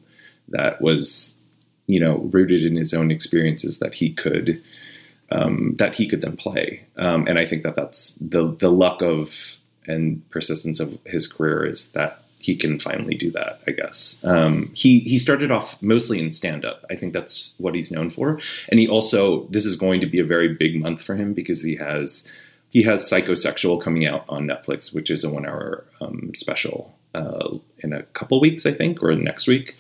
that 0.50 0.82
was 0.82 1.36
you 1.88 2.00
know, 2.00 2.18
rooted 2.32 2.64
in 2.64 2.76
his 2.76 2.94
own 2.94 3.12
experiences 3.12 3.80
that 3.80 3.96
he 3.96 4.12
could 4.12 4.62
um, 5.32 5.76
that 5.78 5.96
he 5.96 6.08
could 6.08 6.22
then 6.22 6.38
play. 6.38 6.84
Um, 6.98 7.28
and 7.28 7.40
I 7.40 7.46
think 7.46 7.64
that 7.64 7.76
that's 7.76 8.16
the 8.16 8.56
the 8.56 8.72
luck 8.72 9.02
of 9.02 9.58
and 9.86 10.28
persistence 10.30 10.80
of 10.80 10.98
his 11.06 11.28
career 11.28 11.66
is 11.66 11.90
that 11.92 12.23
he 12.44 12.58
can 12.58 12.78
finally 12.78 13.16
do 13.16 13.32
that. 13.32 13.62
I 13.66 13.72
guess 13.72 14.20
um, 14.26 14.70
he 14.74 15.00
he 15.00 15.18
started 15.18 15.50
off 15.50 15.82
mostly 15.82 16.20
in 16.20 16.34
stand 16.34 16.66
up. 16.66 16.84
I 16.92 16.96
think 16.96 17.14
that's 17.14 17.56
what 17.58 17.74
he's 17.74 17.90
known 17.90 18.10
for. 18.10 18.38
And 18.68 18.82
he 18.82 18.88
also 18.88 19.46
this 19.48 19.66
is 19.66 19.78
going 19.78 20.02
to 20.02 20.08
be 20.08 20.20
a 20.20 20.26
very 20.26 20.50
big 20.50 20.80
month 20.80 21.02
for 21.02 21.16
him 21.16 21.34
because 21.34 21.64
he 21.64 21.78
has 21.78 22.30
he 22.70 22.84
has 22.84 23.10
Psychosexual 23.10 23.82
coming 23.82 24.06
out 24.06 24.26
on 24.28 24.46
Netflix, 24.46 24.94
which 24.94 25.10
is 25.10 25.24
a 25.24 25.30
one 25.30 25.46
hour 25.46 25.86
um, 26.02 26.32
special 26.36 26.94
uh, 27.14 27.58
in 27.80 27.94
a 27.94 28.04
couple 28.04 28.42
weeks, 28.42 28.66
I 28.66 28.74
think, 28.74 29.02
or 29.02 29.16
next 29.16 29.48
week. 29.48 29.78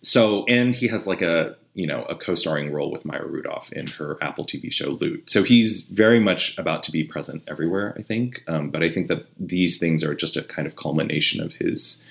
So, 0.00 0.44
and 0.46 0.74
he 0.74 0.88
has 0.88 1.06
like 1.06 1.20
a 1.20 1.56
you 1.78 1.86
know 1.86 2.02
a 2.04 2.16
co-starring 2.16 2.72
role 2.72 2.90
with 2.90 3.04
Maya 3.04 3.24
Rudolph 3.24 3.70
in 3.72 3.86
her 3.86 4.18
Apple 4.20 4.44
TV 4.44 4.72
show 4.72 4.88
Loot. 4.88 5.30
So 5.30 5.44
he's 5.44 5.82
very 5.82 6.18
much 6.18 6.58
about 6.58 6.82
to 6.82 6.92
be 6.92 7.04
present 7.04 7.44
everywhere. 7.46 7.94
I 7.96 8.02
think, 8.02 8.42
um, 8.48 8.70
but 8.70 8.82
I 8.82 8.90
think 8.90 9.06
that 9.06 9.26
these 9.38 9.78
things 9.78 10.02
are 10.02 10.12
just 10.12 10.36
a 10.36 10.42
kind 10.42 10.66
of 10.66 10.74
culmination 10.74 11.40
of 11.40 11.54
his 11.54 12.02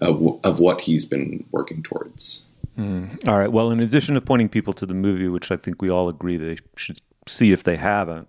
of, 0.00 0.40
of 0.42 0.58
what 0.58 0.80
he's 0.80 1.04
been 1.04 1.46
working 1.52 1.84
towards. 1.84 2.46
Mm. 2.76 3.28
All 3.28 3.38
right. 3.38 3.52
Well, 3.52 3.70
in 3.70 3.78
addition 3.78 4.16
to 4.16 4.20
pointing 4.20 4.48
people 4.48 4.72
to 4.72 4.84
the 4.84 4.94
movie, 4.94 5.28
which 5.28 5.52
I 5.52 5.56
think 5.56 5.80
we 5.80 5.88
all 5.88 6.08
agree 6.08 6.36
they 6.36 6.58
should 6.76 7.00
see 7.28 7.52
if 7.52 7.62
they 7.62 7.76
haven't, 7.76 8.28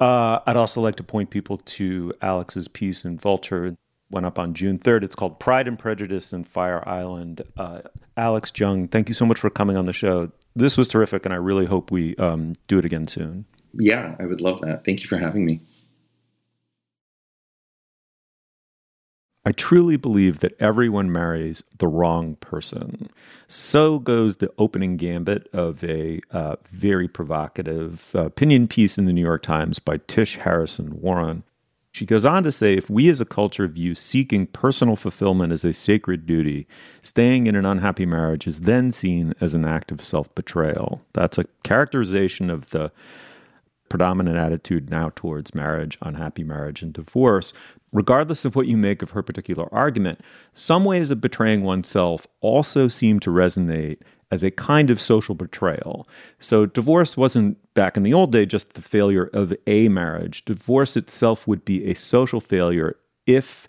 uh, 0.00 0.40
I'd 0.46 0.56
also 0.56 0.80
like 0.80 0.96
to 0.96 1.04
point 1.04 1.30
people 1.30 1.58
to 1.58 2.12
Alex's 2.20 2.66
piece 2.66 3.04
in 3.04 3.18
Vulture 3.18 3.76
went 4.14 4.24
up 4.24 4.38
on 4.38 4.54
June 4.54 4.78
3rd. 4.78 5.04
It's 5.04 5.14
called 5.14 5.38
Pride 5.38 5.68
and 5.68 5.78
Prejudice 5.78 6.32
in 6.32 6.44
Fire 6.44 6.86
Island. 6.88 7.42
Uh, 7.56 7.80
Alex 8.16 8.50
Jung, 8.56 8.88
thank 8.88 9.08
you 9.08 9.14
so 9.14 9.26
much 9.26 9.38
for 9.38 9.50
coming 9.50 9.76
on 9.76 9.84
the 9.84 9.92
show. 9.92 10.30
This 10.56 10.78
was 10.78 10.88
terrific, 10.88 11.26
and 11.26 11.34
I 11.34 11.36
really 11.36 11.66
hope 11.66 11.90
we 11.90 12.16
um, 12.16 12.54
do 12.68 12.78
it 12.78 12.84
again 12.84 13.08
soon. 13.08 13.44
Yeah, 13.74 14.14
I 14.18 14.24
would 14.24 14.40
love 14.40 14.60
that. 14.62 14.84
Thank 14.84 15.02
you 15.02 15.08
for 15.08 15.18
having 15.18 15.44
me. 15.44 15.60
I 19.46 19.52
truly 19.52 19.98
believe 19.98 20.38
that 20.38 20.54
everyone 20.58 21.12
marries 21.12 21.62
the 21.76 21.88
wrong 21.88 22.36
person. 22.36 23.10
So 23.46 23.98
goes 23.98 24.38
the 24.38 24.50
opening 24.56 24.96
gambit 24.96 25.48
of 25.52 25.84
a 25.84 26.20
uh, 26.30 26.56
very 26.66 27.08
provocative 27.08 28.10
uh, 28.14 28.26
opinion 28.26 28.68
piece 28.68 28.96
in 28.96 29.04
the 29.04 29.12
New 29.12 29.20
York 29.20 29.42
Times 29.42 29.78
by 29.78 29.98
Tish 30.06 30.38
Harrison 30.38 30.98
Warren. 31.02 31.42
She 31.94 32.06
goes 32.06 32.26
on 32.26 32.42
to 32.42 32.50
say 32.50 32.74
if 32.74 32.90
we 32.90 33.08
as 33.08 33.20
a 33.20 33.24
culture 33.24 33.68
view 33.68 33.94
seeking 33.94 34.48
personal 34.48 34.96
fulfillment 34.96 35.52
as 35.52 35.64
a 35.64 35.72
sacred 35.72 36.26
duty, 36.26 36.66
staying 37.02 37.46
in 37.46 37.54
an 37.54 37.64
unhappy 37.64 38.04
marriage 38.04 38.48
is 38.48 38.60
then 38.60 38.90
seen 38.90 39.32
as 39.40 39.54
an 39.54 39.64
act 39.64 39.92
of 39.92 40.02
self 40.02 40.34
betrayal. 40.34 41.02
That's 41.12 41.38
a 41.38 41.44
characterization 41.62 42.50
of 42.50 42.70
the 42.70 42.90
predominant 43.88 44.36
attitude 44.36 44.90
now 44.90 45.12
towards 45.14 45.54
marriage, 45.54 45.96
unhappy 46.02 46.42
marriage, 46.42 46.82
and 46.82 46.92
divorce. 46.92 47.52
Regardless 47.92 48.44
of 48.44 48.56
what 48.56 48.66
you 48.66 48.76
make 48.76 49.00
of 49.00 49.12
her 49.12 49.22
particular 49.22 49.72
argument, 49.72 50.20
some 50.52 50.84
ways 50.84 51.12
of 51.12 51.20
betraying 51.20 51.62
oneself 51.62 52.26
also 52.40 52.88
seem 52.88 53.20
to 53.20 53.30
resonate 53.30 53.98
as 54.30 54.42
a 54.42 54.50
kind 54.50 54.90
of 54.90 55.00
social 55.00 55.34
betrayal. 55.34 56.06
So 56.38 56.66
divorce 56.66 57.16
wasn't 57.16 57.58
back 57.74 57.96
in 57.96 58.02
the 58.02 58.14
old 58.14 58.32
day 58.32 58.46
just 58.46 58.74
the 58.74 58.82
failure 58.82 59.30
of 59.32 59.52
a 59.66 59.88
marriage. 59.88 60.44
Divorce 60.44 60.96
itself 60.96 61.46
would 61.46 61.64
be 61.64 61.84
a 61.84 61.94
social 61.94 62.40
failure 62.40 62.96
if 63.26 63.68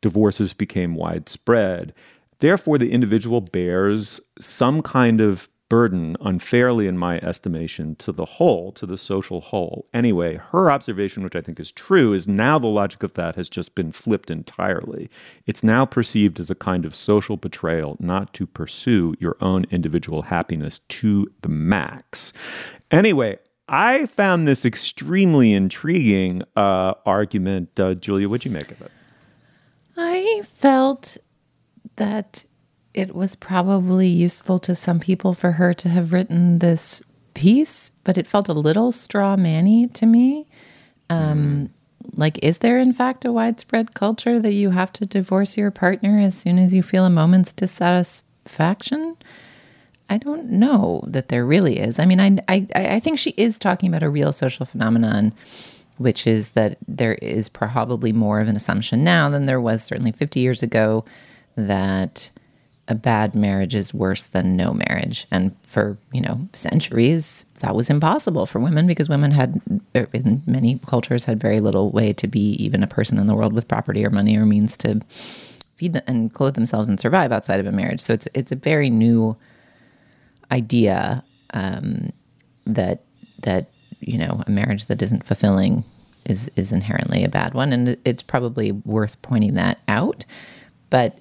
divorces 0.00 0.52
became 0.52 0.94
widespread. 0.94 1.92
Therefore, 2.40 2.78
the 2.78 2.92
individual 2.92 3.40
bears 3.40 4.20
some 4.38 4.82
kind 4.82 5.20
of 5.20 5.48
burden 5.68 6.16
unfairly, 6.20 6.86
in 6.86 6.96
my 6.96 7.18
estimation, 7.18 7.94
to 7.96 8.12
the 8.12 8.24
whole, 8.24 8.72
to 8.72 8.86
the 8.86 8.98
social 8.98 9.40
whole. 9.40 9.86
Anyway, 9.92 10.36
her 10.50 10.70
observation, 10.70 11.22
which 11.22 11.36
I 11.36 11.40
think 11.40 11.60
is 11.60 11.70
true, 11.70 12.12
is 12.12 12.26
now 12.26 12.58
the 12.58 12.66
logic 12.66 13.02
of 13.02 13.14
that 13.14 13.36
has 13.36 13.48
just 13.48 13.74
been 13.74 13.92
flipped 13.92 14.30
entirely. 14.30 15.10
It's 15.46 15.62
now 15.62 15.84
perceived 15.84 16.40
as 16.40 16.50
a 16.50 16.54
kind 16.54 16.84
of 16.84 16.94
social 16.94 17.36
betrayal 17.36 17.96
not 18.00 18.32
to 18.34 18.46
pursue 18.46 19.14
your 19.18 19.36
own 19.40 19.66
individual 19.70 20.22
happiness 20.22 20.78
to 20.78 21.30
the 21.42 21.48
max. 21.48 22.32
Anyway, 22.90 23.38
I 23.68 24.06
found 24.06 24.48
this 24.48 24.64
extremely 24.64 25.52
intriguing 25.52 26.42
uh, 26.56 26.94
argument. 27.04 27.78
Uh, 27.78 27.94
Julia, 27.94 28.28
what'd 28.28 28.46
you 28.46 28.50
make 28.50 28.70
of 28.70 28.80
it? 28.80 28.90
I 29.96 30.42
felt 30.46 31.18
that 31.96 32.44
it 32.98 33.14
was 33.14 33.36
probably 33.36 34.08
useful 34.08 34.58
to 34.58 34.74
some 34.74 34.98
people 34.98 35.32
for 35.32 35.52
her 35.52 35.72
to 35.72 35.88
have 35.88 36.12
written 36.12 36.58
this 36.58 37.00
piece, 37.32 37.92
but 38.02 38.18
it 38.18 38.26
felt 38.26 38.48
a 38.48 38.52
little 38.52 38.90
straw 38.90 39.36
manny 39.36 39.86
to 39.86 40.04
me. 40.04 40.48
Um, 41.08 41.38
mm. 41.38 41.70
Like, 42.16 42.38
is 42.42 42.58
there 42.58 42.78
in 42.78 42.92
fact 42.92 43.24
a 43.24 43.30
widespread 43.30 43.94
culture 43.94 44.40
that 44.40 44.52
you 44.52 44.70
have 44.70 44.92
to 44.94 45.06
divorce 45.06 45.56
your 45.56 45.70
partner 45.70 46.18
as 46.18 46.36
soon 46.36 46.58
as 46.58 46.74
you 46.74 46.82
feel 46.82 47.04
a 47.04 47.10
moment's 47.10 47.52
dissatisfaction? 47.52 49.16
I 50.10 50.18
don't 50.18 50.50
know 50.50 51.04
that 51.06 51.28
there 51.28 51.46
really 51.46 51.78
is. 51.78 52.00
I 52.00 52.04
mean, 52.04 52.18
I, 52.20 52.38
I, 52.48 52.66
I 52.74 53.00
think 53.00 53.18
she 53.20 53.30
is 53.36 53.58
talking 53.58 53.88
about 53.88 54.02
a 54.02 54.10
real 54.10 54.32
social 54.32 54.66
phenomenon, 54.66 55.32
which 55.98 56.26
is 56.26 56.50
that 56.50 56.78
there 56.88 57.14
is 57.14 57.48
probably 57.48 58.12
more 58.12 58.40
of 58.40 58.48
an 58.48 58.56
assumption 58.56 59.04
now 59.04 59.28
than 59.28 59.44
there 59.44 59.60
was 59.60 59.84
certainly 59.84 60.10
50 60.10 60.40
years 60.40 60.64
ago 60.64 61.04
that 61.56 62.30
a 62.88 62.94
bad 62.94 63.34
marriage 63.34 63.74
is 63.74 63.92
worse 63.92 64.26
than 64.26 64.56
no 64.56 64.72
marriage. 64.72 65.26
And 65.30 65.54
for, 65.62 65.98
you 66.10 66.22
know, 66.22 66.48
centuries, 66.54 67.44
that 67.60 67.76
was 67.76 67.90
impossible 67.90 68.46
for 68.46 68.60
women 68.60 68.86
because 68.86 69.10
women 69.10 69.30
had, 69.30 69.60
in 69.94 70.42
many 70.46 70.80
cultures, 70.86 71.24
had 71.24 71.38
very 71.38 71.60
little 71.60 71.90
way 71.90 72.14
to 72.14 72.26
be 72.26 72.52
even 72.52 72.82
a 72.82 72.86
person 72.86 73.18
in 73.18 73.26
the 73.26 73.34
world 73.34 73.52
with 73.52 73.68
property 73.68 74.06
or 74.06 74.10
money 74.10 74.38
or 74.38 74.46
means 74.46 74.74
to 74.78 75.00
feed 75.76 75.92
them 75.92 76.02
and 76.06 76.32
clothe 76.32 76.54
themselves 76.54 76.88
and 76.88 76.98
survive 76.98 77.30
outside 77.30 77.60
of 77.60 77.66
a 77.66 77.72
marriage. 77.72 78.00
So 78.00 78.14
it's 78.14 78.26
it's 78.32 78.52
a 78.52 78.56
very 78.56 78.88
new 78.88 79.36
idea 80.50 81.22
um, 81.52 82.10
that 82.66 83.04
that 83.42 83.70
you 84.00 84.16
know 84.16 84.42
a 84.46 84.50
marriage 84.50 84.86
that 84.86 85.02
isn't 85.02 85.24
fulfilling 85.24 85.84
is 86.24 86.50
is 86.56 86.72
inherently 86.72 87.22
a 87.22 87.28
bad 87.28 87.52
one, 87.52 87.72
and 87.74 87.98
it's 88.06 88.22
probably 88.22 88.72
worth 88.72 89.20
pointing 89.20 89.54
that 89.54 89.78
out. 89.88 90.24
But 90.90 91.18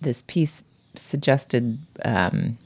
this 0.00 0.22
piece 0.26 0.64
suggested, 0.94 1.78
um, 2.04 2.58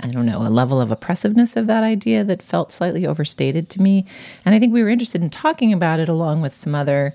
I 0.00 0.08
don't 0.08 0.26
know, 0.26 0.42
a 0.42 0.50
level 0.50 0.80
of 0.80 0.90
oppressiveness 0.90 1.56
of 1.56 1.66
that 1.66 1.84
idea 1.84 2.24
that 2.24 2.42
felt 2.42 2.72
slightly 2.72 3.06
overstated 3.06 3.70
to 3.70 3.82
me. 3.82 4.04
And 4.44 4.54
I 4.54 4.58
think 4.58 4.72
we 4.72 4.82
were 4.82 4.88
interested 4.88 5.22
in 5.22 5.30
talking 5.30 5.72
about 5.72 6.00
it 6.00 6.08
along 6.08 6.40
with 6.40 6.54
some 6.54 6.74
other 6.74 7.14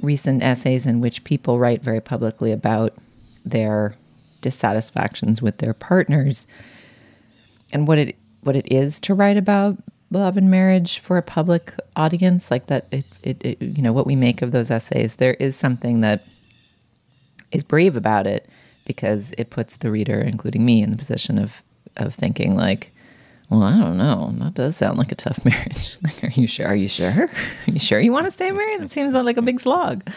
recent 0.00 0.42
essays 0.42 0.86
in 0.86 1.00
which 1.00 1.24
people 1.24 1.58
write 1.58 1.82
very 1.82 2.00
publicly 2.00 2.52
about 2.52 2.94
their 3.44 3.96
dissatisfactions 4.40 5.42
with 5.42 5.58
their 5.58 5.74
partners 5.74 6.46
and 7.72 7.86
what 7.86 7.98
it 7.98 8.16
what 8.42 8.56
it 8.56 8.70
is 8.72 8.98
to 9.00 9.12
write 9.12 9.36
about 9.36 9.76
love 10.10 10.36
and 10.36 10.50
marriage 10.50 10.98
for 10.98 11.18
a 11.18 11.22
public 11.22 11.74
audience 11.94 12.50
like 12.50 12.66
that 12.66 12.86
it, 12.90 13.04
it, 13.22 13.44
it 13.44 13.62
you 13.62 13.82
know 13.82 13.92
what 13.92 14.06
we 14.06 14.16
make 14.16 14.40
of 14.40 14.50
those 14.50 14.70
essays 14.70 15.16
there 15.16 15.34
is 15.34 15.54
something 15.54 16.00
that 16.00 16.24
is 17.52 17.62
brave 17.62 17.96
about 17.96 18.26
it 18.26 18.48
because 18.90 19.32
it 19.38 19.50
puts 19.50 19.76
the 19.76 19.88
reader, 19.88 20.20
including 20.20 20.64
me, 20.64 20.82
in 20.82 20.90
the 20.90 20.96
position 20.96 21.38
of 21.38 21.62
of 21.96 22.12
thinking 22.12 22.56
like, 22.56 22.90
well, 23.48 23.62
I 23.62 23.78
don't 23.78 23.98
know. 23.98 24.32
That 24.38 24.54
does 24.54 24.76
sound 24.76 24.98
like 24.98 25.12
a 25.12 25.14
tough 25.14 25.44
marriage. 25.50 25.96
like, 26.02 26.24
are 26.24 26.40
you 26.40 26.48
sure? 26.48 26.66
Are 26.66 26.74
you 26.74 26.88
sure? 26.88 27.24
Are 27.24 27.70
you 27.70 27.78
sure 27.78 28.00
you 28.00 28.10
want 28.10 28.26
to 28.26 28.32
stay 28.32 28.50
married? 28.50 28.80
That 28.80 28.90
seems 28.92 29.14
like 29.14 29.36
a 29.36 29.42
big 29.42 29.60
slog. 29.60 30.10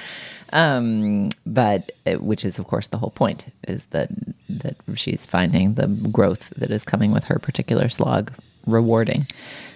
Um, 0.54 1.30
but 1.46 1.92
uh, 2.08 2.14
which 2.14 2.44
is, 2.44 2.58
of 2.58 2.66
course, 2.66 2.88
the 2.88 2.98
whole 2.98 3.12
point 3.12 3.46
is 3.68 3.86
that 3.88 4.10
that 4.50 4.76
she's 4.96 5.28
finding 5.28 5.76
the 5.76 5.86
growth 5.88 6.50
that 6.58 6.72
is 6.72 6.84
coming 6.84 7.12
with 7.12 7.26
her 7.26 7.38
particular 7.38 7.90
slog 7.90 8.32
rewarding. 8.66 9.28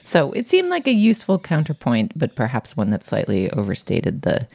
So 0.04 0.32
it 0.32 0.50
seemed 0.50 0.70
like 0.70 0.88
a 0.88 0.94
useful 0.94 1.38
counterpoint, 1.38 2.18
but 2.18 2.34
perhaps 2.34 2.76
one 2.76 2.90
that 2.90 3.06
slightly 3.06 3.52
overstated 3.52 4.24
the 4.24 4.48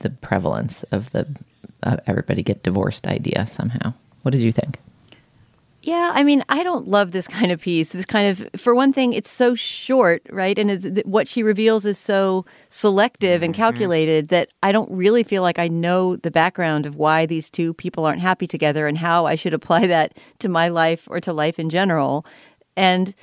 the 0.00 0.10
prevalence 0.10 0.82
of 0.84 1.10
the 1.12 1.26
uh, 1.82 1.96
everybody 2.06 2.42
get 2.42 2.62
divorced 2.62 3.06
idea 3.06 3.46
somehow. 3.46 3.92
What 4.22 4.32
did 4.32 4.42
you 4.42 4.52
think? 4.52 4.78
Yeah, 5.82 6.10
I 6.12 6.24
mean, 6.24 6.44
I 6.50 6.62
don't 6.62 6.88
love 6.88 7.12
this 7.12 7.26
kind 7.26 7.50
of 7.50 7.62
piece. 7.62 7.90
This 7.90 8.04
kind 8.04 8.28
of, 8.28 8.60
for 8.60 8.74
one 8.74 8.92
thing, 8.92 9.14
it's 9.14 9.30
so 9.30 9.54
short, 9.54 10.22
right? 10.28 10.58
And 10.58 11.02
what 11.06 11.26
she 11.26 11.42
reveals 11.42 11.86
is 11.86 11.96
so 11.96 12.44
selective 12.68 13.42
and 13.42 13.54
mm-hmm. 13.54 13.62
calculated 13.62 14.26
mm-hmm. 14.26 14.34
that 14.34 14.52
I 14.62 14.72
don't 14.72 14.90
really 14.90 15.22
feel 15.22 15.40
like 15.40 15.58
I 15.58 15.68
know 15.68 16.16
the 16.16 16.30
background 16.30 16.84
of 16.84 16.96
why 16.96 17.24
these 17.24 17.48
two 17.48 17.72
people 17.72 18.04
aren't 18.04 18.20
happy 18.20 18.46
together 18.46 18.86
and 18.86 18.98
how 18.98 19.24
I 19.24 19.36
should 19.36 19.54
apply 19.54 19.86
that 19.86 20.18
to 20.40 20.50
my 20.50 20.68
life 20.68 21.08
or 21.10 21.18
to 21.20 21.32
life 21.32 21.58
in 21.58 21.70
general. 21.70 22.26
And 22.76 23.14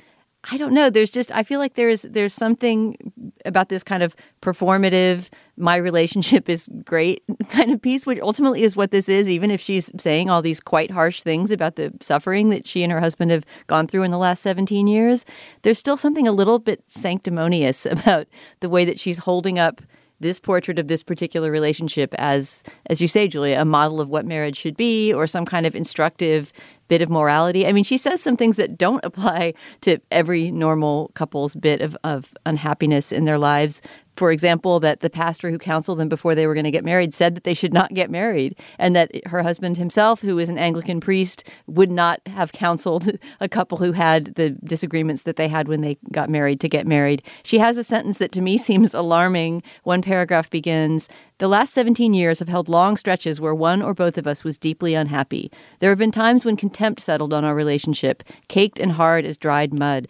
I 0.44 0.56
don't 0.56 0.72
know. 0.72 0.88
There's 0.88 1.10
just 1.10 1.32
I 1.32 1.42
feel 1.42 1.58
like 1.58 1.74
there's 1.74 2.02
there's 2.02 2.32
something 2.32 2.96
about 3.44 3.68
this 3.68 3.82
kind 3.82 4.02
of 4.02 4.14
performative 4.40 5.30
my 5.56 5.76
relationship 5.76 6.48
is 6.48 6.68
great 6.84 7.22
kind 7.50 7.72
of 7.72 7.82
piece, 7.82 8.06
which 8.06 8.20
ultimately 8.20 8.62
is 8.62 8.76
what 8.76 8.90
this 8.90 9.08
is, 9.08 9.28
even 9.28 9.50
if 9.50 9.60
she's 9.60 9.90
saying 9.98 10.30
all 10.30 10.40
these 10.40 10.60
quite 10.60 10.92
harsh 10.92 11.22
things 11.22 11.50
about 11.50 11.74
the 11.74 11.92
suffering 12.00 12.50
that 12.50 12.66
she 12.66 12.82
and 12.82 12.92
her 12.92 13.00
husband 13.00 13.30
have 13.30 13.44
gone 13.66 13.86
through 13.86 14.04
in 14.04 14.10
the 14.10 14.18
last 14.18 14.42
17 14.42 14.86
years. 14.86 15.24
There's 15.62 15.78
still 15.78 15.96
something 15.96 16.28
a 16.28 16.32
little 16.32 16.58
bit 16.58 16.84
sanctimonious 16.86 17.84
about 17.90 18.28
the 18.60 18.68
way 18.68 18.84
that 18.84 18.98
she's 18.98 19.18
holding 19.18 19.58
up 19.58 19.82
this 20.20 20.40
portrait 20.40 20.78
of 20.78 20.88
this 20.88 21.02
particular 21.02 21.50
relationship 21.50 22.14
as 22.18 22.64
as 22.86 23.00
you 23.00 23.08
say 23.08 23.28
julia 23.28 23.60
a 23.60 23.64
model 23.64 24.00
of 24.00 24.08
what 24.08 24.26
marriage 24.26 24.56
should 24.56 24.76
be 24.76 25.12
or 25.12 25.26
some 25.26 25.44
kind 25.44 25.66
of 25.66 25.74
instructive 25.74 26.52
bit 26.88 27.02
of 27.02 27.10
morality. 27.10 27.66
I 27.66 27.72
mean, 27.72 27.84
she 27.84 27.98
says 27.98 28.22
some 28.22 28.36
things 28.36 28.56
that 28.56 28.76
don't 28.76 29.04
apply 29.04 29.54
to 29.82 29.98
every 30.10 30.50
normal 30.50 31.10
couple's 31.14 31.54
bit 31.54 31.80
of, 31.80 31.96
of 32.02 32.34
unhappiness 32.44 33.12
in 33.12 33.24
their 33.24 33.38
lives. 33.38 33.80
For 34.18 34.32
example, 34.32 34.80
that 34.80 34.98
the 34.98 35.10
pastor 35.10 35.48
who 35.48 35.58
counseled 35.58 36.00
them 36.00 36.08
before 36.08 36.34
they 36.34 36.48
were 36.48 36.54
going 36.54 36.64
to 36.64 36.72
get 36.72 36.84
married 36.84 37.14
said 37.14 37.36
that 37.36 37.44
they 37.44 37.54
should 37.54 37.72
not 37.72 37.94
get 37.94 38.10
married, 38.10 38.58
and 38.76 38.96
that 38.96 39.12
her 39.28 39.44
husband 39.44 39.76
himself, 39.76 40.22
who 40.22 40.40
is 40.40 40.48
an 40.48 40.58
Anglican 40.58 41.00
priest, 41.00 41.48
would 41.68 41.88
not 41.88 42.20
have 42.26 42.50
counseled 42.50 43.08
a 43.40 43.48
couple 43.48 43.78
who 43.78 43.92
had 43.92 44.34
the 44.34 44.50
disagreements 44.50 45.22
that 45.22 45.36
they 45.36 45.46
had 45.46 45.68
when 45.68 45.82
they 45.82 45.98
got 46.10 46.28
married 46.30 46.58
to 46.62 46.68
get 46.68 46.84
married. 46.84 47.22
She 47.44 47.60
has 47.60 47.76
a 47.76 47.84
sentence 47.84 48.18
that 48.18 48.32
to 48.32 48.40
me 48.40 48.58
seems 48.68 48.92
alarming. 48.92 49.62
One 49.84 50.02
paragraph 50.02 50.50
begins 50.50 51.08
the 51.38 51.46
last 51.46 51.72
17 51.72 52.14
years 52.14 52.40
have 52.40 52.48
held 52.48 52.68
long 52.68 52.96
stretches 52.96 53.40
where 53.40 53.54
one 53.54 53.82
or 53.82 53.94
both 53.94 54.18
of 54.18 54.26
us 54.26 54.42
was 54.42 54.58
deeply 54.58 54.94
unhappy. 54.94 55.52
There 55.78 55.90
have 55.90 55.98
been 55.98 56.10
times 56.10 56.44
when 56.44 56.56
contempt 56.56 57.00
settled 57.00 57.32
on 57.32 57.44
our 57.44 57.54
relationship, 57.54 58.24
caked 58.48 58.80
and 58.80 58.90
hard 58.90 59.24
as 59.24 59.36
dried 59.36 59.72
mud. 59.72 60.08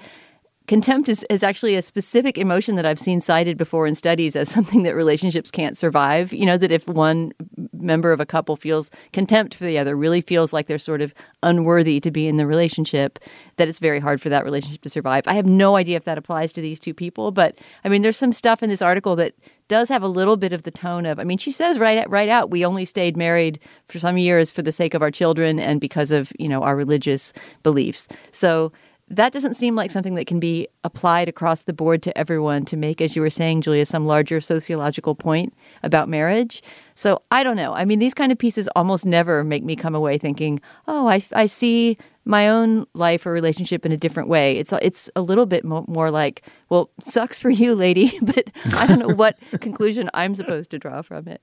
Contempt 0.68 1.08
is, 1.08 1.24
is 1.30 1.42
actually 1.42 1.76
a 1.76 1.82
specific 1.82 2.36
emotion 2.36 2.74
that 2.76 2.84
I've 2.84 3.00
seen 3.00 3.20
cited 3.20 3.56
before 3.56 3.86
in 3.86 3.94
studies 3.94 4.36
as 4.36 4.50
something 4.58 4.82
that 4.82 4.94
relationships 4.94 5.50
can't 5.50 5.76
survive. 5.76 6.32
You 6.32 6.44
know, 6.44 6.58
that 6.58 6.70
if 6.70 6.86
one 6.86 7.32
member 7.72 8.12
of 8.12 8.20
a 8.20 8.26
couple 8.26 8.54
feels 8.54 8.90
contempt 9.12 9.54
for 9.54 9.64
the 9.64 9.78
other, 9.78 9.96
really 9.96 10.20
feels 10.20 10.52
like 10.52 10.66
they're 10.66 10.78
sort 10.78 11.00
of 11.00 11.14
unworthy 11.42 12.00
to 12.00 12.10
be 12.10 12.28
in 12.28 12.36
the 12.36 12.46
relationship, 12.46 13.18
that 13.56 13.66
it's 13.66 13.78
very 13.78 13.98
hard 13.98 14.20
for 14.20 14.28
that 14.28 14.44
relationship 14.44 14.82
to 14.82 14.90
survive. 14.90 15.24
I 15.26 15.34
have 15.34 15.46
no 15.46 15.74
idea 15.76 15.96
if 15.96 16.04
that 16.04 16.18
applies 16.18 16.52
to 16.52 16.60
these 16.60 16.78
two 16.78 16.92
people, 16.92 17.30
but 17.30 17.58
I 17.82 17.88
mean, 17.88 18.02
there's 18.02 18.18
some 18.18 18.32
stuff 18.32 18.62
in 18.62 18.68
this 18.68 18.82
article 18.82 19.16
that 19.16 19.34
does 19.68 19.88
have 19.88 20.02
a 20.02 20.08
little 20.08 20.36
bit 20.36 20.52
of 20.52 20.64
the 20.64 20.70
tone 20.70 21.06
of, 21.06 21.18
I 21.18 21.24
mean, 21.24 21.38
she 21.38 21.50
says 21.50 21.78
right, 21.78 22.08
right 22.10 22.28
out, 22.28 22.50
we 22.50 22.64
only 22.64 22.84
stayed 22.84 23.16
married 23.16 23.58
for 23.88 23.98
some 23.98 24.18
years 24.18 24.50
for 24.50 24.62
the 24.62 24.72
sake 24.72 24.94
of 24.94 25.02
our 25.02 25.10
children 25.10 25.58
and 25.58 25.80
because 25.80 26.10
of, 26.10 26.32
you 26.38 26.48
know, 26.48 26.62
our 26.62 26.76
religious 26.76 27.32
beliefs. 27.62 28.08
So, 28.32 28.72
that 29.10 29.32
doesn't 29.32 29.54
seem 29.54 29.74
like 29.74 29.90
something 29.90 30.14
that 30.16 30.26
can 30.26 30.38
be 30.38 30.68
applied 30.84 31.28
across 31.28 31.62
the 31.64 31.72
board 31.72 32.02
to 32.02 32.16
everyone 32.16 32.64
to 32.66 32.76
make, 32.76 33.00
as 33.00 33.16
you 33.16 33.22
were 33.22 33.30
saying, 33.30 33.62
Julia, 33.62 33.86
some 33.86 34.06
larger 34.06 34.40
sociological 34.40 35.14
point 35.14 35.54
about 35.82 36.08
marriage. 36.08 36.62
So 36.94 37.22
I 37.30 37.42
don't 37.42 37.56
know. 37.56 37.72
I 37.74 37.84
mean, 37.84 37.98
these 37.98 38.14
kind 38.14 38.32
of 38.32 38.38
pieces 38.38 38.68
almost 38.76 39.06
never 39.06 39.44
make 39.44 39.64
me 39.64 39.76
come 39.76 39.94
away 39.94 40.18
thinking, 40.18 40.60
oh, 40.86 41.06
I, 41.06 41.22
I 41.32 41.46
see 41.46 41.96
my 42.24 42.48
own 42.48 42.86
life 42.92 43.24
or 43.24 43.32
relationship 43.32 43.86
in 43.86 43.92
a 43.92 43.96
different 43.96 44.28
way. 44.28 44.58
It's 44.58 44.72
it's 44.82 45.08
a 45.16 45.22
little 45.22 45.46
bit 45.46 45.64
mo- 45.64 45.86
more 45.88 46.10
like, 46.10 46.42
well, 46.68 46.90
sucks 47.00 47.38
for 47.40 47.48
you, 47.48 47.74
lady, 47.74 48.12
but 48.22 48.50
I 48.74 48.86
don't 48.86 48.98
know 48.98 49.14
what 49.14 49.38
conclusion 49.60 50.10
I'm 50.12 50.34
supposed 50.34 50.70
to 50.72 50.78
draw 50.78 51.00
from 51.02 51.28
it 51.28 51.40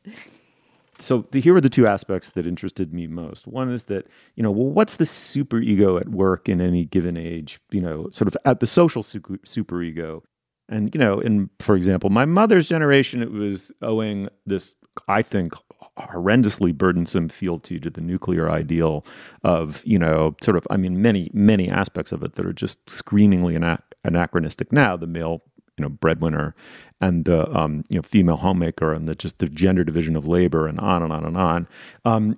so 0.97 1.25
the, 1.31 1.41
here 1.41 1.55
are 1.55 1.61
the 1.61 1.69
two 1.69 1.87
aspects 1.87 2.29
that 2.31 2.45
interested 2.45 2.93
me 2.93 3.07
most. 3.07 3.47
One 3.47 3.71
is 3.71 3.85
that 3.85 4.07
you 4.35 4.43
know, 4.43 4.51
well, 4.51 4.69
what's 4.69 4.95
the 4.95 5.05
super 5.05 5.59
ego 5.59 5.97
at 5.97 6.09
work 6.09 6.47
in 6.47 6.61
any 6.61 6.85
given 6.85 7.17
age? 7.17 7.59
You 7.71 7.81
know, 7.81 8.09
sort 8.11 8.27
of 8.27 8.37
at 8.45 8.59
the 8.59 8.67
social 8.67 9.03
super, 9.03 9.81
ego. 9.81 10.23
And 10.67 10.93
you 10.95 10.99
know, 10.99 11.19
in 11.19 11.49
for 11.59 11.75
example, 11.75 12.09
my 12.09 12.25
mother's 12.25 12.69
generation, 12.69 13.21
it 13.21 13.31
was 13.31 13.71
owing 13.81 14.29
this, 14.45 14.75
I 15.07 15.21
think, 15.21 15.53
horrendously 15.97 16.73
burdensome 16.73 17.29
fealty 17.29 17.79
to 17.79 17.89
the 17.89 18.01
nuclear 18.01 18.49
ideal 18.49 19.05
of 19.43 19.81
you 19.85 19.99
know, 19.99 20.35
sort 20.41 20.57
of, 20.57 20.67
I 20.69 20.77
mean, 20.77 21.01
many 21.01 21.29
many 21.33 21.69
aspects 21.69 22.11
of 22.11 22.23
it 22.23 22.33
that 22.33 22.45
are 22.45 22.53
just 22.53 22.89
screamingly 22.89 23.57
anachronistic 24.03 24.71
now. 24.71 24.97
The 24.97 25.07
male 25.07 25.43
you 25.77 25.83
know 25.83 25.89
breadwinner 25.89 26.55
and 27.01 27.25
the 27.25 27.49
um, 27.55 27.83
you 27.89 27.97
know 27.97 28.01
female 28.01 28.37
homemaker 28.37 28.93
and 28.93 29.07
the 29.07 29.15
just 29.15 29.39
the 29.39 29.47
gender 29.47 29.83
division 29.83 30.15
of 30.15 30.27
labor 30.27 30.67
and 30.67 30.79
on 30.79 31.03
and 31.03 31.11
on 31.11 31.25
and 31.25 31.37
on. 31.37 31.67
Um, 32.03 32.37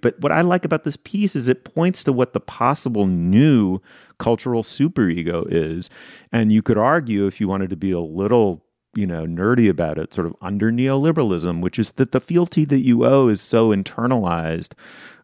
but 0.00 0.18
what 0.20 0.32
I 0.32 0.40
like 0.40 0.64
about 0.64 0.84
this 0.84 0.96
piece 0.96 1.36
is 1.36 1.46
it 1.46 1.64
points 1.64 2.02
to 2.04 2.12
what 2.12 2.32
the 2.32 2.40
possible 2.40 3.06
new 3.06 3.80
cultural 4.18 4.62
superego 4.62 5.46
is, 5.50 5.90
and 6.32 6.52
you 6.52 6.62
could 6.62 6.78
argue 6.78 7.26
if 7.26 7.40
you 7.40 7.48
wanted 7.48 7.70
to 7.70 7.76
be 7.76 7.90
a 7.90 8.00
little 8.00 8.64
you 8.94 9.06
know 9.06 9.24
nerdy 9.26 9.68
about 9.68 9.98
it, 9.98 10.14
sort 10.14 10.26
of 10.26 10.36
under 10.40 10.70
neoliberalism, 10.70 11.60
which 11.60 11.78
is 11.78 11.92
that 11.92 12.12
the 12.12 12.20
fealty 12.20 12.64
that 12.64 12.80
you 12.80 13.04
owe 13.04 13.28
is 13.28 13.40
so 13.40 13.68
internalized. 13.70 14.72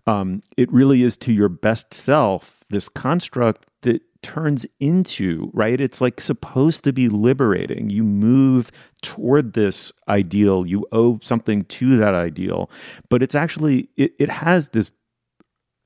Um, 0.09 0.43
it 0.57 0.73
really 0.73 1.03
is 1.03 1.17
to 1.19 1.33
your 1.33 1.49
best 1.49 1.93
self 1.93 2.61
this 2.71 2.89
construct 2.89 3.71
that 3.83 4.03
turns 4.27 4.67
into, 4.81 5.53
right? 5.55 5.81
It's 5.81 6.01
like 6.01 6.21
supposed 6.21 6.83
to 6.83 6.93
be 6.93 7.09
liberating. 7.09 7.91
You 7.91 8.03
move 8.03 8.73
toward 9.01 9.53
this 9.53 9.93
ideal, 10.09 10.67
you 10.67 10.85
owe 10.91 11.21
something 11.23 11.63
to 11.65 11.97
that 11.99 12.15
ideal, 12.15 12.69
but 13.09 13.23
it's 13.23 13.37
actually, 13.37 13.89
it, 13.97 14.15
it 14.19 14.29
has 14.29 14.71
this 14.71 14.91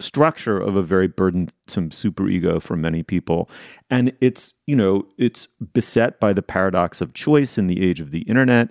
structure 0.00 0.58
of 0.58 0.74
a 0.74 0.82
very 0.82 1.06
burdensome 1.06 1.90
superego 1.90 2.62
for 2.62 2.76
many 2.76 3.02
people. 3.02 3.50
And 3.90 4.14
it's, 4.22 4.54
you 4.66 4.74
know, 4.74 5.06
it's 5.18 5.46
beset 5.74 6.18
by 6.18 6.32
the 6.32 6.40
paradox 6.40 7.02
of 7.02 7.12
choice 7.12 7.58
in 7.58 7.66
the 7.66 7.82
age 7.82 8.00
of 8.00 8.10
the 8.10 8.22
internet. 8.22 8.70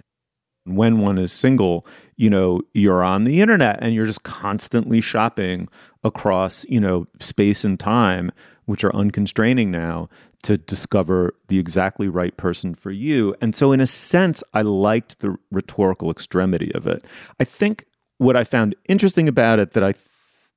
When 0.64 1.00
one 1.00 1.20
is 1.20 1.32
single, 1.32 1.86
you 2.18 2.32
know, 2.32 2.62
you're 2.74 3.04
on 3.04 3.26
the 3.26 3.40
internet 3.40 3.78
and 3.84 3.94
you're 3.94 4.08
just 4.08 4.24
constantly 4.24 5.00
shopping 5.00 5.68
across, 6.04 6.66
you 6.68 6.80
know, 6.80 7.06
space 7.20 7.64
and 7.64 7.80
time, 7.80 8.32
which 8.70 8.84
are 8.84 8.96
unconstraining 8.96 9.72
now 9.72 10.08
to 10.44 10.56
discover 10.56 11.34
the 11.48 11.58
exactly 11.58 12.08
right 12.08 12.38
person 12.38 12.76
for 12.76 12.92
you. 12.92 13.36
And 13.42 13.56
so, 13.56 13.72
in 13.72 13.82
a 13.82 13.88
sense, 13.88 14.44
I 14.54 14.62
liked 14.62 15.20
the 15.20 15.38
rhetorical 15.50 16.12
extremity 16.12 16.72
of 16.76 16.86
it. 16.86 17.04
I 17.40 17.46
think 17.46 17.86
what 18.20 18.38
I 18.38 18.44
found 18.44 18.76
interesting 18.88 19.28
about 19.28 19.58
it 19.58 19.72
that 19.72 19.84
I 19.84 19.96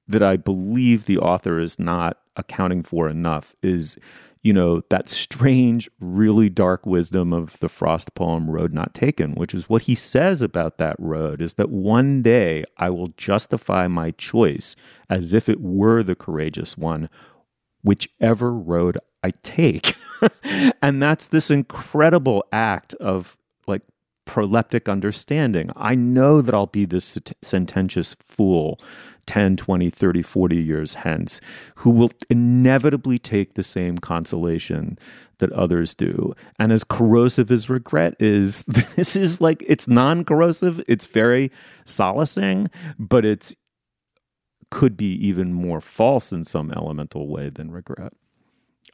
that 0.08 0.22
I 0.22 0.36
believe 0.36 1.06
the 1.06 1.16
author 1.16 1.58
is 1.58 1.78
not 1.78 2.18
accounting 2.36 2.82
for 2.82 3.08
enough 3.08 3.54
is, 3.62 3.96
you 4.42 4.52
know, 4.52 4.82
that 4.90 5.08
strange, 5.08 5.88
really 5.98 6.50
dark 6.50 6.84
wisdom 6.84 7.32
of 7.32 7.58
the 7.60 7.68
Frost 7.68 8.14
poem 8.14 8.50
Road 8.50 8.74
Not 8.74 8.92
Taken, 8.92 9.32
which 9.36 9.54
is 9.54 9.70
what 9.70 9.82
he 9.82 9.94
says 9.94 10.42
about 10.42 10.76
that 10.76 10.96
road 10.98 11.40
is 11.40 11.54
that 11.54 11.70
one 11.70 12.20
day 12.20 12.64
I 12.76 12.90
will 12.90 13.08
justify 13.16 13.88
my 13.88 14.10
choice 14.10 14.76
as 15.08 15.32
if 15.32 15.48
it 15.48 15.60
were 15.62 16.02
the 16.02 16.14
courageous 16.16 16.76
one, 16.76 17.08
whichever 17.82 18.52
road 18.52 18.98
I 19.22 19.32
take. 19.42 19.94
and 20.82 21.02
that's 21.02 21.28
this 21.28 21.50
incredible 21.50 22.44
act 22.52 22.94
of 22.94 23.36
like 23.66 23.82
proleptic 24.26 24.90
understanding. 24.90 25.70
I 25.76 25.94
know 25.94 26.40
that 26.40 26.54
I'll 26.54 26.66
be 26.66 26.84
this 26.84 27.18
sententious 27.42 28.14
fool 28.26 28.80
10, 29.26 29.56
20, 29.56 29.90
30, 29.90 30.22
40 30.22 30.56
years 30.56 30.94
hence 30.94 31.40
who 31.76 31.90
will 31.90 32.10
inevitably 32.28 33.18
take 33.18 33.54
the 33.54 33.62
same 33.62 33.98
consolation 33.98 34.98
that 35.38 35.52
others 35.52 35.94
do. 35.94 36.34
And 36.58 36.72
as 36.72 36.84
corrosive 36.84 37.50
as 37.50 37.68
regret 37.68 38.14
is, 38.18 38.62
this 38.96 39.16
is 39.16 39.40
like 39.40 39.62
it's 39.66 39.88
non-corrosive, 39.88 40.82
it's 40.88 41.06
very 41.06 41.50
solacing, 41.84 42.70
but 42.98 43.24
it's 43.24 43.54
could 44.72 44.96
be 44.96 45.12
even 45.24 45.52
more 45.52 45.80
false 45.80 46.32
in 46.32 46.44
some 46.44 46.72
elemental 46.72 47.28
way 47.28 47.50
than 47.50 47.70
regret. 47.70 48.12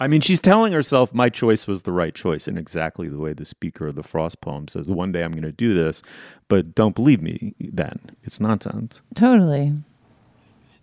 I 0.01 0.07
mean, 0.07 0.21
she's 0.21 0.41
telling 0.41 0.73
herself 0.73 1.15
my 1.15 1.29
choice 1.29 1.67
was 1.67 1.83
the 1.83 1.93
right 1.93 2.15
choice 2.15 2.47
in 2.47 2.59
exactly 2.59 3.09
the 3.09 3.19
way 3.19 3.33
the 3.33 3.45
speaker 3.45 3.87
of 3.87 3.95
the 3.95 4.03
Frost 4.03 4.41
poem 4.41 4.69
says, 4.69 4.89
one 4.89 5.13
day 5.13 5.23
I'm 5.23 5.33
going 5.33 5.43
to 5.43 5.53
do 5.53 5.75
this, 5.75 6.03
but 6.49 6.75
don't 6.75 6.95
believe 6.95 7.23
me 7.23 7.55
then. 7.59 7.99
It's 8.23 8.39
nonsense. 8.41 9.03
Totally. 9.17 9.73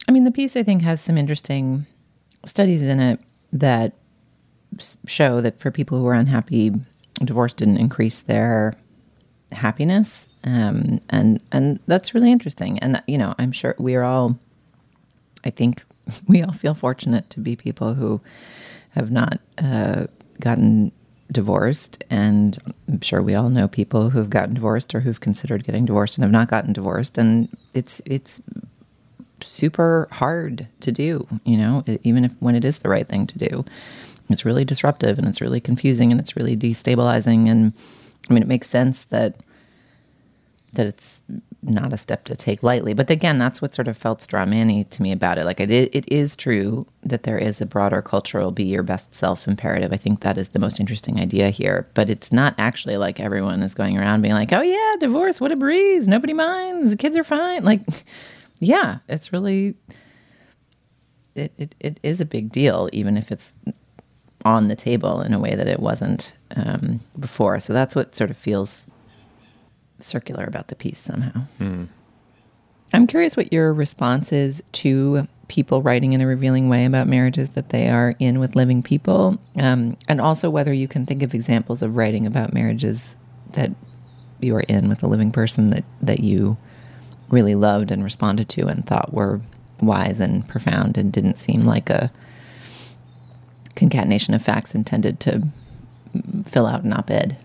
I 0.07 0.11
mean, 0.11 0.23
the 0.23 0.31
piece 0.31 0.57
I 0.57 0.63
think 0.63 0.81
has 0.81 1.01
some 1.01 1.17
interesting 1.17 1.85
studies 2.45 2.83
in 2.83 2.99
it 2.99 3.19
that 3.53 3.93
show 5.07 5.41
that 5.41 5.59
for 5.59 5.71
people 5.71 5.99
who 5.99 6.07
are 6.07 6.13
unhappy, 6.13 6.73
divorce 7.23 7.53
didn't 7.53 7.77
increase 7.77 8.21
their 8.21 8.73
happiness. 9.51 10.27
Um, 10.43 10.99
and, 11.09 11.39
and 11.51 11.79
that's 11.87 12.13
really 12.13 12.31
interesting. 12.31 12.79
And, 12.79 13.01
you 13.07 13.17
know, 13.17 13.33
I'm 13.37 13.51
sure 13.51 13.75
we 13.77 13.95
are 13.95 14.03
all, 14.03 14.37
I 15.45 15.49
think 15.49 15.83
we 16.27 16.41
all 16.41 16.53
feel 16.53 16.73
fortunate 16.73 17.29
to 17.31 17.39
be 17.39 17.55
people 17.55 17.93
who 17.93 18.21
have 18.91 19.11
not 19.11 19.39
uh, 19.57 20.07
gotten 20.39 20.91
divorced. 21.31 22.03
And 22.09 22.57
I'm 22.87 23.01
sure 23.01 23.21
we 23.21 23.35
all 23.35 23.49
know 23.49 23.67
people 23.67 24.09
who've 24.09 24.29
gotten 24.29 24.53
divorced 24.53 24.93
or 24.93 24.99
who've 24.99 25.19
considered 25.19 25.63
getting 25.63 25.85
divorced 25.85 26.17
and 26.17 26.23
have 26.23 26.31
not 26.31 26.49
gotten 26.49 26.73
divorced. 26.73 27.17
And 27.17 27.49
it's 27.73 28.01
it's 28.05 28.41
super 29.41 30.07
hard 30.11 30.67
to 30.79 30.91
do, 30.91 31.27
you 31.43 31.57
know, 31.57 31.83
even 32.03 32.25
if 32.25 32.33
when 32.39 32.55
it 32.55 32.63
is 32.63 32.79
the 32.79 32.89
right 32.89 33.07
thing 33.07 33.27
to 33.27 33.37
do. 33.37 33.65
It's 34.29 34.45
really 34.45 34.65
disruptive 34.65 35.19
and 35.19 35.27
it's 35.27 35.41
really 35.41 35.59
confusing 35.59 36.11
and 36.11 36.19
it's 36.19 36.35
really 36.35 36.57
destabilizing. 36.57 37.47
And 37.49 37.73
I 38.29 38.33
mean, 38.33 38.41
it 38.41 38.47
makes 38.47 38.67
sense 38.67 39.05
that 39.05 39.35
that 40.73 40.87
it's 40.87 41.21
not 41.67 41.93
a 41.93 41.97
step 41.97 42.25
to 42.25 42.35
take 42.35 42.63
lightly. 42.63 42.93
But 42.93 43.09
again, 43.09 43.37
that's 43.37 43.61
what 43.61 43.73
sort 43.73 43.87
of 43.87 43.97
felt 43.97 44.19
strawmanny 44.19 44.89
to 44.89 45.01
me 45.01 45.11
about 45.11 45.37
it. 45.37 45.45
Like 45.45 45.59
it, 45.59 45.71
it 45.71 46.05
is 46.11 46.35
true 46.35 46.85
that 47.03 47.23
there 47.23 47.37
is 47.37 47.61
a 47.61 47.65
broader 47.65 48.01
cultural 48.01 48.51
be 48.51 48.63
your 48.63 48.83
best 48.83 49.13
self 49.13 49.47
imperative. 49.47 49.91
I 49.91 49.97
think 49.97 50.21
that 50.21 50.37
is 50.37 50.49
the 50.49 50.59
most 50.59 50.79
interesting 50.79 51.19
idea 51.19 51.49
here. 51.49 51.87
But 51.93 52.09
it's 52.09 52.31
not 52.31 52.55
actually 52.57 52.97
like 52.97 53.19
everyone 53.19 53.63
is 53.63 53.75
going 53.75 53.97
around 53.97 54.21
being 54.21 54.33
like, 54.33 54.53
"Oh 54.53 54.61
yeah, 54.61 54.95
divorce, 54.99 55.41
what 55.41 55.51
a 55.51 55.55
breeze, 55.55 56.07
nobody 56.07 56.33
minds, 56.33 56.91
the 56.91 56.97
kids 56.97 57.17
are 57.17 57.23
fine." 57.23 57.63
Like, 57.63 57.81
yeah, 58.59 58.99
it's 59.07 59.33
really 59.33 59.75
it, 61.35 61.51
it, 61.57 61.75
it 61.79 61.99
is 62.03 62.21
a 62.21 62.25
big 62.25 62.51
deal, 62.51 62.89
even 62.93 63.17
if 63.17 63.31
it's 63.31 63.55
on 64.45 64.67
the 64.67 64.75
table 64.75 65.21
in 65.21 65.33
a 65.33 65.39
way 65.39 65.55
that 65.55 65.67
it 65.67 65.79
wasn't 65.79 66.33
um, 66.55 66.99
before. 67.19 67.59
So 67.59 67.73
that's 67.73 67.95
what 67.95 68.15
sort 68.15 68.29
of 68.29 68.37
feels 68.37 68.87
circular 70.05 70.45
about 70.45 70.67
the 70.67 70.75
piece 70.75 70.99
somehow. 70.99 71.41
Mm. 71.59 71.87
I'm 72.93 73.07
curious 73.07 73.35
what 73.35 73.51
your 73.51 73.73
response 73.73 74.31
is 74.31 74.63
to 74.73 75.27
people 75.47 75.81
writing 75.81 76.13
in 76.13 76.21
a 76.21 76.27
revealing 76.27 76.69
way 76.69 76.85
about 76.85 77.07
marriages 77.07 77.49
that 77.49 77.69
they 77.69 77.89
are 77.89 78.15
in 78.19 78.39
with 78.39 78.55
living 78.55 78.81
people, 78.81 79.37
um, 79.57 79.97
and 80.07 80.21
also 80.21 80.49
whether 80.49 80.73
you 80.73 80.87
can 80.87 81.05
think 81.05 81.21
of 81.21 81.33
examples 81.33 81.83
of 81.83 81.97
writing 81.97 82.25
about 82.25 82.53
marriages 82.53 83.15
that 83.51 83.71
you 84.39 84.55
are 84.55 84.61
in 84.61 84.89
with 84.89 85.03
a 85.03 85.07
living 85.07 85.31
person 85.31 85.69
that, 85.71 85.83
that 86.01 86.19
you 86.19 86.57
really 87.29 87.55
loved 87.55 87.91
and 87.91 88.03
responded 88.03 88.47
to 88.49 88.67
and 88.67 88.85
thought 88.85 89.13
were 89.13 89.41
wise 89.81 90.19
and 90.19 90.47
profound 90.47 90.97
and 90.97 91.11
didn't 91.11 91.39
seem 91.39 91.65
like 91.65 91.89
a 91.89 92.11
concatenation 93.75 94.33
of 94.33 94.41
facts 94.41 94.73
intended 94.73 95.19
to 95.19 95.47
fill 96.45 96.65
out 96.65 96.83
an 96.83 96.93
op 96.93 97.09
ed. 97.11 97.37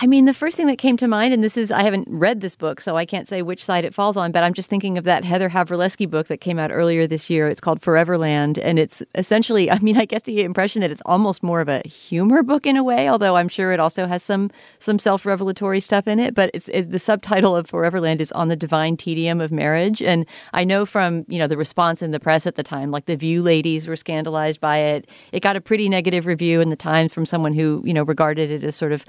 I 0.00 0.06
mean, 0.06 0.26
the 0.26 0.34
first 0.34 0.56
thing 0.56 0.68
that 0.68 0.78
came 0.78 0.96
to 0.98 1.08
mind, 1.08 1.34
and 1.34 1.42
this 1.42 1.56
is, 1.56 1.72
I 1.72 1.82
haven't 1.82 2.06
read 2.08 2.40
this 2.40 2.54
book, 2.54 2.80
so 2.80 2.96
I 2.96 3.04
can't 3.04 3.26
say 3.26 3.42
which 3.42 3.64
side 3.64 3.84
it 3.84 3.92
falls 3.92 4.16
on, 4.16 4.30
but 4.30 4.44
I'm 4.44 4.54
just 4.54 4.70
thinking 4.70 4.96
of 4.96 5.02
that 5.04 5.24
Heather 5.24 5.48
Havrilesky 5.48 6.08
book 6.08 6.28
that 6.28 6.36
came 6.36 6.56
out 6.56 6.70
earlier 6.70 7.08
this 7.08 7.28
year. 7.28 7.48
It's 7.48 7.60
called 7.60 7.80
Foreverland. 7.80 8.58
And 8.62 8.78
it's 8.78 9.02
essentially, 9.16 9.68
I 9.70 9.80
mean, 9.80 9.96
I 9.96 10.04
get 10.04 10.22
the 10.22 10.42
impression 10.42 10.82
that 10.82 10.92
it's 10.92 11.02
almost 11.04 11.42
more 11.42 11.60
of 11.60 11.68
a 11.68 11.80
humor 11.88 12.44
book 12.44 12.64
in 12.64 12.76
a 12.76 12.84
way, 12.84 13.08
although 13.08 13.36
I'm 13.36 13.48
sure 13.48 13.72
it 13.72 13.80
also 13.80 14.06
has 14.06 14.22
some 14.22 14.52
some 14.78 15.00
self 15.00 15.26
revelatory 15.26 15.80
stuff 15.80 16.06
in 16.06 16.20
it. 16.20 16.32
But 16.32 16.52
it's 16.54 16.68
it, 16.68 16.92
the 16.92 17.00
subtitle 17.00 17.56
of 17.56 17.66
Foreverland 17.66 18.20
is 18.20 18.30
On 18.32 18.46
the 18.46 18.56
Divine 18.56 18.96
Tedium 18.96 19.40
of 19.40 19.50
Marriage. 19.50 20.00
And 20.00 20.26
I 20.52 20.62
know 20.62 20.86
from, 20.86 21.24
you 21.26 21.40
know, 21.40 21.48
the 21.48 21.56
response 21.56 22.02
in 22.02 22.12
the 22.12 22.20
press 22.20 22.46
at 22.46 22.54
the 22.54 22.62
time, 22.62 22.92
like 22.92 23.06
the 23.06 23.16
View 23.16 23.42
ladies 23.42 23.88
were 23.88 23.96
scandalized 23.96 24.60
by 24.60 24.78
it. 24.78 25.10
It 25.32 25.40
got 25.40 25.56
a 25.56 25.60
pretty 25.60 25.88
negative 25.88 26.24
review 26.24 26.60
in 26.60 26.68
the 26.68 26.76
Times 26.76 27.12
from 27.12 27.26
someone 27.26 27.52
who, 27.52 27.82
you 27.84 27.92
know, 27.92 28.04
regarded 28.04 28.52
it 28.52 28.62
as 28.62 28.76
sort 28.76 28.92
of 28.92 29.04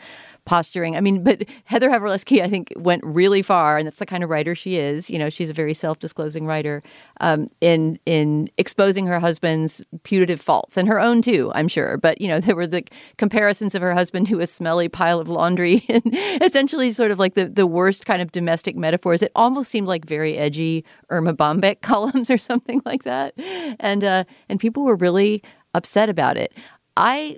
posturing. 0.50 0.98
I 0.98 1.02
mean, 1.02 1.24
but 1.24 1.44
Heather 1.66 1.90
Havrilesky, 1.92 2.42
I 2.42 2.50
think, 2.50 2.74
went 2.76 3.04
really 3.06 3.44
far, 3.44 3.78
and 3.78 3.86
that's 3.86 4.00
the 4.00 4.06
kind 4.08 4.24
of 4.24 4.32
writer 4.32 4.56
she 4.56 4.78
is. 4.78 5.08
You 5.08 5.20
know, 5.20 5.30
she's 5.30 5.52
a 5.52 5.54
very 5.54 5.76
self-disclosing 5.76 6.48
writer 6.48 6.82
um, 7.22 7.52
in 7.62 8.00
in 8.08 8.50
exposing 8.58 9.06
her 9.06 9.20
husband's 9.20 9.84
putative 10.02 10.42
faults 10.42 10.76
and 10.76 10.88
her 10.88 11.00
own 11.00 11.22
too. 11.22 11.52
I'm 11.54 11.68
sure, 11.68 11.98
but 11.98 12.20
you 12.20 12.28
know, 12.28 12.40
there 12.40 12.56
were 12.56 12.66
the 12.66 12.84
comparisons 13.18 13.76
of 13.76 13.84
her 13.84 13.94
husband 13.94 14.26
to 14.28 14.40
a 14.40 14.48
smelly 14.48 14.90
pile 14.90 15.20
of 15.20 15.30
laundry, 15.30 15.86
and 15.90 16.04
essentially, 16.42 16.92
sort 16.92 17.12
of 17.12 17.20
like 17.20 17.36
the 17.36 17.48
the 17.48 17.68
worst 17.68 18.08
kind 18.08 18.20
of 18.20 18.32
domestic 18.32 18.76
metaphors. 18.76 19.22
It 19.22 19.32
almost 19.36 19.70
seemed 19.70 19.88
like 19.88 20.06
very 20.06 20.36
edgy 20.36 20.84
Erma 21.12 21.36
Bombeck 21.36 21.82
columns 21.82 22.32
or 22.32 22.40
something 22.40 22.82
like 22.86 23.04
that, 23.04 23.36
and 23.80 24.04
uh, 24.04 24.24
and 24.50 24.60
people 24.60 24.84
were 24.84 24.96
really 24.96 25.44
upset 25.76 26.10
about 26.10 26.38
it. 26.38 26.52
I 26.98 27.38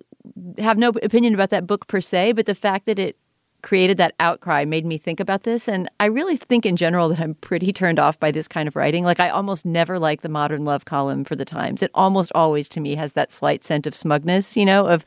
have 0.58 0.78
no 0.78 0.90
opinion 0.90 1.34
about 1.34 1.50
that 1.50 1.68
book 1.68 1.88
per 1.88 2.02
se, 2.02 2.34
but 2.34 2.46
the 2.46 2.56
fact 2.56 2.86
that 2.86 3.00
it 3.00 3.18
created 3.62 3.98
that 3.98 4.16
outcry 4.20 4.66
made 4.66 4.86
me 4.86 4.98
think 4.98 5.20
about 5.20 5.44
this. 5.44 5.68
And 5.68 5.88
I 6.00 6.06
really 6.06 6.36
think 6.36 6.66
in 6.66 6.76
general 6.76 7.10
that 7.10 7.20
I'm 7.20 7.36
pretty 7.36 7.72
turned 7.72 8.00
off 8.00 8.20
by 8.20 8.32
this 8.32 8.48
kind 8.48 8.68
of 8.68 8.76
writing. 8.76 9.04
Like, 9.04 9.20
I 9.20 9.30
almost 9.30 9.66
never 9.66 10.00
like 10.00 10.22
the 10.22 10.30
modern 10.30 10.66
love 10.66 10.86
column 10.86 11.24
for 11.24 11.36
the 11.36 11.46
Times. 11.46 11.84
It 11.84 11.92
almost 11.94 12.32
always, 12.34 12.68
to 12.70 12.80
me, 12.80 12.96
has 12.96 13.14
that 13.14 13.32
slight 13.32 13.64
scent 13.64 13.86
of 13.86 13.94
smugness, 13.94 14.58
you 14.58 14.66
know, 14.66 14.88
of 14.88 15.06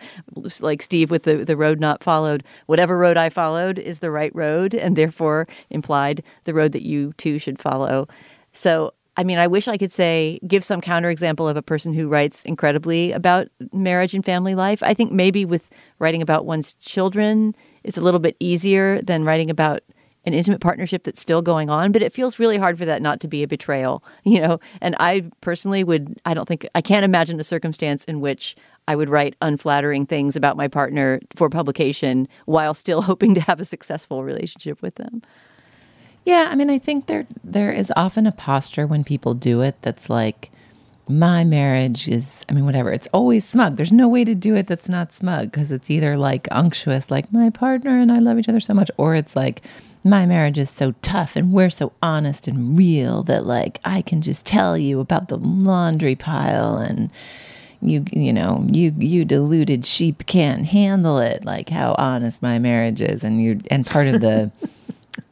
like 0.60 0.82
Steve 0.82 1.10
with 1.10 1.24
the, 1.24 1.44
the 1.44 1.56
road 1.56 1.80
not 1.80 2.04
followed. 2.04 2.44
Whatever 2.66 2.96
road 2.96 3.16
I 3.16 3.28
followed 3.28 3.78
is 3.78 3.98
the 3.98 4.12
right 4.12 4.34
road, 4.34 4.72
and 4.72 4.94
therefore 4.94 5.48
implied 5.70 6.22
the 6.44 6.54
road 6.54 6.72
that 6.72 6.86
you 6.86 7.12
too 7.14 7.38
should 7.38 7.58
follow. 7.58 8.06
So 8.52 8.94
I 9.16 9.24
mean, 9.24 9.38
I 9.38 9.46
wish 9.46 9.68
I 9.68 9.76
could 9.76 9.92
say, 9.92 10.40
give 10.46 10.64
some 10.64 10.80
counterexample 10.80 11.48
of 11.48 11.56
a 11.56 11.62
person 11.62 11.94
who 11.94 12.08
writes 12.08 12.44
incredibly 12.44 13.12
about 13.12 13.48
marriage 13.72 14.14
and 14.14 14.24
family 14.24 14.54
life. 14.54 14.82
I 14.82 14.94
think 14.94 15.12
maybe 15.12 15.44
with 15.44 15.70
writing 15.98 16.20
about 16.20 16.44
one's 16.44 16.74
children, 16.74 17.54
it's 17.84 17.98
a 17.98 18.02
little 18.02 18.20
bit 18.20 18.36
easier 18.40 19.00
than 19.02 19.24
writing 19.24 19.50
about 19.50 19.82
an 20.26 20.34
intimate 20.34 20.60
partnership 20.60 21.04
that's 21.04 21.20
still 21.20 21.42
going 21.42 21.68
on, 21.68 21.92
but 21.92 22.02
it 22.02 22.12
feels 22.12 22.38
really 22.38 22.56
hard 22.56 22.78
for 22.78 22.86
that 22.86 23.02
not 23.02 23.20
to 23.20 23.28
be 23.28 23.42
a 23.42 23.48
betrayal, 23.48 24.02
you 24.24 24.40
know? 24.40 24.58
And 24.80 24.96
I 24.98 25.30
personally 25.40 25.84
would, 25.84 26.18
I 26.24 26.34
don't 26.34 26.46
think, 26.46 26.66
I 26.74 26.80
can't 26.80 27.04
imagine 27.04 27.38
a 27.38 27.44
circumstance 27.44 28.04
in 28.04 28.20
which 28.20 28.56
I 28.88 28.96
would 28.96 29.08
write 29.08 29.36
unflattering 29.40 30.06
things 30.06 30.36
about 30.36 30.56
my 30.56 30.68
partner 30.68 31.20
for 31.34 31.48
publication 31.48 32.28
while 32.46 32.74
still 32.74 33.02
hoping 33.10 33.34
to 33.34 33.40
have 33.42 33.60
a 33.60 33.64
successful 33.64 34.24
relationship 34.24 34.82
with 34.82 34.96
them. 34.96 35.22
Yeah, 36.24 36.48
I 36.50 36.54
mean, 36.54 36.70
I 36.70 36.78
think 36.78 37.06
there 37.06 37.26
there 37.42 37.72
is 37.72 37.92
often 37.96 38.26
a 38.26 38.32
posture 38.32 38.86
when 38.86 39.04
people 39.04 39.34
do 39.34 39.60
it 39.60 39.76
that's 39.82 40.08
like, 40.08 40.50
my 41.06 41.44
marriage 41.44 42.08
is. 42.08 42.44
I 42.48 42.54
mean, 42.54 42.64
whatever. 42.64 42.90
It's 42.90 43.08
always 43.12 43.44
smug. 43.44 43.76
There's 43.76 43.92
no 43.92 44.08
way 44.08 44.24
to 44.24 44.34
do 44.34 44.54
it 44.54 44.66
that's 44.66 44.88
not 44.88 45.12
smug 45.12 45.52
because 45.52 45.70
it's 45.70 45.90
either 45.90 46.16
like 46.16 46.48
unctuous, 46.50 47.10
like 47.10 47.30
my 47.32 47.50
partner 47.50 47.98
and 47.98 48.10
I 48.10 48.20
love 48.20 48.38
each 48.38 48.48
other 48.48 48.60
so 48.60 48.72
much, 48.72 48.90
or 48.96 49.14
it's 49.14 49.36
like 49.36 49.60
my 50.02 50.26
marriage 50.26 50.58
is 50.58 50.70
so 50.70 50.92
tough 51.02 51.34
and 51.36 51.52
we're 51.52 51.70
so 51.70 51.92
honest 52.02 52.46
and 52.46 52.78
real 52.78 53.22
that 53.24 53.46
like 53.46 53.80
I 53.84 54.02
can 54.02 54.20
just 54.20 54.44
tell 54.44 54.76
you 54.76 55.00
about 55.00 55.28
the 55.28 55.38
laundry 55.38 56.14
pile 56.14 56.76
and 56.76 57.10
you 57.80 58.04
you 58.12 58.32
know 58.32 58.64
you 58.70 58.94
you 58.98 59.24
deluded 59.24 59.84
sheep 59.84 60.26
can't 60.26 60.66
handle 60.66 61.18
it 61.18 61.44
like 61.44 61.70
how 61.70 61.94
honest 61.98 62.42
my 62.42 62.58
marriage 62.58 63.00
is 63.00 63.24
and 63.24 63.42
you 63.42 63.60
and 63.70 63.86
part 63.86 64.06
of 64.06 64.20
the 64.20 64.50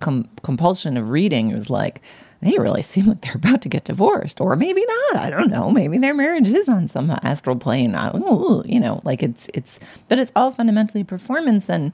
com- 0.02 0.28
compulsion 0.42 0.96
of 0.96 1.10
reading 1.10 1.54
was 1.54 1.70
like 1.70 2.02
they 2.42 2.58
really 2.58 2.82
seem 2.92 3.06
like 3.06 3.22
they're 3.22 3.36
about 3.36 3.62
to 3.62 3.68
get 3.68 3.84
divorced 3.84 4.40
or 4.40 4.56
maybe 4.56 4.84
not 4.86 5.22
i 5.22 5.30
don't 5.30 5.50
know 5.50 5.70
maybe 5.70 5.96
their 5.96 6.14
marriage 6.14 6.48
is 6.48 6.68
on 6.68 6.88
some 6.88 7.10
astral 7.22 7.56
plane 7.56 7.94
Ooh, 8.14 8.62
you 8.66 8.80
know 8.80 9.00
like 9.04 9.22
it's 9.22 9.48
it's 9.54 9.78
but 10.08 10.18
it's 10.18 10.32
all 10.36 10.50
fundamentally 10.50 11.04
performance 11.04 11.70
and 11.70 11.92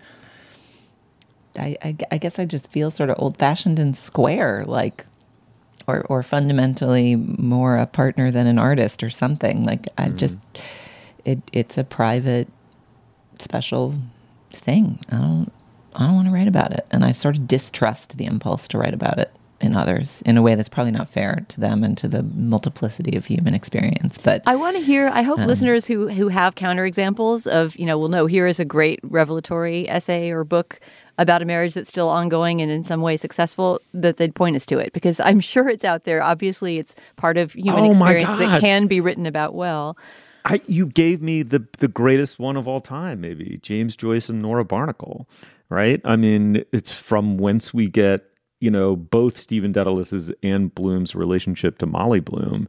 I, 1.58 1.76
I, 1.82 1.96
I 2.12 2.18
guess 2.18 2.38
I 2.38 2.44
just 2.44 2.68
feel 2.70 2.90
sort 2.90 3.10
of 3.10 3.16
old 3.18 3.36
fashioned 3.36 3.78
and 3.78 3.96
square, 3.96 4.64
like, 4.66 5.06
or, 5.86 6.02
or 6.02 6.22
fundamentally 6.22 7.16
more 7.16 7.76
a 7.76 7.86
partner 7.86 8.30
than 8.30 8.46
an 8.46 8.58
artist 8.58 9.02
or 9.02 9.10
something. 9.10 9.64
Like, 9.64 9.88
I 9.96 10.08
mm. 10.08 10.16
just, 10.16 10.36
it, 11.24 11.40
it's 11.52 11.78
a 11.78 11.84
private, 11.84 12.48
special 13.38 13.94
thing. 14.50 14.98
I 15.10 15.16
don't, 15.16 15.52
I 15.98 16.06
don't 16.06 16.14
want 16.14 16.28
to 16.28 16.34
write 16.34 16.48
about 16.48 16.72
it. 16.72 16.86
And 16.90 17.04
I 17.04 17.12
sort 17.12 17.36
of 17.36 17.46
distrust 17.46 18.16
the 18.16 18.24
impulse 18.24 18.68
to 18.68 18.78
write 18.78 18.94
about 18.94 19.18
it 19.18 19.30
in 19.60 19.74
others 19.74 20.22
in 20.22 20.36
a 20.36 20.42
way 20.42 20.54
that's 20.54 20.68
probably 20.68 20.92
not 20.92 21.08
fair 21.08 21.44
to 21.48 21.60
them 21.60 21.82
and 21.82 21.98
to 21.98 22.06
the 22.06 22.22
multiplicity 22.22 23.16
of 23.16 23.26
human 23.26 23.54
experience. 23.54 24.16
But 24.18 24.42
I 24.46 24.54
want 24.54 24.76
to 24.76 24.82
hear. 24.82 25.10
I 25.12 25.22
hope 25.22 25.40
um, 25.40 25.46
listeners 25.46 25.86
who 25.86 26.08
who 26.08 26.28
have 26.28 26.54
counterexamples 26.54 27.46
of 27.46 27.76
you 27.76 27.84
know 27.84 27.98
will 27.98 28.08
know 28.08 28.26
here 28.26 28.46
is 28.46 28.60
a 28.60 28.64
great 28.64 29.00
revelatory 29.02 29.88
essay 29.88 30.30
or 30.30 30.44
book 30.44 30.80
about 31.18 31.42
a 31.42 31.44
marriage 31.44 31.74
that's 31.74 31.88
still 31.88 32.08
ongoing 32.08 32.60
and 32.60 32.70
in 32.70 32.84
some 32.84 33.00
way 33.00 33.16
successful, 33.16 33.80
that 33.92 34.18
they'd 34.18 34.36
point 34.36 34.54
us 34.54 34.64
to 34.64 34.78
it 34.78 34.92
because 34.92 35.18
I'm 35.18 35.40
sure 35.40 35.68
it's 35.68 35.84
out 35.84 36.04
there. 36.04 36.22
Obviously, 36.22 36.78
it's 36.78 36.94
part 37.16 37.36
of 37.36 37.54
human 37.54 37.86
oh 37.86 37.90
experience 37.90 38.34
that 38.36 38.60
can 38.60 38.86
be 38.86 39.00
written 39.00 39.26
about 39.26 39.54
well. 39.54 39.98
I, 40.44 40.60
you 40.68 40.86
gave 40.86 41.20
me 41.20 41.42
the 41.42 41.66
the 41.78 41.88
greatest 41.88 42.38
one 42.38 42.56
of 42.56 42.68
all 42.68 42.80
time, 42.80 43.20
maybe 43.20 43.58
James 43.60 43.96
Joyce 43.96 44.28
and 44.28 44.40
Nora 44.40 44.64
Barnacle, 44.64 45.28
right? 45.70 46.00
I 46.04 46.16
mean, 46.16 46.64
it's 46.72 46.90
from 46.90 47.38
whence 47.38 47.72
we 47.72 47.88
get 47.88 48.24
you 48.60 48.70
know 48.70 48.96
both 48.96 49.38
Stephen 49.38 49.72
Dedalus's 49.72 50.32
and 50.42 50.74
Bloom's 50.74 51.14
relationship 51.14 51.78
to 51.78 51.86
Molly 51.86 52.20
Bloom, 52.20 52.68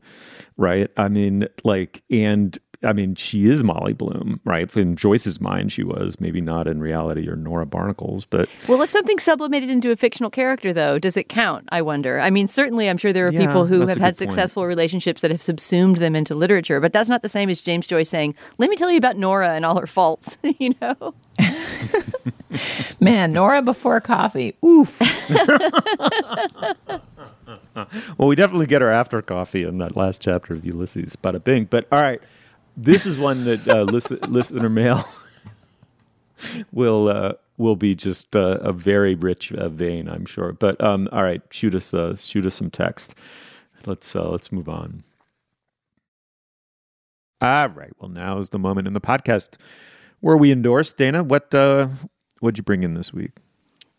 right? 0.58 0.90
I 0.98 1.08
mean, 1.08 1.48
like, 1.64 2.04
and 2.10 2.58
I 2.82 2.94
mean, 2.94 3.16
she 3.16 3.48
is 3.48 3.62
Molly 3.62 3.92
Bloom, 3.92 4.40
right? 4.46 4.74
In 4.78 4.96
Joyce's 4.96 5.42
mind, 5.42 5.72
she 5.72 5.84
was 5.84 6.22
maybe 6.22 6.40
not 6.40 6.66
in 6.66 6.80
reality 6.80 7.28
or 7.28 7.36
Nora 7.36 7.66
Barnacle's, 7.66 8.24
but 8.24 8.50
well, 8.70 8.82
if 8.82 8.90
something's 8.90 9.24
sublimated 9.24 9.70
into 9.70 9.92
a 9.92 9.98
fictional 9.98 10.30
character, 10.30 10.72
though, 10.72 10.98
does 10.98 11.18
it 11.18 11.28
count? 11.28 11.68
I 11.74 11.82
wonder. 11.82 12.22
I 12.22 12.30
mean, 12.30 12.48
certainly, 12.48 12.90
I'm 12.90 12.98
sure 12.98 13.12
there 13.12 13.28
are 13.28 13.34
yeah, 13.34 13.46
people 13.46 13.66
who 13.66 13.86
have 13.88 13.98
had 13.98 14.16
successful 14.16 14.62
point. 14.62 14.70
relationships 14.70 15.22
that 15.22 15.32
have 15.32 15.42
subsumed 15.42 15.98
them 15.98 16.16
into 16.16 16.36
literature, 16.36 16.80
but 16.80 16.94
that's 16.94 17.10
not 17.10 17.22
the 17.22 17.28
same 17.28 17.50
as 17.50 17.62
James 17.62 17.86
Joyce 17.86 18.10
saying, 18.10 18.34
"Let 18.58 18.70
me 18.70 18.78
tell 18.78 18.90
you 18.90 18.98
about 18.98 19.18
Nora 19.18 19.50
and 19.50 19.66
all 19.66 19.78
her 19.78 19.88
faults." 19.88 20.38
you 20.60 20.74
know. 20.82 21.14
Man, 23.00 23.34
Nora 23.34 23.62
before 23.62 24.00
coffee. 24.02 24.56
Oof. 24.66 25.00
well, 28.18 28.28
we 28.28 28.36
definitely 28.36 28.66
get 28.66 28.82
her 28.82 28.92
after 28.92 29.22
coffee 29.22 29.64
in 29.64 29.78
that 29.80 29.96
last 29.96 30.22
chapter 30.22 30.54
of 30.54 30.66
Ulysses. 30.66 31.16
Bada 31.16 31.44
bing. 31.44 31.66
But 31.66 31.88
all 31.92 32.02
right. 32.02 32.22
This 32.82 33.06
is 33.06 33.18
one 33.18 33.44
that 33.44 33.68
uh, 33.68 33.84
listen, 33.84 34.20
listener 34.30 34.70
mail 34.70 35.06
will 36.72 37.10
uh, 37.10 37.34
will 37.58 37.76
be 37.76 37.94
just 37.94 38.38
uh, 38.38 38.58
a 38.62 38.72
very 38.72 39.16
rich 39.16 39.52
uh, 39.52 39.68
vein, 39.68 40.08
I'm 40.08 40.26
sure. 40.26 40.54
But 40.54 40.82
um, 40.82 41.10
all 41.12 41.24
right, 41.24 41.42
shoot 41.52 41.76
us 41.76 41.94
uh, 41.94 42.16
shoot 42.16 42.46
us 42.46 42.56
some 42.56 42.70
text. 42.70 43.16
Let's 43.86 44.16
uh, 44.16 44.30
let's 44.30 44.50
move 44.54 44.70
on. 44.70 45.04
All 47.42 47.68
right. 47.68 47.92
Well, 48.00 48.10
now 48.10 48.40
is 48.40 48.50
the 48.50 48.60
moment 48.60 48.88
in 48.88 48.94
the 48.94 49.02
podcast 49.02 49.58
where 50.22 50.38
we 50.38 50.50
endorse 50.50 50.94
Dana. 50.94 51.22
What 51.22 51.54
what'd 52.40 52.58
you 52.58 52.64
bring 52.64 52.84
in 52.84 52.94
this 52.94 53.12
week? 53.12 53.32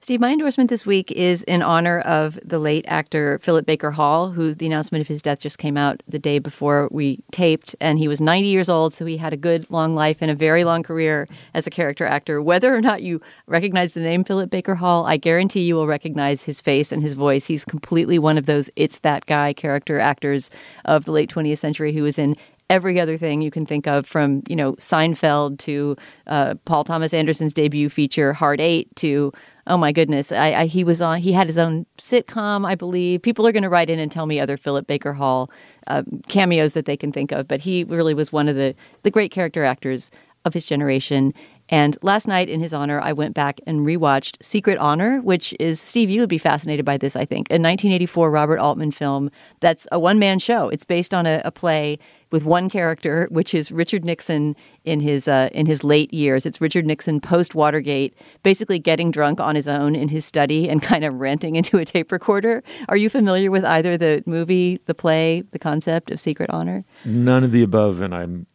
Steve, 0.02 0.18
my 0.18 0.32
endorsement 0.32 0.70
this 0.70 0.86
week 0.86 1.12
is 1.12 1.42
in 1.42 1.60
honor 1.60 2.00
of 2.00 2.38
the 2.42 2.58
late 2.58 2.86
actor 2.88 3.38
Philip 3.42 3.66
Baker 3.66 3.90
Hall, 3.90 4.30
who 4.30 4.54
the 4.54 4.64
announcement 4.64 5.02
of 5.02 5.08
his 5.08 5.20
death 5.20 5.40
just 5.40 5.58
came 5.58 5.76
out 5.76 6.02
the 6.08 6.18
day 6.18 6.38
before 6.38 6.88
we 6.90 7.18
taped. 7.32 7.76
And 7.82 7.98
he 7.98 8.08
was 8.08 8.18
90 8.18 8.48
years 8.48 8.70
old, 8.70 8.94
so 8.94 9.04
he 9.04 9.18
had 9.18 9.34
a 9.34 9.36
good 9.36 9.70
long 9.70 9.94
life 9.94 10.18
and 10.22 10.30
a 10.30 10.34
very 10.34 10.64
long 10.64 10.82
career 10.82 11.28
as 11.52 11.66
a 11.66 11.70
character 11.70 12.06
actor. 12.06 12.40
Whether 12.40 12.74
or 12.74 12.80
not 12.80 13.02
you 13.02 13.20
recognize 13.46 13.92
the 13.92 14.00
name 14.00 14.24
Philip 14.24 14.48
Baker 14.48 14.76
Hall, 14.76 15.04
I 15.04 15.18
guarantee 15.18 15.64
you 15.64 15.74
will 15.74 15.86
recognize 15.86 16.44
his 16.44 16.62
face 16.62 16.92
and 16.92 17.02
his 17.02 17.12
voice. 17.12 17.44
He's 17.44 17.66
completely 17.66 18.18
one 18.18 18.38
of 18.38 18.46
those 18.46 18.70
it's 18.76 19.00
that 19.00 19.26
guy 19.26 19.52
character 19.52 19.98
actors 19.98 20.48
of 20.86 21.04
the 21.04 21.12
late 21.12 21.28
20th 21.28 21.58
century 21.58 21.92
who 21.92 22.04
was 22.04 22.18
in 22.18 22.36
every 22.70 22.98
other 22.98 23.18
thing 23.18 23.42
you 23.42 23.50
can 23.50 23.66
think 23.66 23.86
of, 23.86 24.06
from 24.06 24.42
you 24.48 24.56
know 24.56 24.72
Seinfeld 24.74 25.58
to 25.58 25.96
uh, 26.26 26.54
Paul 26.64 26.84
Thomas 26.84 27.12
Anderson's 27.12 27.52
debut 27.52 27.90
feature 27.90 28.32
Hard 28.32 28.60
Eight 28.60 28.94
to 28.96 29.32
oh 29.66 29.76
my 29.76 29.92
goodness, 29.92 30.32
I, 30.32 30.52
I, 30.52 30.66
he 30.66 30.82
was 30.82 31.00
on. 31.00 31.20
He 31.20 31.32
had 31.32 31.46
his 31.46 31.58
own 31.58 31.86
sitcom, 31.98 32.66
I 32.66 32.74
believe. 32.74 33.22
People 33.22 33.46
are 33.46 33.52
going 33.52 33.62
to 33.62 33.68
write 33.68 33.88
in 33.88 33.98
and 33.98 34.10
tell 34.10 34.26
me 34.26 34.40
other 34.40 34.56
Philip 34.56 34.86
Baker 34.86 35.12
Hall 35.12 35.50
uh, 35.86 36.02
cameos 36.28 36.72
that 36.72 36.86
they 36.86 36.96
can 36.96 37.12
think 37.12 37.30
of, 37.30 37.46
but 37.46 37.60
he 37.60 37.84
really 37.84 38.14
was 38.14 38.32
one 38.32 38.48
of 38.48 38.56
the 38.56 38.74
the 39.02 39.10
great 39.10 39.30
character 39.30 39.64
actors 39.64 40.10
of 40.44 40.54
his 40.54 40.64
generation. 40.64 41.32
And 41.70 41.96
last 42.02 42.26
night, 42.26 42.48
in 42.48 42.60
his 42.60 42.74
honor, 42.74 43.00
I 43.00 43.12
went 43.12 43.32
back 43.32 43.60
and 43.64 43.86
rewatched 43.86 44.42
Secret 44.42 44.76
Honor, 44.78 45.20
which 45.20 45.54
is, 45.60 45.80
Steve, 45.80 46.10
you 46.10 46.20
would 46.20 46.28
be 46.28 46.36
fascinated 46.36 46.84
by 46.84 46.96
this, 46.96 47.14
I 47.14 47.24
think, 47.24 47.48
a 47.48 47.54
1984 47.54 48.28
Robert 48.28 48.58
Altman 48.58 48.90
film 48.90 49.30
that's 49.60 49.86
a 49.92 49.98
one 49.98 50.18
man 50.18 50.40
show. 50.40 50.68
It's 50.68 50.84
based 50.84 51.14
on 51.14 51.26
a, 51.26 51.40
a, 51.44 51.52
play 51.52 51.98
with 52.32 52.44
one 52.44 52.68
character, 52.68 53.28
which 53.30 53.54
is 53.54 53.70
Richard 53.70 54.04
Nixon 54.04 54.56
in 54.84 54.98
his, 55.00 55.28
uh, 55.28 55.48
in 55.52 55.66
his 55.66 55.84
late 55.84 56.12
years. 56.12 56.44
It's 56.44 56.60
Richard 56.60 56.86
Nixon 56.86 57.20
post 57.20 57.54
Watergate, 57.54 58.16
basically 58.42 58.80
getting 58.80 59.12
drunk 59.12 59.38
on 59.38 59.54
his 59.54 59.68
own 59.68 59.94
in 59.94 60.08
his 60.08 60.24
study 60.24 60.68
and 60.68 60.82
kind 60.90 61.04
of 61.04 61.14
ranting 61.14 61.54
into 61.54 61.78
a 61.78 61.84
tape 61.84 62.10
recorder. 62.10 62.64
Are 62.88 62.96
you 62.96 63.08
familiar 63.08 63.50
with 63.50 63.64
either 63.64 63.96
the 63.96 64.24
movie, 64.26 64.80
the 64.86 64.94
play, 64.94 65.42
the 65.52 65.58
concept 65.58 66.10
of 66.10 66.18
Secret 66.18 66.50
Honor? 66.50 66.84
None 67.04 67.44
of 67.44 67.52
the 67.52 67.62
above, 67.62 68.00
and 68.00 68.12
I'm 68.12 68.46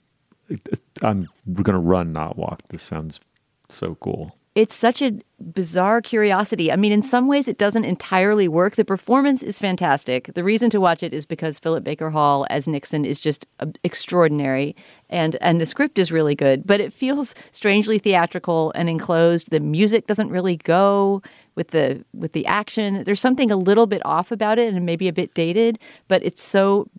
I'm 1.02 1.28
going 1.52 1.74
to 1.74 1.80
run, 1.80 2.14
not 2.14 2.38
walk. 2.38 2.62
This 2.70 2.84
sounds 2.84 3.20
so 3.70 3.96
cool. 3.96 4.38
It's 4.56 4.74
such 4.74 5.02
a 5.02 5.20
bizarre 5.52 6.02
curiosity. 6.02 6.72
I 6.72 6.78
mean, 6.78 6.93
in 6.93 7.02
some 7.02 7.28
ways, 7.28 7.50
it 7.50 7.58
doesn't 7.58 7.84
entirely 7.84 8.48
work. 8.48 8.76
The 8.76 8.86
performance 8.86 9.43
is 9.43 9.60
fantastic. 9.60 10.34
The 10.34 10.46
reason 10.46 10.70
to 10.70 10.80
watch 10.80 11.04
it 11.04 11.12
is 11.12 11.26
because 11.26 11.60
Philip 11.60 11.84
Baker 11.84 12.10
Hall 12.10 12.48
as 12.50 12.66
Nixon 12.66 13.04
is 13.04 13.20
just 13.20 13.46
uh, 13.60 13.66
extraordinary, 13.84 14.74
and 15.10 15.36
and 15.41 15.60
the 15.60 15.66
script 15.66 16.00
is 16.00 16.10
really 16.10 16.36
good. 16.36 16.66
But 16.66 16.80
it 16.80 16.93
feels 16.93 17.36
strangely 17.52 18.00
theatrical 18.00 18.72
and 18.76 18.89
enclosed. 18.89 19.52
The 19.52 19.60
music 19.60 20.08
doesn't 20.08 20.30
really 20.30 20.56
go 20.56 21.22
with 21.56 21.70
the 21.70 22.03
with 22.14 22.34
the 22.34 22.45
action. 22.45 23.03
There's 23.03 23.20
something 23.20 23.49
a 23.49 23.56
little 23.56 23.88
bit 23.88 24.01
off 24.06 24.32
about 24.32 24.60
it 24.60 24.74
and 24.74 24.86
maybe 24.86 25.08
a 25.08 25.14
bit 25.14 25.34
dated, 25.34 25.80
but 26.08 26.24
it's 26.24 26.41
so 26.41 26.89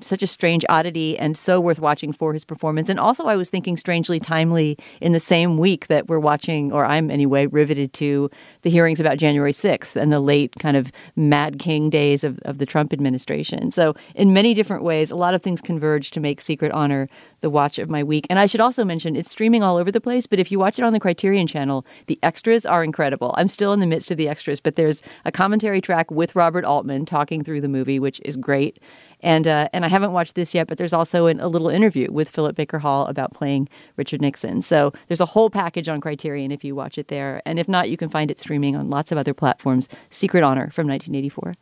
such 0.00 0.22
a 0.22 0.26
strange 0.26 0.64
oddity 0.68 1.18
and 1.18 1.36
so 1.36 1.60
worth 1.60 1.80
watching 1.80 2.12
for 2.12 2.32
his 2.32 2.44
performance. 2.44 2.88
And 2.88 3.00
also 3.00 3.24
I 3.24 3.36
was 3.36 3.50
thinking 3.50 3.76
strangely 3.76 4.20
timely 4.20 4.78
in 5.00 5.12
the 5.12 5.20
same 5.20 5.58
week 5.58 5.88
that 5.88 6.08
we're 6.08 6.18
watching 6.18 6.72
or 6.72 6.84
I'm 6.84 7.10
anyway 7.10 7.46
riveted 7.46 7.92
to 7.94 8.30
the 8.62 8.70
hearings 8.70 9.00
about 9.00 9.18
January 9.18 9.52
6th 9.52 9.96
and 9.96 10.12
the 10.12 10.20
late 10.20 10.54
kind 10.60 10.76
of 10.76 10.92
mad 11.16 11.58
king 11.58 11.90
days 11.90 12.22
of, 12.22 12.38
of 12.40 12.58
the 12.58 12.66
Trump 12.66 12.92
administration. 12.92 13.70
So 13.70 13.94
in 14.14 14.32
many 14.32 14.54
different 14.54 14.82
ways, 14.82 15.10
a 15.10 15.16
lot 15.16 15.34
of 15.34 15.42
things 15.42 15.60
converge 15.60 16.10
to 16.12 16.20
make 16.20 16.40
Secret 16.40 16.72
Honor 16.72 17.08
the 17.40 17.50
watch 17.50 17.78
of 17.78 17.88
my 17.88 18.02
week. 18.02 18.26
And 18.28 18.38
I 18.38 18.46
should 18.46 18.60
also 18.60 18.84
mention 18.84 19.16
it's 19.16 19.30
streaming 19.30 19.62
all 19.62 19.76
over 19.76 19.90
the 19.90 20.00
place, 20.00 20.26
but 20.26 20.38
if 20.38 20.50
you 20.52 20.58
watch 20.58 20.78
it 20.78 20.84
on 20.84 20.92
the 20.92 21.00
Criterion 21.00 21.46
channel, 21.46 21.86
the 22.06 22.18
extras 22.22 22.66
are 22.66 22.84
incredible. 22.84 23.34
I'm 23.36 23.48
still 23.48 23.72
in 23.72 23.80
the 23.80 23.86
midst 23.96 24.10
of 24.10 24.18
the 24.18 24.28
extras, 24.28 24.60
but 24.60 24.76
there's 24.76 25.02
a 25.24 25.32
commentary 25.32 25.80
track 25.80 26.10
with 26.10 26.36
Robert 26.36 26.64
Altman 26.64 27.06
talking 27.06 27.42
through 27.42 27.62
the 27.62 27.68
movie, 27.68 27.98
which 27.98 28.20
is 28.24 28.36
great. 28.36 28.78
And 29.22 29.48
uh, 29.48 29.68
and 29.72 29.84
I 29.84 29.88
haven't 29.88 30.12
watched 30.12 30.34
this 30.34 30.54
yet, 30.54 30.66
but 30.66 30.76
there's 30.76 30.92
also 30.92 31.26
an, 31.26 31.40
a 31.40 31.48
little 31.48 31.70
interview 31.70 32.12
with 32.12 32.28
Philip 32.30 32.54
Baker 32.54 32.78
Hall 32.78 33.06
about 33.06 33.32
playing 33.32 33.68
Richard 33.96 34.20
Nixon. 34.20 34.60
So 34.60 34.92
there's 35.08 35.22
a 35.22 35.26
whole 35.26 35.48
package 35.48 35.88
on 35.88 36.02
Criterion 36.02 36.52
if 36.52 36.62
you 36.62 36.74
watch 36.74 36.98
it 36.98 37.08
there, 37.08 37.40
and 37.46 37.58
if 37.58 37.68
not, 37.68 37.88
you 37.88 37.96
can 37.96 38.10
find 38.10 38.30
it 38.30 38.38
streaming 38.38 38.76
on 38.76 38.88
lots 38.88 39.10
of 39.10 39.18
other 39.18 39.32
platforms. 39.32 39.88
Secret 40.10 40.42
Honor 40.42 40.70
from 40.70 40.86
1984. 40.86 41.54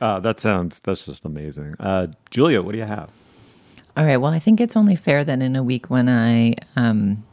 Uh, 0.00 0.20
that 0.20 0.40
sounds 0.40 0.80
that's 0.80 1.06
just 1.06 1.24
amazing. 1.24 1.76
Uh, 1.78 2.08
Julia, 2.30 2.60
what 2.62 2.72
do 2.72 2.78
you 2.78 2.84
have? 2.84 3.10
All 3.96 4.04
right. 4.04 4.16
Well, 4.16 4.32
I 4.32 4.40
think 4.40 4.60
it's 4.60 4.76
only 4.76 4.96
fair 4.96 5.24
that 5.24 5.40
in 5.40 5.54
a 5.54 5.62
week 5.62 5.90
when 5.90 6.08
I 6.08 6.54
um, 6.76 7.24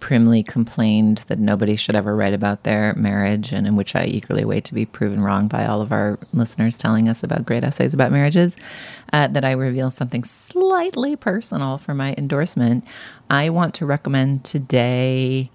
primly 0.00 0.42
complained 0.42 1.24
that 1.28 1.38
nobody 1.38 1.74
should 1.74 1.94
ever 1.94 2.14
write 2.14 2.34
about 2.34 2.64
their 2.64 2.94
marriage, 2.94 3.52
and 3.52 3.66
in 3.66 3.74
which 3.74 3.96
I 3.96 4.04
eagerly 4.04 4.44
wait 4.44 4.64
to 4.66 4.74
be 4.74 4.84
proven 4.84 5.22
wrong 5.22 5.48
by 5.48 5.66
all 5.66 5.80
of 5.80 5.92
our 5.92 6.18
listeners 6.32 6.76
telling 6.76 7.08
us 7.08 7.22
about 7.22 7.46
great 7.46 7.64
essays 7.64 7.94
about 7.94 8.12
marriages, 8.12 8.56
uh, 9.12 9.28
that 9.28 9.44
I 9.44 9.52
reveal 9.52 9.90
something 9.90 10.24
slightly 10.24 11.16
personal 11.16 11.78
for 11.78 11.94
my 11.94 12.14
endorsement. 12.18 12.84
I 13.30 13.48
want 13.48 13.74
to 13.74 13.86
recommend 13.86 14.44
today, 14.44 15.50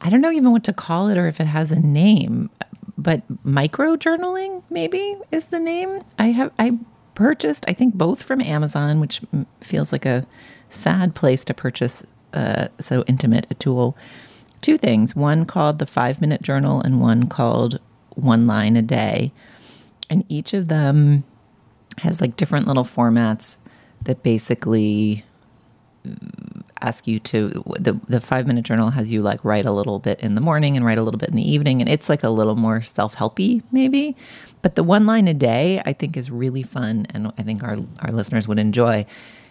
I 0.00 0.10
don't 0.10 0.22
know 0.22 0.32
even 0.32 0.50
what 0.50 0.64
to 0.64 0.72
call 0.72 1.08
it 1.08 1.18
or 1.18 1.26
if 1.26 1.38
it 1.38 1.46
has 1.46 1.70
a 1.70 1.78
name, 1.78 2.50
but 2.96 3.22
micro 3.44 3.96
journaling 3.96 4.62
maybe 4.70 5.16
is 5.30 5.48
the 5.48 5.60
name. 5.60 6.00
I 6.18 6.26
have, 6.28 6.52
I 6.58 6.78
purchased, 7.14 7.64
I 7.68 7.74
think 7.74 7.94
both 7.94 8.22
from 8.22 8.40
Amazon, 8.40 8.98
which 8.98 9.20
feels 9.60 9.92
like 9.92 10.06
a 10.06 10.26
sad 10.70 11.14
place 11.14 11.44
to 11.44 11.54
purchase 11.54 12.04
uh, 12.34 12.68
so 12.80 13.04
intimate 13.06 13.46
a 13.50 13.54
tool. 13.54 13.96
Two 14.60 14.78
things 14.78 15.14
one 15.14 15.44
called 15.44 15.78
the 15.78 15.86
Five 15.86 16.20
Minute 16.20 16.42
Journal, 16.42 16.80
and 16.80 17.00
one 17.00 17.28
called 17.28 17.78
One 18.14 18.46
Line 18.46 18.76
a 18.76 18.82
Day. 18.82 19.32
And 20.10 20.24
each 20.28 20.52
of 20.52 20.68
them 20.68 21.24
has 21.98 22.20
like 22.20 22.36
different 22.36 22.66
little 22.66 22.84
formats 22.84 23.58
that 24.02 24.22
basically 24.22 25.24
ask 26.80 27.06
you 27.06 27.18
to 27.18 27.62
the 27.78 27.98
the 28.08 28.20
5 28.20 28.46
minute 28.46 28.64
journal 28.64 28.90
has 28.90 29.10
you 29.10 29.22
like 29.22 29.42
write 29.44 29.64
a 29.64 29.72
little 29.72 29.98
bit 29.98 30.20
in 30.20 30.34
the 30.34 30.40
morning 30.40 30.76
and 30.76 30.84
write 30.84 30.98
a 30.98 31.02
little 31.02 31.18
bit 31.18 31.30
in 31.30 31.36
the 31.36 31.50
evening 31.50 31.80
and 31.80 31.88
it's 31.88 32.08
like 32.10 32.22
a 32.22 32.28
little 32.28 32.56
more 32.56 32.82
self-helpy 32.82 33.62
maybe 33.72 34.14
but 34.60 34.74
the 34.74 34.82
one 34.82 35.06
line 35.06 35.26
a 35.26 35.34
day 35.34 35.80
I 35.86 35.94
think 35.94 36.16
is 36.16 36.30
really 36.30 36.62
fun 36.62 37.06
and 37.10 37.32
I 37.38 37.42
think 37.42 37.62
our 37.62 37.76
our 38.00 38.12
listeners 38.12 38.46
would 38.46 38.58
enjoy 38.58 39.06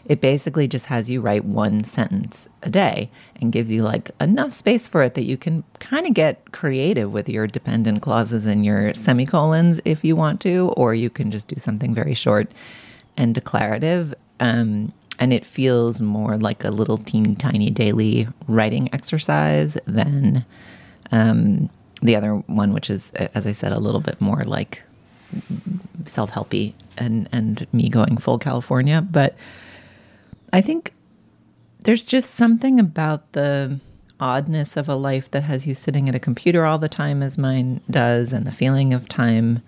it 0.05 0.19
basically 0.19 0.67
just 0.67 0.87
has 0.87 1.09
you 1.09 1.21
write 1.21 1.45
one 1.45 1.83
sentence 1.83 2.49
a 2.61 2.69
day 2.69 3.09
and 3.39 3.53
gives 3.53 3.71
you 3.71 3.83
like 3.83 4.11
enough 4.19 4.51
space 4.51 4.87
for 4.87 5.01
it 5.01 5.13
that 5.13 5.23
you 5.23 5.37
can 5.37 5.63
kind 5.79 6.05
of 6.05 6.13
get 6.13 6.51
creative 6.51 7.13
with 7.13 7.29
your 7.29 7.47
dependent 7.47 8.01
clauses 8.01 8.45
and 8.45 8.65
your 8.65 8.93
semicolons 8.93 9.79
if 9.85 10.03
you 10.03 10.15
want 10.15 10.41
to, 10.41 10.73
or 10.75 10.93
you 10.93 11.09
can 11.09 11.31
just 11.31 11.47
do 11.47 11.57
something 11.57 11.93
very 11.93 12.13
short 12.13 12.51
and 13.15 13.33
declarative. 13.33 14.13
Um, 14.39 14.91
and 15.19 15.31
it 15.31 15.45
feels 15.45 16.01
more 16.01 16.37
like 16.37 16.65
a 16.65 16.71
little 16.71 16.97
teeny 16.97 17.35
tiny 17.35 17.69
daily 17.69 18.27
writing 18.47 18.89
exercise 18.93 19.77
than 19.85 20.43
um, 21.11 21.69
the 22.01 22.15
other 22.15 22.35
one, 22.47 22.73
which 22.73 22.89
is, 22.89 23.11
as 23.13 23.47
I 23.47 23.53
said, 23.53 23.71
a 23.71 23.79
little 23.79 24.01
bit 24.01 24.19
more 24.19 24.43
like 24.43 24.81
self 26.05 26.31
helpy 26.31 26.73
and 26.97 27.29
and 27.31 27.65
me 27.71 27.89
going 27.89 28.17
full 28.17 28.37
California, 28.37 29.01
but 29.01 29.35
I 30.53 30.61
think 30.61 30.93
there's 31.81 32.03
just 32.03 32.31
something 32.31 32.79
about 32.79 33.33
the 33.33 33.79
oddness 34.19 34.77
of 34.77 34.87
a 34.87 34.95
life 34.95 35.29
that 35.31 35.43
has 35.43 35.67
you 35.67 35.73
sitting 35.73 36.07
at 36.07 36.15
a 36.15 36.19
computer 36.19 36.63
all 36.63 36.77
the 36.77 36.87
time, 36.87 37.21
as 37.23 37.37
mine 37.37 37.81
does, 37.89 38.31
and 38.31 38.45
the 38.45 38.51
feeling 38.51 38.93
of 38.93 39.09
time 39.09 39.61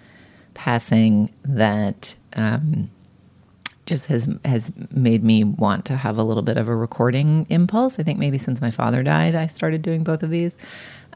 passing 0.53 1.33
that 1.43 2.15
um, 2.35 2.89
just 3.85 4.05
has 4.05 4.29
has 4.45 4.71
made 4.91 5.23
me 5.23 5.43
want 5.43 5.85
to 5.85 5.97
have 5.97 6.17
a 6.17 6.23
little 6.23 6.43
bit 6.43 6.55
of 6.55 6.69
a 6.69 6.75
recording 6.75 7.47
impulse. 7.49 7.99
I 7.99 8.03
think 8.03 8.19
maybe 8.19 8.37
since 8.37 8.61
my 8.61 8.71
father 8.71 9.03
died, 9.03 9.35
I 9.35 9.47
started 9.47 9.81
doing 9.81 10.03
both 10.03 10.21
of 10.21 10.29
these. 10.29 10.55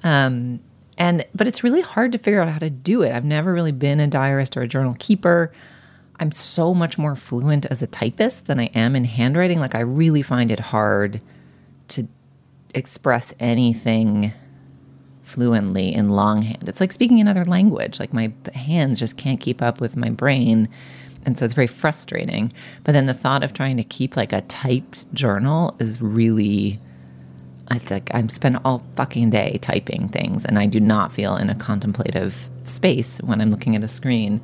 Um, 0.04 0.60
and 0.98 1.26
but 1.34 1.48
it's 1.48 1.64
really 1.64 1.82
hard 1.82 2.12
to 2.12 2.18
figure 2.18 2.42
out 2.42 2.50
how 2.50 2.60
to 2.60 2.70
do 2.72 3.04
it. 3.04 3.14
I've 3.14 3.24
never 3.24 3.54
really 3.54 3.72
been 3.72 4.00
a 4.00 4.08
diarist 4.08 4.58
or 4.58 4.64
a 4.64 4.68
journal 4.68 4.96
keeper. 5.00 5.52
I'm 6.20 6.32
so 6.32 6.74
much 6.74 6.98
more 6.98 7.16
fluent 7.16 7.66
as 7.68 7.82
a 7.82 7.88
typist 7.88 8.48
than 8.48 8.60
I 8.60 8.66
am 8.76 8.96
in 8.96 9.06
handwriting. 9.06 9.60
Like, 9.60 9.76
I 9.76 9.80
really 9.80 10.22
find 10.22 10.52
it 10.52 10.60
hard 10.60 11.22
to 11.90 12.08
express 12.74 13.34
anything 13.40 14.34
fluently 15.24 15.94
in 15.94 16.10
longhand. 16.10 16.68
It's 16.68 16.82
like 16.82 16.92
speaking 16.92 17.22
another 17.22 17.46
language. 17.46 18.00
Like, 18.00 18.14
my 18.14 18.34
hands 18.54 19.00
just 19.00 19.18
can't 19.18 19.40
keep 19.40 19.62
up 19.62 19.80
with 19.80 19.96
my 19.96 20.10
brain. 20.10 20.68
And 21.26 21.38
so 21.38 21.46
it's 21.46 21.54
very 21.54 21.68
frustrating. 21.68 22.52
But 22.84 22.94
then 22.94 23.06
the 23.06 23.14
thought 23.14 23.44
of 23.44 23.54
trying 23.54 23.78
to 23.78 23.84
keep 23.84 24.16
like 24.16 24.34
a 24.34 24.42
typed 24.42 25.12
journal 25.14 25.76
is 25.80 26.02
really. 26.02 26.80
It's 27.72 27.92
like 27.92 28.10
I'm 28.16 28.30
spend 28.30 28.58
all 28.66 28.84
fucking 28.96 29.30
day 29.30 29.60
typing 29.62 30.10
things, 30.10 30.44
and 30.44 30.58
I 30.58 30.66
do 30.66 30.80
not 30.80 31.14
feel 31.14 31.36
in 31.36 31.52
a 31.52 31.56
contemplative 31.56 32.50
space 32.64 33.20
when 33.20 33.42
I'm 33.42 33.52
looking 33.52 33.76
at 33.76 33.84
a 33.84 33.88
screen. 33.88 34.42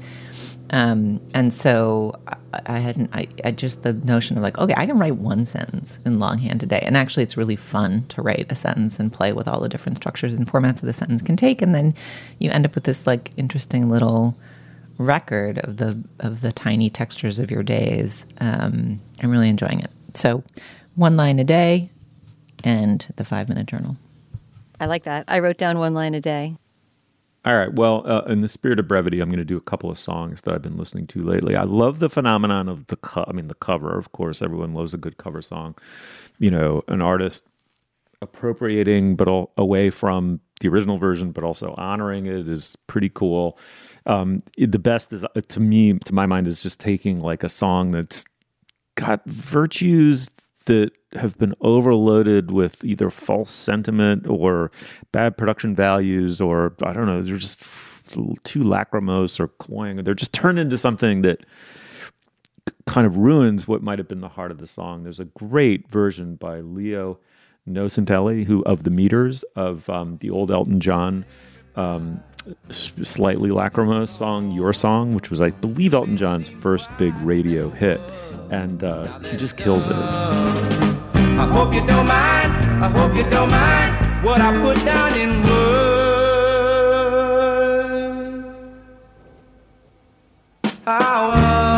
Um, 0.72 1.22
and 1.34 1.54
so 1.54 2.20
I, 2.28 2.62
I 2.66 2.80
hadn't, 2.80 3.12
I, 3.14 3.28
I, 3.44 3.52
just 3.52 3.84
the 3.84 3.94
notion 3.94 4.36
of 4.36 4.44
like, 4.44 4.58
okay, 4.58 4.74
I 4.76 4.86
can 4.86 4.98
write 4.98 5.18
one 5.18 5.46
sentence 5.46 6.00
in 6.06 6.20
longhand 6.20 6.60
today. 6.60 6.80
And 6.82 6.98
actually, 6.98 7.24
it's 7.24 7.38
really 7.38 7.56
fun 7.56 8.04
to 8.08 8.22
write 8.22 8.48
a 8.50 8.56
sentence 8.56 9.00
and 9.00 9.14
play 9.14 9.32
with 9.32 9.48
all 9.48 9.60
the 9.60 9.70
different 9.70 9.98
structures 9.98 10.34
and 10.34 10.48
formats 10.48 10.82
that 10.82 10.90
a 10.90 10.94
sentence 10.94 11.22
can 11.22 11.36
take. 11.36 11.62
And 11.62 11.76
then 11.76 11.94
you 12.40 12.50
end 12.50 12.66
up 12.66 12.74
with 12.74 12.86
this 12.86 13.06
like 13.06 13.32
interesting 13.38 13.90
little 13.90 14.36
record 14.98 15.60
of 15.60 15.78
the 15.78 16.02
of 16.20 16.42
the 16.42 16.52
tiny 16.52 16.90
textures 16.90 17.40
of 17.40 17.52
your 17.52 17.64
days. 17.64 18.26
Um, 18.40 19.00
I'm 19.22 19.30
really 19.30 19.50
enjoying 19.50 19.80
it. 19.80 19.92
So, 20.14 20.44
one 20.96 21.18
line 21.18 21.40
a 21.40 21.44
day, 21.44 21.90
and 22.64 23.06
the 23.18 23.26
five 23.26 23.50
minute 23.50 23.68
journal. 23.68 23.98
I 24.80 24.88
like 24.88 25.04
that. 25.04 25.26
I 25.28 25.40
wrote 25.40 25.58
down 25.58 25.80
one 25.80 25.94
line 25.94 26.14
a 26.16 26.22
day. 26.22 26.58
All 27.46 27.58
right. 27.58 27.74
Well, 27.74 28.04
uh, 28.10 28.24
in 28.24 28.42
the 28.42 28.48
spirit 28.48 28.80
of 28.80 28.88
brevity, 28.88 29.22
I'm 29.22 29.30
going 29.30 29.38
to 29.40 29.46
do 29.46 29.58
a 29.58 29.62
couple 29.62 29.92
of 29.92 30.00
songs 30.00 30.42
that 30.44 30.54
I've 30.56 30.64
been 30.64 30.78
listening 30.78 31.08
to 31.08 31.24
lately. 31.24 31.56
I 31.56 31.64
love 31.64 32.00
the 32.00 32.10
phenomenon 32.10 32.68
of 32.68 32.88
the 32.88 32.98
co- 32.98 33.26
I 33.28 33.34
mean, 33.34 33.50
the 33.50 33.56
cover. 33.56 33.98
Of 33.98 34.12
course, 34.12 34.42
everyone 34.42 34.74
loves 34.74 34.94
a 34.96 34.98
good 34.98 35.18
cover 35.18 35.42
song. 35.44 35.76
You 36.40 36.52
know, 36.52 36.84
an 36.88 37.02
artist 37.02 37.48
appropriating, 38.22 39.16
but 39.16 39.28
all, 39.28 39.54
away 39.58 39.90
from 39.92 40.42
the 40.62 40.70
original 40.70 40.98
version, 40.98 41.32
but 41.32 41.44
also 41.44 41.76
honoring 41.78 42.26
it 42.28 42.48
is 42.50 42.76
pretty 42.88 43.10
cool. 43.10 43.60
Um, 44.08 44.44
it, 44.58 44.72
the 44.72 44.80
best 44.80 45.14
is 45.14 45.24
uh, 45.24 45.42
to 45.50 45.60
me, 45.60 45.94
to 46.00 46.14
my 46.14 46.26
mind, 46.26 46.48
is 46.48 46.64
just 46.64 46.80
taking 46.80 47.22
like 47.22 47.44
a 47.44 47.50
song 47.50 47.92
that's 47.92 48.26
got 48.96 49.26
virtues 49.26 50.30
that 50.66 50.92
have 51.14 51.38
been 51.38 51.56
overloaded 51.62 52.52
with 52.52 52.84
either 52.84 53.10
false 53.10 53.50
sentiment 53.50 54.28
or 54.28 54.72
bad 55.12 55.38
production 55.38 55.76
values, 55.76 56.42
or 56.42 56.74
I 56.84 56.94
don't 56.94 57.06
know, 57.06 57.22
they're 57.22 57.38
just 57.38 57.62
too 58.44 58.64
lachrymose 58.64 59.40
or 59.40 59.48
cloying. 59.48 59.98
They're 60.04 60.14
just 60.14 60.34
turned 60.34 60.60
into 60.60 60.78
something 60.78 61.22
that 61.24 61.46
kind 62.86 63.08
of 63.08 63.18
ruins 63.18 63.68
what 63.68 63.82
might 63.82 64.00
have 64.00 64.08
been 64.08 64.22
the 64.22 64.30
heart 64.30 64.52
of 64.52 64.60
the 64.60 64.68
song. 64.68 65.04
There's 65.04 65.20
a 65.20 65.26
great 65.26 65.90
version 65.90 66.36
by 66.36 66.60
Leo 66.60 67.20
Nocentelli, 67.68 68.46
who 68.46 68.64
of 68.64 68.84
the 68.84 68.92
meters 68.92 69.44
of 69.56 69.90
um, 69.90 70.18
the 70.18 70.30
old 70.30 70.52
Elton 70.52 70.80
John. 70.80 71.26
Um, 71.76 72.22
slightly 72.70 73.50
lachrymose 73.50 74.12
song, 74.12 74.52
Your 74.52 74.72
Song, 74.72 75.16
which 75.16 75.30
was, 75.30 75.42
I 75.42 75.50
believe, 75.50 75.94
Elton 75.94 76.16
John's 76.16 76.50
first 76.50 76.96
big 76.98 77.14
radio 77.22 77.70
hit. 77.70 78.00
And 78.50 78.84
uh, 78.84 79.20
he 79.20 79.38
just 79.38 79.58
kills 79.58 79.88
it. 79.88 79.94
I 79.94 81.48
hope 81.52 81.74
you 81.74 81.86
don't 81.86 82.08
mind. 82.08 82.54
I 82.84 82.88
hope 82.90 83.16
you 83.16 83.24
don't 83.30 83.50
mind 83.50 84.24
what 84.24 84.40
I 84.42 84.58
put 84.62 84.78
down 84.86 85.14
in 85.18 85.42
words. 85.44 85.76
How 90.86 91.30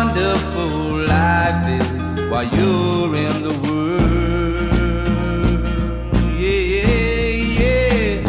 wonderful 0.05 1.05
life 1.07 1.81
is 1.81 1.87
while 2.29 2.43
you're 2.43 3.15
in 3.15 3.41
the 3.43 3.53
world. 3.67 4.03
Yeah, 6.37 6.61
yeah. 7.61 8.21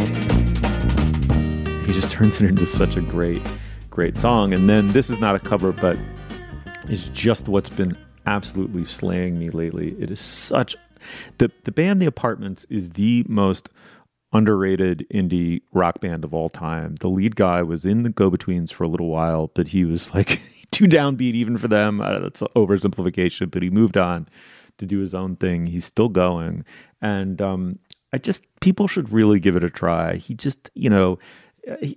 He 1.84 1.93
just 1.93 2.11
turns 2.11 2.41
it 2.41 2.47
into 2.47 2.64
such 2.66 2.97
a 2.97 3.01
great, 3.01 3.43
great 3.91 4.16
song. 4.16 4.53
And 4.55 4.68
then 4.68 4.89
this 4.93 5.11
is 5.11 5.18
not 5.18 5.34
a 5.34 5.39
cover, 5.41 5.72
but 5.72 5.99
it's 6.84 7.05
just 7.09 7.49
what's 7.49 7.68
been 7.68 7.97
absolutely 8.29 8.85
slaying 8.85 9.39
me 9.39 9.49
lately. 9.51 9.97
It 9.99 10.11
is 10.11 10.20
such 10.20 10.76
the 11.39 11.51
the 11.64 11.72
band 11.72 12.01
The 12.01 12.07
Apartments 12.07 12.66
is 12.68 12.91
the 12.91 13.24
most 13.29 13.68
underrated 14.33 15.07
indie 15.12 15.62
rock 15.72 16.01
band 16.01 16.24
of 16.24 16.35
all 16.35 16.51
time. 16.51 16.97
The 16.97 17.09
lead 17.09 17.35
guy 17.37 17.62
was 17.62 17.87
in 17.87 18.03
the 18.03 18.11
Go 18.11 18.31
Betweens 18.31 18.70
for 18.70 18.85
a 18.85 18.89
little 18.89 19.09
while, 19.09 19.51
but 19.55 19.68
he 19.68 19.85
was 19.85 20.14
like 20.14 20.43
too 20.70 20.85
downbeat 20.85 21.35
even 21.35 21.57
for 21.57 21.68
them. 21.68 22.01
Uh, 22.01 22.18
that's 22.18 22.43
oversimplification, 22.43 23.51
but 23.51 23.62
he 23.62 23.70
moved 23.70 23.97
on 23.97 24.29
to 24.76 24.87
do 24.87 24.99
his 24.99 25.14
own 25.14 25.37
thing. 25.37 25.66
He's 25.66 25.87
still 25.87 26.11
going, 26.11 26.64
and 27.01 27.41
um, 27.41 27.79
I 28.12 28.18
just 28.18 28.45
people 28.61 28.89
should 28.89 29.11
really 29.11 29.41
give 29.41 29.57
it 29.57 29.64
a 29.64 29.70
try. 29.70 30.16
He 30.16 30.35
just 30.35 30.70
you 30.74 30.91
know 30.91 31.18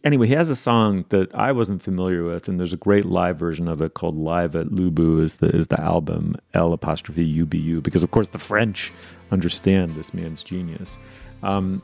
anyway, 0.04 0.28
he 0.28 0.34
has 0.34 0.50
a 0.50 0.56
song 0.56 1.06
that 1.10 1.34
I 1.34 1.52
wasn't 1.52 1.82
familiar 1.82 2.24
with, 2.24 2.48
and 2.48 2.60
there's 2.60 2.74
a 2.74 2.78
great 2.78 3.06
live 3.06 3.38
version 3.38 3.68
of 3.68 3.82
it 3.82 3.94
called 3.94 4.18
"Live 4.18 4.56
at 4.56 4.72
L'Ubu." 4.72 5.24
is 5.24 5.38
the 5.38 5.48
is 5.48 5.68
the 5.68 5.80
album 5.80 6.36
L 6.54 6.74
apostrophe 6.74 7.24
U 7.24 7.46
B 7.46 7.58
U 7.58 7.82
because 7.82 8.04
of 8.04 8.12
course 8.12 8.28
the 8.28 8.40
French 8.40 8.92
understand 9.32 9.96
this 9.96 10.14
man's 10.14 10.44
genius, 10.44 10.98
um, 11.44 11.82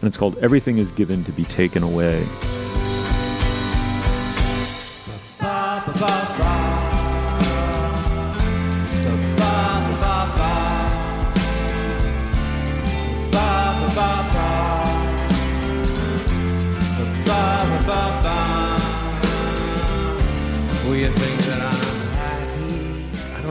and 0.00 0.08
it's 0.08 0.16
called 0.16 0.36
"Everything 0.38 0.78
Is 0.78 0.90
Given 0.90 1.24
to 1.24 1.32
Be 1.32 1.44
Taken 1.44 1.82
Away." 1.82 2.24
ba 5.38 5.82
ba 5.86 6.36
ba 6.38 6.57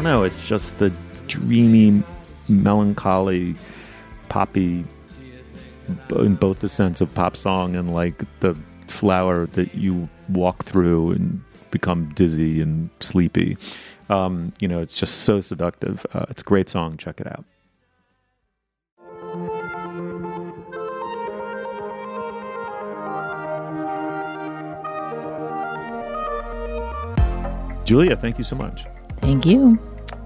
Know. 0.08 0.24
It's 0.24 0.48
just 0.48 0.80
the 0.80 0.90
dreamy, 1.28 2.02
melancholy, 2.48 3.56
poppy, 4.30 4.86
in 6.16 6.36
both 6.36 6.60
the 6.60 6.70
sense 6.70 7.02
of 7.02 7.14
pop 7.14 7.36
song 7.36 7.76
and 7.76 7.94
like 7.94 8.24
the 8.40 8.56
flower 8.88 9.48
that 9.48 9.76
you 9.76 10.08
walk 10.30 10.64
through 10.64 11.12
and 11.12 11.44
become 11.72 12.14
dizzy 12.14 12.62
and 12.62 12.90
sleepy. 13.02 13.58
Um, 14.10 14.54
you 14.62 14.70
know, 14.70 14.80
it's 14.80 14.96
just 14.96 15.24
so 15.24 15.42
seductive. 15.42 16.06
Uh, 16.14 16.26
it's 16.30 16.42
a 16.42 16.46
great 16.46 16.70
song. 16.70 16.96
Check 16.96 17.20
it 17.20 17.28
out. 17.28 17.44
Julia, 27.84 28.16
thank 28.16 28.38
you 28.38 28.46
so 28.46 28.56
much. 28.56 28.86
Thank 29.18 29.46
you. 29.46 29.78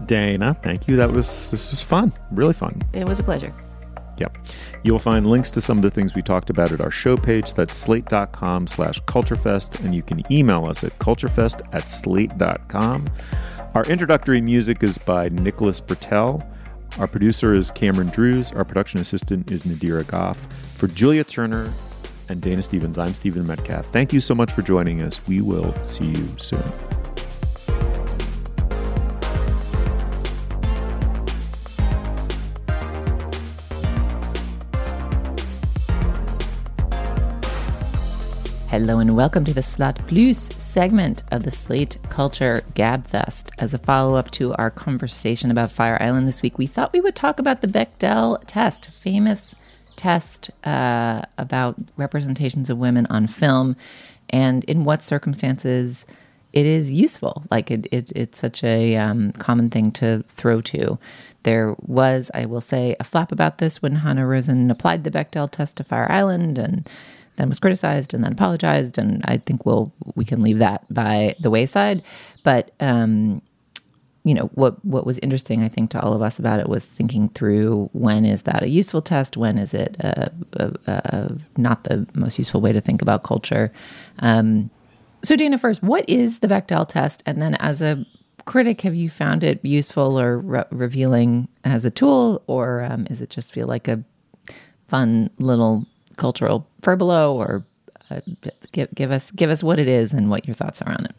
Dana, 0.06 0.56
thank 0.64 0.88
you. 0.88 0.96
That 0.96 1.12
was 1.12 1.52
this 1.52 1.72
was 1.72 1.82
fun. 1.82 2.14
Really 2.32 2.54
fun. 2.54 2.82
It 2.94 3.08
was 3.08 3.20
a 3.20 3.24
pleasure. 3.24 3.54
Yep. 4.18 4.38
You'll 4.84 5.00
find 5.00 5.26
links 5.26 5.50
to 5.52 5.62
some 5.62 5.78
of 5.78 5.82
the 5.82 5.90
things 5.90 6.14
we 6.14 6.22
talked 6.22 6.50
about 6.50 6.72
at 6.72 6.80
our 6.80 6.92
show 6.92 7.18
page. 7.18 7.54
That's 7.54 7.76
slate.com 7.76 8.68
slash 8.68 9.02
culturefest. 9.04 9.84
And 9.84 9.96
you 9.96 10.04
can 10.04 10.22
email 10.32 10.66
us 10.66 10.84
at 10.84 10.98
culturefest 11.00 11.62
at 11.74 11.90
slate.com. 11.90 13.08
Our 13.74 13.84
introductory 13.86 14.42
music 14.42 14.84
is 14.84 14.98
by 14.98 15.30
Nicholas 15.30 15.82
Britell. 15.82 16.46
Our 17.00 17.08
producer 17.08 17.54
is 17.54 17.72
Cameron 17.72 18.10
Drews. 18.10 18.52
Our 18.52 18.66
production 18.66 19.00
assistant 19.00 19.50
is 19.50 19.64
Nadira 19.64 20.04
Goffe. 20.04 20.52
For 20.76 20.88
Julia 20.88 21.24
Turner 21.24 21.74
and 22.28 22.42
Dana 22.42 22.62
Stevens, 22.62 22.98
I'm 22.98 23.14
Stephen 23.14 23.48
Metcalf. 23.48 23.88
Thank 23.88 24.14
you 24.14 24.20
so 24.20 24.36
much 24.36 24.52
for 24.52 24.62
joining 24.62 25.02
us. 25.02 25.26
We 25.28 25.42
will 25.42 25.74
see 25.84 26.06
you 26.06 26.28
soon. 26.38 27.01
Hello 38.72 39.00
and 39.00 39.18
welcome 39.18 39.44
to 39.44 39.54
the 39.54 39.62
Slate 39.62 40.00
Plus 40.08 40.50
segment 40.58 41.24
of 41.30 41.44
the 41.44 41.52
Slate 41.52 41.98
Culture 42.08 42.64
Gabfest. 42.74 43.50
As 43.60 43.74
a 43.74 43.78
follow 43.78 44.16
up 44.16 44.32
to 44.32 44.54
our 44.54 44.72
conversation 44.72 45.52
about 45.52 45.72
Fire 45.72 46.02
Island 46.02 46.26
this 46.26 46.42
week, 46.42 46.58
we 46.58 46.68
thought 46.68 46.94
we 46.94 47.02
would 47.02 47.14
talk 47.14 47.38
about 47.38 47.60
the 47.60 47.68
Bechdel 47.68 48.42
test, 48.48 48.90
famous 48.90 49.56
test 49.98 50.52
uh, 50.64 51.24
about 51.38 51.76
representations 51.98 52.70
of 52.70 52.78
women 52.78 53.08
on 53.08 53.28
film 53.28 53.76
and 54.30 54.64
in 54.64 54.86
what 54.86 55.04
circumstances 55.04 56.06
it 56.54 56.66
is 56.66 56.90
useful. 56.90 57.44
Like 57.52 57.72
it, 57.72 57.88
it 57.92 58.14
it's 58.16 58.40
such 58.40 58.64
a 58.64 58.96
um, 58.96 59.34
common 59.34 59.70
thing 59.70 59.92
to 59.94 60.24
throw 60.30 60.62
to. 60.62 60.98
There 61.44 61.76
was, 61.82 62.32
I 62.34 62.46
will 62.46 62.62
say, 62.62 62.96
a 63.02 63.04
flap 63.04 63.34
about 63.34 63.58
this 63.58 63.82
when 63.82 63.96
Hanna 63.96 64.26
Rosin 64.26 64.72
applied 64.72 65.04
the 65.04 65.12
Bechdel 65.12 65.52
test 65.52 65.76
to 65.76 65.84
Fire 65.84 66.10
Island 66.10 66.58
and 66.58 66.88
then 67.38 67.50
was 67.50 67.60
criticized 67.60 68.14
and 68.14 68.24
then 68.24 68.34
apologized. 68.34 68.98
And 68.98 69.22
I 69.26 69.38
think 69.38 69.66
we'll 69.66 69.92
we 70.16 70.26
can 70.26 70.42
leave 70.42 70.60
that 70.60 70.86
by 70.94 71.36
the 71.40 71.50
wayside. 71.50 72.04
But 72.44 72.72
um, 72.80 73.42
you 74.24 74.34
know 74.34 74.46
what 74.54 74.84
what 74.86 75.06
was 75.06 75.20
interesting, 75.20 75.64
I 75.64 75.68
think, 75.68 75.90
to 75.92 76.02
all 76.02 76.14
of 76.14 76.22
us 76.22 76.38
about 76.38 76.60
it 76.60 76.70
was 76.70 76.86
thinking 76.86 77.30
through 77.30 77.90
when 77.94 78.26
is 78.26 78.44
that 78.44 78.64
a 78.64 78.70
useful 78.70 79.02
test, 79.02 79.38
when 79.38 79.58
is 79.58 79.74
it 79.74 79.96
a, 80.00 80.32
a, 80.54 80.72
a, 80.86 81.38
not 81.58 81.86
the 81.86 82.08
most 82.14 82.38
useful 82.38 82.62
way 82.62 82.72
to 82.72 82.82
think 82.82 83.02
about 83.02 83.24
culture. 83.24 83.72
Um, 84.20 84.70
so, 85.24 85.36
Dana, 85.36 85.58
first, 85.58 85.84
what 85.84 86.08
is 86.08 86.40
the 86.40 86.48
Bechdel 86.48 86.88
test, 86.88 87.24
and 87.26 87.42
then 87.42 87.56
as 87.56 87.82
a 87.82 88.06
critic, 88.46 88.82
have 88.82 88.96
you 88.96 89.10
found 89.10 89.44
it 89.44 89.64
useful 89.64 90.20
or 90.20 90.40
re- 90.40 90.64
revealing 90.72 91.48
as 91.64 91.86
a 91.86 91.92
tool, 91.92 92.44
or 92.48 92.84
um, 92.84 93.08
is 93.10 93.22
it 93.22 93.30
just 93.30 93.52
feel 93.52 93.68
like 93.68 93.88
a 93.88 94.04
fun 94.88 95.30
little 95.40 95.88
cultural 96.18 96.68
furbelow 96.82 97.34
or 97.34 97.64
uh, 98.10 98.22
give, 98.72 98.94
give 98.94 99.12
us 99.12 99.32
give 99.32 99.50
us 99.50 99.64
what 99.64 99.80
it 99.80 99.88
is 99.88 100.14
and 100.14 100.30
what 100.30 100.46
your 100.48 100.54
thoughts 100.54 100.82
are 100.82 100.92
on 100.92 101.06
it. 101.06 101.16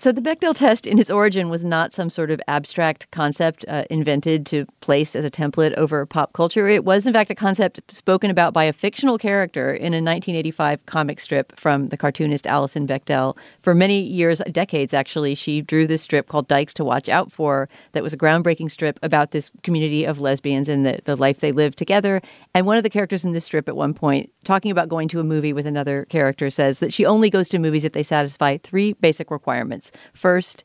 So 0.00 0.12
the 0.12 0.22
Bechdel 0.22 0.54
test 0.54 0.86
in 0.86 0.98
its 0.98 1.10
origin 1.10 1.50
was 1.50 1.62
not 1.62 1.92
some 1.92 2.08
sort 2.08 2.30
of 2.30 2.40
abstract 2.48 3.10
concept 3.10 3.66
uh, 3.68 3.84
invented 3.90 4.46
to 4.46 4.64
place 4.80 5.14
as 5.14 5.26
a 5.26 5.30
template 5.30 5.74
over 5.74 6.06
pop 6.06 6.32
culture. 6.32 6.66
It 6.68 6.86
was, 6.86 7.06
in 7.06 7.12
fact, 7.12 7.30
a 7.30 7.34
concept 7.34 7.82
spoken 7.92 8.30
about 8.30 8.54
by 8.54 8.64
a 8.64 8.72
fictional 8.72 9.18
character 9.18 9.74
in 9.74 9.92
a 9.92 10.00
1985 10.00 10.86
comic 10.86 11.20
strip 11.20 11.54
from 11.60 11.90
the 11.90 11.98
cartoonist 11.98 12.46
Alison 12.46 12.86
Bechdel. 12.86 13.36
For 13.60 13.74
many 13.74 14.00
years, 14.00 14.40
decades 14.50 14.94
actually, 14.94 15.34
she 15.34 15.60
drew 15.60 15.86
this 15.86 16.00
strip 16.00 16.28
called 16.28 16.48
Dykes 16.48 16.72
to 16.74 16.84
Watch 16.84 17.10
Out 17.10 17.30
For 17.30 17.68
that 17.92 18.02
was 18.02 18.14
a 18.14 18.16
groundbreaking 18.16 18.70
strip 18.70 18.98
about 19.02 19.32
this 19.32 19.50
community 19.62 20.06
of 20.06 20.18
lesbians 20.18 20.70
and 20.70 20.86
the, 20.86 21.00
the 21.04 21.14
life 21.14 21.40
they 21.40 21.52
lived 21.52 21.76
together. 21.76 22.22
And 22.54 22.64
one 22.64 22.78
of 22.78 22.84
the 22.84 22.88
characters 22.88 23.26
in 23.26 23.32
this 23.32 23.44
strip 23.44 23.68
at 23.68 23.76
one 23.76 23.92
point, 23.92 24.32
talking 24.44 24.70
about 24.70 24.88
going 24.88 25.08
to 25.08 25.20
a 25.20 25.24
movie 25.24 25.52
with 25.52 25.66
another 25.66 26.06
character, 26.06 26.48
says 26.48 26.78
that 26.78 26.94
she 26.94 27.04
only 27.04 27.28
goes 27.28 27.50
to 27.50 27.58
movies 27.58 27.84
if 27.84 27.92
they 27.92 28.02
satisfy 28.02 28.56
three 28.56 28.94
basic 28.94 29.30
requirements. 29.30 29.89
First, 30.12 30.64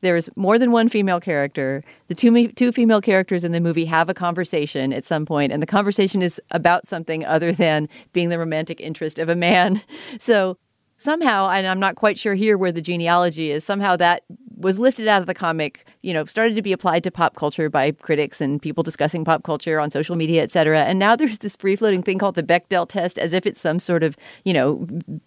there 0.00 0.16
is 0.16 0.30
more 0.36 0.58
than 0.58 0.70
one 0.70 0.88
female 0.88 1.18
character. 1.18 1.82
The 2.08 2.14
two 2.14 2.48
two 2.48 2.72
female 2.72 3.00
characters 3.00 3.42
in 3.42 3.52
the 3.52 3.60
movie 3.60 3.86
have 3.86 4.08
a 4.08 4.14
conversation 4.14 4.92
at 4.92 5.04
some 5.04 5.24
point, 5.24 5.50
and 5.52 5.62
the 5.62 5.66
conversation 5.66 6.22
is 6.22 6.40
about 6.50 6.86
something 6.86 7.24
other 7.24 7.52
than 7.52 7.88
being 8.12 8.28
the 8.28 8.38
romantic 8.38 8.80
interest 8.80 9.18
of 9.18 9.28
a 9.28 9.36
man. 9.36 9.82
So 10.20 10.58
somehow, 10.96 11.48
and 11.50 11.66
I'm 11.66 11.80
not 11.80 11.96
quite 11.96 12.18
sure 12.18 12.34
here 12.34 12.56
where 12.56 12.72
the 12.72 12.80
genealogy 12.80 13.50
is, 13.50 13.64
somehow 13.64 13.96
that 13.96 14.22
was 14.64 14.78
lifted 14.78 15.06
out 15.06 15.20
of 15.20 15.26
the 15.26 15.34
comic, 15.34 15.86
you 16.02 16.12
know, 16.12 16.24
started 16.24 16.56
to 16.56 16.62
be 16.62 16.72
applied 16.72 17.04
to 17.04 17.10
pop 17.10 17.36
culture 17.36 17.68
by 17.68 17.92
critics 17.92 18.40
and 18.40 18.60
people 18.60 18.82
discussing 18.82 19.24
pop 19.24 19.44
culture 19.44 19.78
on 19.78 19.90
social 19.90 20.16
media, 20.16 20.42
et 20.42 20.50
cetera. 20.50 20.84
And 20.84 20.98
now 20.98 21.14
there's 21.14 21.38
this 21.38 21.54
free 21.54 21.76
floating 21.76 22.02
thing 22.02 22.18
called 22.18 22.34
the 22.34 22.42
Bechdel 22.42 22.88
test 22.88 23.18
as 23.18 23.32
if 23.32 23.46
it's 23.46 23.60
some 23.60 23.78
sort 23.78 24.02
of, 24.02 24.16
you 24.44 24.54
know, 24.54 24.86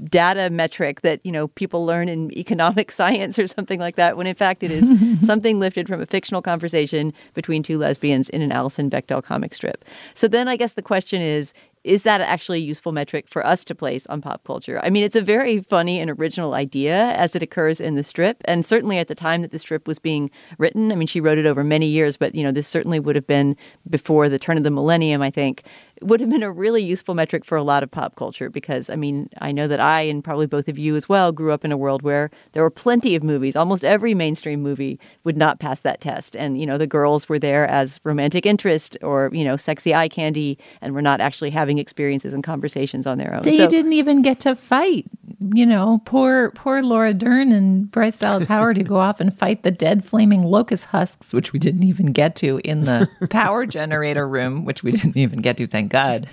data 0.09 0.49
metric 0.49 1.01
that, 1.01 1.23
you 1.23 1.31
know, 1.31 1.47
people 1.49 1.85
learn 1.85 2.09
in 2.09 2.35
economic 2.38 2.91
science 2.99 3.38
or 3.38 3.47
something 3.47 3.79
like 3.79 3.95
that, 3.95 4.17
when 4.17 4.27
in 4.27 4.35
fact 4.35 4.63
it 4.63 4.71
is 4.71 4.91
something 5.25 5.59
lifted 5.59 5.88
from 5.88 6.01
a 6.01 6.05
fictional 6.05 6.41
conversation 6.41 7.13
between 7.35 7.61
two 7.61 7.77
lesbians 7.77 8.29
in 8.29 8.41
an 8.41 8.51
Alison 8.51 8.89
Bechdel 8.89 9.23
comic 9.23 9.53
strip. 9.53 9.85
So 10.15 10.27
then 10.27 10.47
I 10.47 10.55
guess 10.55 10.73
the 10.73 10.81
question 10.81 11.21
is, 11.21 11.53
is 11.88 12.03
that 12.03 12.21
actually 12.21 12.59
a 12.59 12.61
useful 12.65 12.91
metric 12.91 13.27
for 13.27 13.45
us 13.45 13.63
to 13.65 13.75
place 13.75 14.05
on 14.07 14.21
pop 14.21 14.43
culture? 14.43 14.79
I 14.83 14.89
mean, 14.89 15.03
it's 15.03 15.15
a 15.15 15.21
very 15.21 15.61
funny 15.61 15.99
and 15.99 16.11
original 16.11 16.53
idea 16.53 17.13
as 17.13 17.35
it 17.35 17.41
occurs 17.41 17.79
in 17.79 17.95
the 17.95 18.03
strip. 18.03 18.41
And 18.45 18.65
certainly 18.65 18.97
at 18.97 19.07
the 19.07 19.15
time 19.15 19.41
that 19.41 19.51
the 19.51 19.59
strip 19.59 19.88
was 19.88 19.97
being 19.97 20.29
written, 20.57 20.91
I 20.91 20.95
mean, 20.95 21.07
she 21.07 21.21
wrote 21.21 21.38
it 21.38 21.45
over 21.45 21.63
many 21.63 21.88
years, 21.88 22.17
but, 22.17 22.35
you 22.35 22.43
know, 22.43 22.51
this 22.51 22.67
certainly 22.67 22.99
would 22.99 23.15
have 23.15 23.27
been 23.27 23.55
before 23.89 24.29
the 24.29 24.39
turn 24.39 24.57
of 24.57 24.63
the 24.63 24.71
millennium, 24.71 25.21
I 25.21 25.31
think 25.31 25.63
would 26.01 26.19
have 26.19 26.29
been 26.29 26.43
a 26.43 26.51
really 26.51 26.83
useful 26.83 27.13
metric 27.13 27.45
for 27.45 27.57
a 27.57 27.63
lot 27.63 27.83
of 27.83 27.91
pop 27.91 28.15
culture 28.15 28.49
because 28.49 28.89
I 28.89 28.95
mean, 28.95 29.29
I 29.39 29.51
know 29.51 29.67
that 29.67 29.79
I 29.79 30.01
and 30.01 30.23
probably 30.23 30.47
both 30.47 30.67
of 30.67 30.77
you 30.77 30.95
as 30.95 31.07
well 31.07 31.31
grew 31.31 31.51
up 31.51 31.65
in 31.65 31.71
a 31.71 31.77
world 31.77 32.01
where 32.01 32.29
there 32.53 32.63
were 32.63 32.69
plenty 32.69 33.15
of 33.15 33.23
movies. 33.23 33.55
Almost 33.55 33.83
every 33.83 34.13
mainstream 34.13 34.61
movie 34.61 34.99
would 35.23 35.37
not 35.37 35.59
pass 35.59 35.79
that 35.81 36.01
test. 36.01 36.35
And, 36.35 36.59
you 36.59 36.65
know, 36.65 36.77
the 36.77 36.87
girls 36.87 37.29
were 37.29 37.39
there 37.39 37.67
as 37.67 37.99
romantic 38.03 38.45
interest 38.45 38.97
or, 39.01 39.29
you 39.33 39.43
know, 39.43 39.57
sexy 39.57 39.93
eye 39.93 40.09
candy 40.09 40.57
and 40.81 40.93
were 40.93 41.01
not 41.01 41.21
actually 41.21 41.49
having 41.49 41.77
experiences 41.77 42.33
and 42.33 42.43
conversations 42.43 43.07
on 43.07 43.17
their 43.17 43.33
own. 43.33 43.41
They 43.43 43.57
so, 43.57 43.67
didn't 43.67 43.93
even 43.93 44.21
get 44.21 44.39
to 44.41 44.55
fight. 44.55 45.05
You 45.53 45.65
know, 45.65 46.01
poor 46.05 46.51
poor 46.51 46.81
Laura 46.81 47.13
Dern 47.13 47.51
and 47.51 47.91
Bryce 47.91 48.15
Dallas 48.15 48.47
Howard 48.47 48.77
who 48.77 48.83
go 48.83 48.99
off 48.99 49.19
and 49.19 49.31
fight 49.33 49.63
the 49.63 49.71
dead 49.71 50.03
flaming 50.03 50.43
locust 50.43 50.85
husks, 50.85 51.33
which 51.33 51.53
we 51.53 51.59
didn't 51.59 51.83
even 51.83 52.07
get 52.07 52.35
to 52.37 52.59
in 52.63 52.85
the 52.85 53.07
power 53.29 53.65
generator 53.65 54.27
room, 54.27 54.65
which 54.65 54.83
we 54.83 54.91
didn't 54.91 55.17
even 55.17 55.39
get 55.39 55.57
to, 55.57 55.67
thank 55.67 55.86
God. 55.88 56.27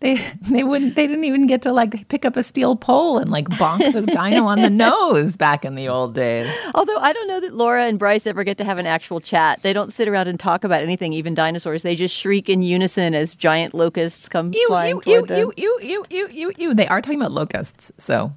They 0.00 0.14
they 0.40 0.64
wouldn't 0.64 0.96
they 0.96 1.06
didn't 1.06 1.24
even 1.24 1.46
get 1.46 1.60
to 1.62 1.72
like 1.72 2.08
pick 2.08 2.24
up 2.24 2.34
a 2.36 2.42
steel 2.42 2.74
pole 2.74 3.18
and 3.18 3.30
like 3.30 3.46
bonk 3.50 3.92
the 3.92 4.00
dino 4.06 4.46
on 4.46 4.62
the 4.62 4.70
nose 4.70 5.36
back 5.36 5.62
in 5.62 5.74
the 5.74 5.88
old 5.88 6.14
days. 6.14 6.50
Although 6.74 6.96
I 6.96 7.12
don't 7.12 7.28
know 7.28 7.40
that 7.40 7.52
Laura 7.54 7.84
and 7.84 7.98
Bryce 7.98 8.26
ever 8.26 8.42
get 8.42 8.56
to 8.58 8.64
have 8.64 8.78
an 8.78 8.86
actual 8.86 9.20
chat. 9.20 9.60
They 9.60 9.74
don't 9.74 9.92
sit 9.92 10.08
around 10.08 10.28
and 10.28 10.40
talk 10.40 10.64
about 10.64 10.82
anything, 10.82 11.12
even 11.12 11.34
dinosaurs. 11.34 11.82
They 11.82 11.96
just 11.96 12.16
shriek 12.16 12.48
in 12.48 12.62
unison 12.62 13.14
as 13.14 13.34
giant 13.34 13.74
locusts 13.74 14.26
come 14.26 14.52
ew, 14.54 14.66
flying 14.68 14.96
ew, 14.96 15.02
toward 15.02 15.20
ew, 15.20 15.26
them. 15.26 15.52
Ew, 15.58 15.78
ew, 15.82 16.06
ew, 16.08 16.28
ew, 16.30 16.52
ew, 16.56 16.74
They 16.74 16.88
are 16.88 17.02
talking 17.02 17.20
about 17.20 17.32
locusts, 17.32 17.92
so 17.98 18.32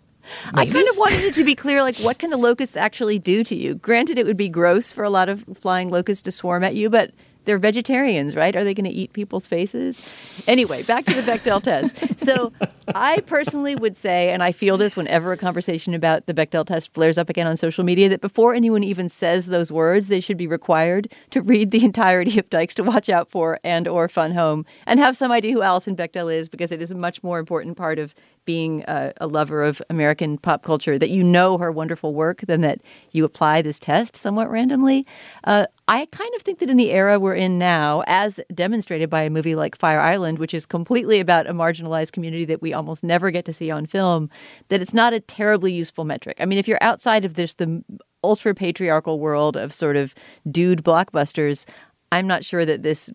Maybe. 0.53 0.69
I 0.69 0.73
kind 0.73 0.88
of 0.88 0.97
wanted 0.97 1.21
it 1.21 1.34
to 1.36 1.43
be 1.43 1.55
clear, 1.55 1.81
like, 1.81 1.97
what 1.97 2.17
can 2.17 2.29
the 2.29 2.38
locusts 2.38 2.77
actually 2.77 3.19
do 3.19 3.43
to 3.43 3.55
you? 3.55 3.75
Granted, 3.75 4.17
it 4.17 4.25
would 4.25 4.38
be 4.38 4.49
gross 4.49 4.91
for 4.91 5.03
a 5.03 5.09
lot 5.09 5.29
of 5.29 5.43
flying 5.53 5.89
locusts 5.91 6.21
to 6.23 6.31
swarm 6.31 6.63
at 6.63 6.75
you, 6.75 6.89
but 6.89 7.11
they're 7.45 7.59
vegetarians, 7.59 8.35
right? 8.35 8.55
Are 8.55 8.63
they 8.63 8.73
going 8.73 8.89
to 8.89 8.91
eat 8.91 9.13
people's 9.13 9.47
faces? 9.47 10.01
Anyway, 10.47 10.83
back 10.83 11.05
to 11.05 11.13
the 11.13 11.21
Bechdel 11.21 11.61
test. 11.63 12.19
So, 12.19 12.53
I 12.95 13.21
personally 13.21 13.75
would 13.75 13.95
say, 13.95 14.29
and 14.29 14.43
I 14.43 14.51
feel 14.51 14.77
this 14.77 14.95
whenever 14.95 15.31
a 15.31 15.37
conversation 15.37 15.93
about 15.93 16.25
the 16.25 16.33
Bechdel 16.33 16.65
test 16.65 16.93
flares 16.93 17.17
up 17.17 17.29
again 17.29 17.47
on 17.47 17.57
social 17.57 17.83
media, 17.83 18.09
that 18.09 18.21
before 18.21 18.53
anyone 18.53 18.83
even 18.83 19.09
says 19.09 19.47
those 19.47 19.71
words, 19.71 20.07
they 20.07 20.19
should 20.19 20.37
be 20.37 20.47
required 20.47 21.11
to 21.31 21.41
read 21.41 21.71
the 21.71 21.83
entirety 21.83 22.39
of 22.39 22.49
Dykes 22.49 22.75
to 22.75 22.83
Watch 22.83 23.09
Out 23.09 23.29
For 23.29 23.59
and 23.63 23.87
or 23.87 24.07
Fun 24.07 24.33
Home 24.33 24.65
and 24.85 24.99
have 24.99 25.15
some 25.15 25.31
idea 25.31 25.53
who 25.53 25.61
Alison 25.61 25.95
Bechdel 25.95 26.33
is 26.33 26.49
because 26.49 26.71
it 26.71 26.81
is 26.81 26.91
a 26.91 26.95
much 26.95 27.23
more 27.23 27.39
important 27.39 27.77
part 27.77 27.99
of 27.99 28.13
being 28.45 28.83
a, 28.87 29.13
a, 29.17 29.27
lover 29.27 29.63
of 29.63 29.81
American 29.89 30.37
pop 30.37 30.63
culture, 30.63 30.99
that 30.99 31.09
you 31.09 31.23
know 31.23 31.57
her 31.57 31.71
wonderful 31.71 32.13
work, 32.13 32.41
than 32.41 32.61
that 32.61 32.81
you 33.11 33.25
apply 33.25 33.61
this 33.61 33.79
test 33.79 34.15
somewhat 34.15 34.49
randomly. 34.49 35.05
Uh, 35.43 35.65
I 35.87 36.05
kind 36.07 36.33
of 36.35 36.41
think 36.41 36.59
that 36.59 36.69
in 36.69 36.77
the 36.77 36.91
era 36.91 37.19
we're 37.19 37.35
in 37.35 37.57
now, 37.57 38.03
as 38.07 38.39
demonstrated 38.53 39.09
by 39.09 39.23
a 39.23 39.29
movie 39.29 39.55
like 39.55 39.77
Fire 39.77 39.99
Island, 39.99 40.39
which 40.39 40.53
is 40.53 40.65
completely 40.65 41.19
about 41.19 41.47
a 41.47 41.53
marginalized 41.53 42.11
community 42.11 42.45
that 42.45 42.61
we 42.61 42.73
almost 42.73 43.03
never 43.03 43.31
get 43.31 43.45
to 43.45 43.53
see 43.53 43.71
on 43.71 43.85
film, 43.85 44.29
that 44.69 44.81
it's 44.81 44.93
not 44.93 45.13
a 45.13 45.19
terribly 45.19 45.73
useful 45.73 46.05
metric. 46.05 46.37
I 46.39 46.45
mean, 46.45 46.59
if 46.59 46.67
you're 46.67 46.81
outside 46.81 47.25
of 47.25 47.35
this, 47.35 47.55
the 47.55 47.83
ultra 48.23 48.55
patriarchal 48.55 49.19
world 49.19 49.57
of 49.57 49.73
sort 49.73 49.95
of 49.95 50.15
dude 50.49 50.83
blockbusters, 50.83 51.65
I'm 52.14 52.28
not 52.28 52.45
sure 52.45 52.66
that 52.66 52.84
this 52.84 53.09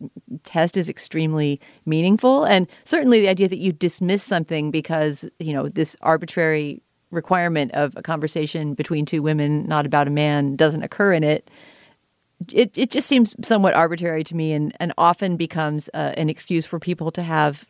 test 0.44 0.76
is 0.76 0.88
extremely 0.88 1.60
meaningful. 1.86 2.44
And 2.44 2.66
certainly 2.84 3.20
the 3.20 3.28
idea 3.28 3.48
that 3.48 3.58
you 3.58 3.72
dismiss 3.72 4.22
something 4.22 4.70
because, 4.70 5.28
you 5.38 5.52
know, 5.52 5.68
this 5.68 5.96
arbitrary 6.02 6.82
requirement 7.10 7.72
of 7.72 7.96
a 7.96 8.02
conversation 8.02 8.74
between 8.74 9.06
two 9.06 9.22
women, 9.22 9.66
not 9.66 9.86
about 9.86 10.08
a 10.08 10.10
man, 10.10 10.56
doesn't 10.56 10.82
occur 10.82 11.12
in 11.12 11.24
it. 11.24 11.50
It, 12.52 12.76
it 12.76 12.90
just 12.90 13.08
seems 13.08 13.34
somewhat 13.42 13.74
arbitrary 13.74 14.24
to 14.24 14.36
me 14.36 14.52
and, 14.52 14.72
and 14.78 14.92
often 14.98 15.36
becomes 15.36 15.90
uh, 15.94 16.12
an 16.16 16.28
excuse 16.28 16.66
for 16.66 16.78
people 16.78 17.10
to 17.12 17.22
have 17.22 17.66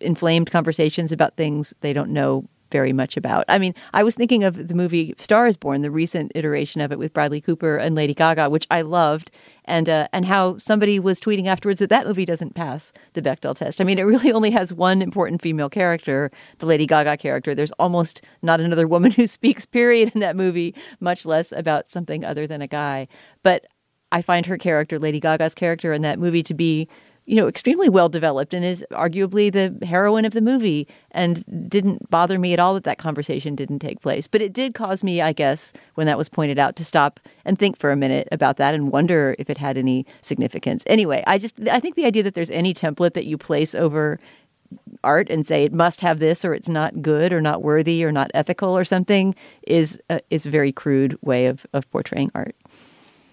inflamed 0.00 0.50
conversations 0.50 1.12
about 1.12 1.36
things 1.36 1.74
they 1.80 1.92
don't 1.92 2.10
know 2.10 2.48
very 2.70 2.92
much 2.92 3.16
about. 3.16 3.44
I 3.48 3.58
mean, 3.58 3.74
I 3.92 4.02
was 4.02 4.14
thinking 4.14 4.44
of 4.44 4.68
the 4.68 4.74
movie 4.74 5.14
Star 5.18 5.46
is 5.46 5.56
Born, 5.56 5.82
the 5.82 5.90
recent 5.90 6.32
iteration 6.34 6.80
of 6.80 6.92
it 6.92 6.98
with 6.98 7.12
Bradley 7.12 7.40
Cooper 7.40 7.76
and 7.76 7.94
Lady 7.94 8.14
Gaga, 8.14 8.50
which 8.50 8.66
I 8.70 8.82
loved, 8.82 9.30
and 9.64 9.88
uh, 9.88 10.08
and 10.12 10.26
how 10.26 10.58
somebody 10.58 10.98
was 10.98 11.20
tweeting 11.20 11.46
afterwards 11.46 11.78
that 11.78 11.90
that 11.90 12.06
movie 12.06 12.24
doesn't 12.24 12.54
pass 12.54 12.92
the 13.12 13.22
Bechdel 13.22 13.56
test. 13.56 13.80
I 13.80 13.84
mean, 13.84 13.98
it 13.98 14.02
really 14.02 14.32
only 14.32 14.50
has 14.50 14.72
one 14.72 15.02
important 15.02 15.42
female 15.42 15.70
character, 15.70 16.30
the 16.58 16.66
Lady 16.66 16.86
Gaga 16.86 17.16
character. 17.16 17.54
There's 17.54 17.72
almost 17.72 18.22
not 18.42 18.60
another 18.60 18.86
woman 18.88 19.12
who 19.12 19.26
speaks, 19.26 19.66
period, 19.66 20.12
in 20.14 20.20
that 20.20 20.36
movie, 20.36 20.74
much 21.00 21.24
less 21.24 21.52
about 21.52 21.90
something 21.90 22.24
other 22.24 22.46
than 22.46 22.62
a 22.62 22.66
guy. 22.66 23.08
But 23.42 23.66
I 24.12 24.22
find 24.22 24.46
her 24.46 24.58
character, 24.58 24.98
Lady 24.98 25.20
Gaga's 25.20 25.54
character 25.54 25.92
in 25.92 26.02
that 26.02 26.18
movie, 26.18 26.42
to 26.44 26.54
be 26.54 26.88
you 27.26 27.36
know, 27.36 27.48
extremely 27.48 27.88
well 27.88 28.08
developed 28.08 28.52
and 28.52 28.64
is 28.64 28.84
arguably 28.90 29.50
the 29.50 29.86
heroine 29.86 30.24
of 30.24 30.32
the 30.32 30.40
movie 30.40 30.86
and 31.10 31.68
didn't 31.68 32.10
bother 32.10 32.38
me 32.38 32.52
at 32.52 32.60
all 32.60 32.74
that 32.74 32.84
that 32.84 32.98
conversation 32.98 33.54
didn't 33.54 33.78
take 33.78 34.00
place. 34.00 34.26
But 34.26 34.42
it 34.42 34.52
did 34.52 34.74
cause 34.74 35.02
me, 35.02 35.22
I 35.22 35.32
guess, 35.32 35.72
when 35.94 36.06
that 36.06 36.18
was 36.18 36.28
pointed 36.28 36.58
out, 36.58 36.76
to 36.76 36.84
stop 36.84 37.20
and 37.44 37.58
think 37.58 37.78
for 37.78 37.90
a 37.90 37.96
minute 37.96 38.28
about 38.30 38.58
that 38.58 38.74
and 38.74 38.92
wonder 38.92 39.34
if 39.38 39.48
it 39.48 39.58
had 39.58 39.78
any 39.78 40.04
significance. 40.20 40.84
Anyway, 40.86 41.24
I 41.26 41.38
just, 41.38 41.66
I 41.68 41.80
think 41.80 41.94
the 41.94 42.04
idea 42.04 42.22
that 42.22 42.34
there's 42.34 42.50
any 42.50 42.74
template 42.74 43.14
that 43.14 43.24
you 43.24 43.38
place 43.38 43.74
over 43.74 44.18
art 45.02 45.30
and 45.30 45.46
say 45.46 45.64
it 45.64 45.72
must 45.72 46.00
have 46.00 46.18
this 46.18 46.44
or 46.44 46.54
it's 46.54 46.68
not 46.68 47.02
good 47.02 47.32
or 47.32 47.40
not 47.40 47.62
worthy 47.62 48.04
or 48.04 48.10
not 48.10 48.30
ethical 48.34 48.76
or 48.76 48.84
something 48.84 49.34
is 49.66 50.00
a, 50.10 50.20
is 50.30 50.46
a 50.46 50.50
very 50.50 50.72
crude 50.72 51.16
way 51.22 51.46
of, 51.46 51.66
of 51.72 51.88
portraying 51.90 52.30
art. 52.34 52.56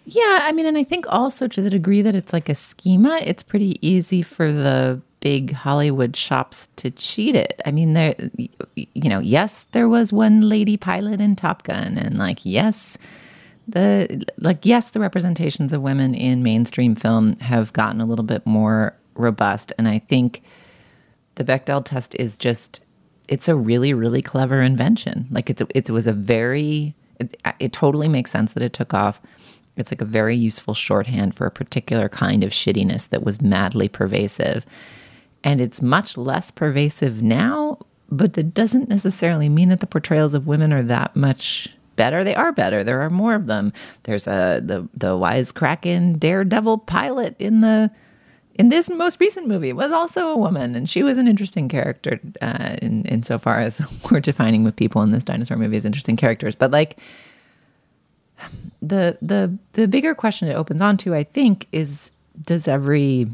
Yeah, 0.06 0.40
I 0.44 0.52
mean, 0.52 0.66
and 0.66 0.78
I 0.78 0.84
think 0.84 1.06
also 1.08 1.48
to 1.48 1.62
the 1.62 1.70
degree 1.70 2.02
that 2.02 2.16
it's 2.16 2.34
like 2.34 2.50
a 2.50 2.56
schema, 2.56 3.20
it's 3.24 3.44
pretty 3.44 3.78
easy 3.88 4.22
for 4.22 4.52
the 4.52 5.00
big 5.20 5.52
Hollywood 5.52 6.18
shops 6.18 6.68
to 6.78 6.90
cheat 6.90 7.36
it. 7.36 7.62
I 7.66 7.72
mean, 7.72 7.94
there, 7.94 8.16
you 8.36 9.10
know, 9.10 9.20
yes, 9.20 9.66
there 9.72 9.88
was 9.88 10.12
one 10.12 10.50
lady 10.50 10.76
pilot 10.78 11.22
in 11.22 11.36
Top 11.36 11.64
Gun, 11.64 11.98
and 11.98 12.18
like, 12.18 12.40
yes, 12.44 12.98
the 13.68 14.26
like, 14.38 14.66
yes, 14.66 14.90
the 14.90 15.00
representations 15.00 15.72
of 15.72 15.82
women 15.82 16.16
in 16.16 16.42
mainstream 16.42 16.96
film 16.96 17.38
have 17.38 17.72
gotten 17.74 18.02
a 18.02 18.06
little 18.06 18.26
bit 18.26 18.46
more 18.46 18.96
robust, 19.14 19.72
and 19.78 19.88
I 19.88 20.00
think 20.00 20.42
the 21.36 21.44
Bechdel 21.44 21.86
test 21.86 22.16
is 22.16 22.36
just, 22.38 22.84
it's 23.30 23.48
a 23.48 23.56
really, 23.56 23.94
really 23.94 24.22
clever 24.22 24.62
invention. 24.62 25.28
Like, 25.30 25.50
it's 25.50 25.62
a, 25.62 25.68
it 25.76 25.90
was 25.92 26.08
a 26.08 26.14
very, 26.14 26.96
it, 27.20 27.38
it 27.60 27.72
totally 27.72 28.08
makes 28.08 28.32
sense 28.32 28.54
that 28.54 28.64
it 28.64 28.74
took 28.74 28.94
off 28.94 29.22
it's 29.78 29.92
like 29.92 30.02
a 30.02 30.06
very 30.06 30.36
useful 30.36 30.74
shorthand 30.74 31.36
for 31.36 31.46
a 31.46 31.52
particular 31.52 32.10
kind 32.10 32.44
of 32.44 32.52
shittiness 32.52 33.10
that 33.10 33.24
was 33.24 33.42
madly 33.42 33.88
pervasive. 33.88 34.66
And 35.44 35.62
it's 35.62 35.82
much 35.82 36.18
less 36.18 36.52
pervasive 36.52 37.24
now, 37.24 37.80
but 38.10 38.34
that 38.34 38.54
doesn't 38.54 38.90
necessarily 38.90 39.50
mean 39.50 39.70
that 39.70 39.80
the 39.80 39.88
portrayals 39.88 40.34
of 40.34 40.48
women 40.48 40.72
are 40.74 40.84
that 40.84 41.16
much 41.16 41.70
better. 41.96 42.24
They 42.24 42.36
are 42.36 42.52
better. 42.52 42.84
There 42.84 43.02
are 43.02 43.10
more 43.10 43.36
of 43.36 43.48
them. 43.48 43.74
There's 44.04 44.28
a 44.28 44.62
the 44.64 44.88
the 44.94 45.18
wisecracking 45.18 46.20
daredevil 46.20 46.80
pilot 46.80 47.36
in 47.40 47.62
the 47.62 47.92
in 48.56 48.70
this 48.70 48.90
most 48.90 49.20
recent 49.20 49.48
movie 49.48 49.74
was 49.74 49.92
also 49.92 50.28
a 50.28 50.38
woman, 50.38 50.76
and 50.76 50.90
she 50.90 51.04
was 51.04 51.18
an 51.18 51.28
interesting 51.28 51.70
character 51.70 52.20
uh, 52.42 52.76
in 52.82 53.06
insofar 53.06 53.60
as 53.60 53.82
we're 54.12 54.20
defining 54.20 54.64
with 54.64 54.76
people 54.76 55.02
in 55.02 55.12
this 55.12 55.24
dinosaur 55.24 55.58
movie 55.58 55.78
as 55.78 55.86
interesting 55.86 56.18
characters. 56.18 56.56
But 56.56 56.72
like 56.72 57.00
the 58.82 59.18
the 59.22 59.58
the 59.74 59.88
bigger 59.88 60.16
question 60.16 60.48
it 60.48 60.54
opens 60.54 60.82
onto, 60.82 61.14
I 61.14 61.24
think, 61.24 61.68
is 61.72 62.12
does 62.46 62.68
every 62.68 63.28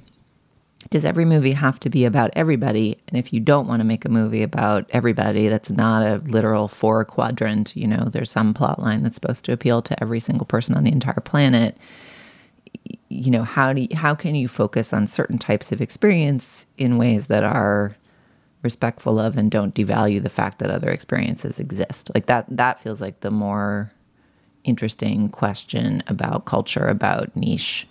does 0.89 1.05
every 1.05 1.25
movie 1.25 1.51
have 1.51 1.79
to 1.81 1.89
be 1.89 2.05
about 2.05 2.31
everybody? 2.33 2.97
And 3.07 3.17
if 3.17 3.33
you 3.33 3.39
don't 3.39 3.67
want 3.67 3.79
to 3.81 3.85
make 3.85 4.05
a 4.05 4.09
movie 4.09 4.43
about 4.43 4.85
everybody, 4.91 5.47
that's 5.47 5.69
not 5.69 6.03
a 6.03 6.17
literal 6.25 6.67
four 6.67 7.03
quadrant. 7.03 7.75
You 7.75 7.87
know, 7.87 8.05
there's 8.05 8.31
some 8.31 8.53
plot 8.53 8.79
line 8.79 9.03
that's 9.03 9.15
supposed 9.15 9.45
to 9.45 9.53
appeal 9.53 9.81
to 9.81 10.01
every 10.01 10.19
single 10.19 10.45
person 10.45 10.75
on 10.75 10.83
the 10.83 10.91
entire 10.91 11.19
planet. 11.19 11.77
You 13.09 13.31
know, 13.31 13.43
how 13.43 13.73
do 13.73 13.81
you, 13.81 13.95
how 13.95 14.15
can 14.15 14.35
you 14.35 14.47
focus 14.47 14.93
on 14.93 15.07
certain 15.07 15.37
types 15.37 15.71
of 15.71 15.81
experience 15.81 16.65
in 16.77 16.97
ways 16.97 17.27
that 17.27 17.43
are 17.43 17.95
respectful 18.63 19.19
of 19.19 19.37
and 19.37 19.51
don't 19.51 19.75
devalue 19.75 20.21
the 20.21 20.29
fact 20.29 20.59
that 20.59 20.69
other 20.69 20.89
experiences 20.89 21.59
exist? 21.59 22.11
Like 22.13 22.27
that 22.27 22.45
that 22.49 22.79
feels 22.79 23.01
like 23.01 23.21
the 23.21 23.31
more 23.31 23.91
interesting 24.67 25.29
question 25.29 26.03
about 26.07 26.45
culture, 26.45 26.87
about 26.87 27.35
niche 27.35 27.87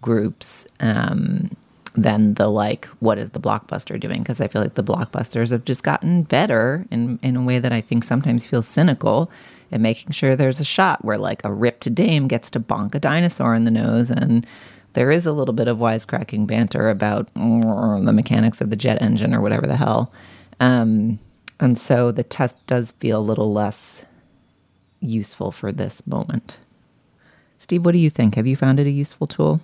groups, 0.00 0.66
um, 0.80 1.50
than 1.96 2.34
the 2.34 2.48
like, 2.48 2.86
what 2.98 3.18
is 3.18 3.30
the 3.30 3.40
blockbuster 3.40 3.98
doing? 3.98 4.20
Because 4.20 4.40
I 4.40 4.48
feel 4.48 4.62
like 4.62 4.74
the 4.74 4.82
blockbusters 4.82 5.50
have 5.50 5.64
just 5.64 5.82
gotten 5.82 6.22
better 6.22 6.84
in, 6.90 7.18
in 7.22 7.36
a 7.36 7.42
way 7.42 7.60
that 7.60 7.72
I 7.72 7.80
think 7.80 8.04
sometimes 8.04 8.46
feels 8.46 8.66
cynical 8.66 9.30
at 9.70 9.80
making 9.80 10.10
sure 10.10 10.34
there's 10.34 10.60
a 10.60 10.64
shot 10.64 11.04
where 11.04 11.18
like 11.18 11.44
a 11.44 11.52
ripped 11.52 11.94
dame 11.94 12.26
gets 12.26 12.50
to 12.50 12.60
bonk 12.60 12.94
a 12.94 12.98
dinosaur 12.98 13.54
in 13.54 13.64
the 13.64 13.70
nose 13.70 14.10
and 14.10 14.46
there 14.94 15.10
is 15.10 15.26
a 15.26 15.32
little 15.32 15.54
bit 15.54 15.68
of 15.68 15.78
wisecracking 15.78 16.46
banter 16.46 16.88
about 16.88 17.32
the 17.34 18.12
mechanics 18.12 18.60
of 18.60 18.70
the 18.70 18.76
jet 18.76 19.00
engine 19.02 19.34
or 19.34 19.40
whatever 19.40 19.66
the 19.66 19.76
hell. 19.76 20.12
Um, 20.60 21.18
and 21.60 21.76
so 21.76 22.12
the 22.12 22.22
test 22.22 22.64
does 22.66 22.92
feel 22.92 23.18
a 23.18 23.20
little 23.20 23.52
less 23.52 24.04
useful 25.04 25.50
for 25.50 25.72
this 25.72 26.06
moment. 26.06 26.58
Steve, 27.58 27.84
what 27.84 27.92
do 27.92 27.98
you 27.98 28.10
think? 28.10 28.34
Have 28.34 28.46
you 28.46 28.56
found 28.56 28.80
it 28.80 28.86
a 28.86 28.90
useful 28.90 29.26
tool? 29.26 29.60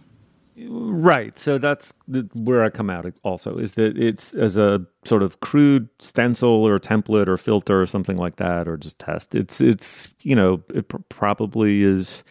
Right. 0.68 1.38
So 1.38 1.58
that's 1.58 1.92
where 2.34 2.62
I 2.62 2.70
come 2.70 2.90
out 2.90 3.10
also 3.22 3.56
is 3.56 3.74
that 3.74 3.96
it's 3.96 4.34
as 4.34 4.56
a 4.56 4.84
sort 5.04 5.22
of 5.22 5.40
crude 5.40 5.88
stencil 5.98 6.50
or 6.66 6.78
template 6.78 7.28
or 7.28 7.38
filter 7.38 7.80
or 7.80 7.86
something 7.86 8.16
like 8.16 8.36
that, 8.36 8.68
or 8.68 8.76
just 8.76 8.98
test. 8.98 9.34
It's, 9.34 9.60
it's, 9.60 10.08
you 10.20 10.34
know, 10.34 10.62
it 10.74 10.88
pr- 10.88 10.98
probably 11.08 11.82
is, 11.82 12.24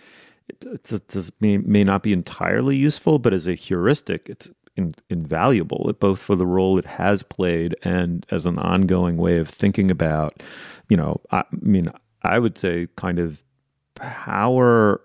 it, 0.61 0.91
it 0.91 1.31
may, 1.39 1.57
may 1.57 1.83
not 1.83 2.03
be 2.03 2.13
entirely 2.13 2.75
useful, 2.75 3.17
but 3.17 3.33
as 3.33 3.47
a 3.47 3.55
heuristic, 3.55 4.29
it's 4.29 4.49
in, 4.75 4.93
invaluable, 5.09 5.91
both 5.99 6.19
for 6.19 6.35
the 6.35 6.45
role 6.45 6.77
it 6.77 6.85
has 6.85 7.23
played 7.23 7.75
and 7.83 8.25
as 8.29 8.45
an 8.45 8.59
ongoing 8.59 9.17
way 9.17 9.37
of 9.37 9.49
thinking 9.49 9.89
about, 9.89 10.43
you 10.87 10.97
know, 10.97 11.19
I 11.31 11.43
mean, 11.61 11.91
I 12.23 12.39
would 12.39 12.57
say, 12.57 12.87
kind 12.95 13.19
of 13.19 13.43
power 13.95 15.01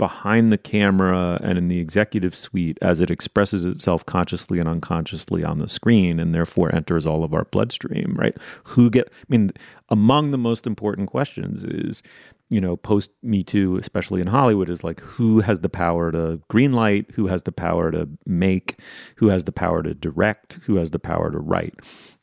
behind 0.00 0.50
the 0.50 0.56
camera 0.56 1.38
and 1.42 1.58
in 1.58 1.68
the 1.68 1.78
executive 1.78 2.34
suite 2.34 2.78
as 2.80 3.00
it 3.00 3.10
expresses 3.10 3.66
itself 3.66 4.06
consciously 4.06 4.58
and 4.58 4.66
unconsciously 4.66 5.44
on 5.44 5.58
the 5.58 5.68
screen 5.68 6.18
and 6.18 6.34
therefore 6.34 6.74
enters 6.74 7.06
all 7.06 7.22
of 7.22 7.34
our 7.34 7.44
bloodstream 7.44 8.16
right? 8.18 8.34
Who 8.64 8.88
get 8.88 9.08
i 9.08 9.24
mean 9.28 9.50
among 9.90 10.30
the 10.30 10.38
most 10.38 10.66
important 10.66 11.10
questions 11.10 11.64
is 11.64 12.02
you 12.48 12.62
know 12.62 12.78
post 12.78 13.10
me 13.22 13.44
too 13.44 13.76
especially 13.76 14.22
in 14.22 14.26
hollywood 14.28 14.70
is 14.70 14.82
like 14.82 15.00
who 15.00 15.40
has 15.40 15.60
the 15.60 15.68
power 15.68 16.10
to 16.10 16.40
greenlight? 16.50 17.10
Who 17.12 17.26
has 17.26 17.42
the 17.42 17.52
power 17.52 17.90
to 17.90 18.08
make? 18.24 18.80
Who 19.16 19.28
has 19.28 19.44
the 19.44 19.52
power 19.52 19.82
to 19.82 19.92
direct? 19.92 20.60
Who 20.64 20.76
has 20.76 20.92
the 20.92 20.98
power 20.98 21.30
to 21.30 21.38
write 21.38 21.74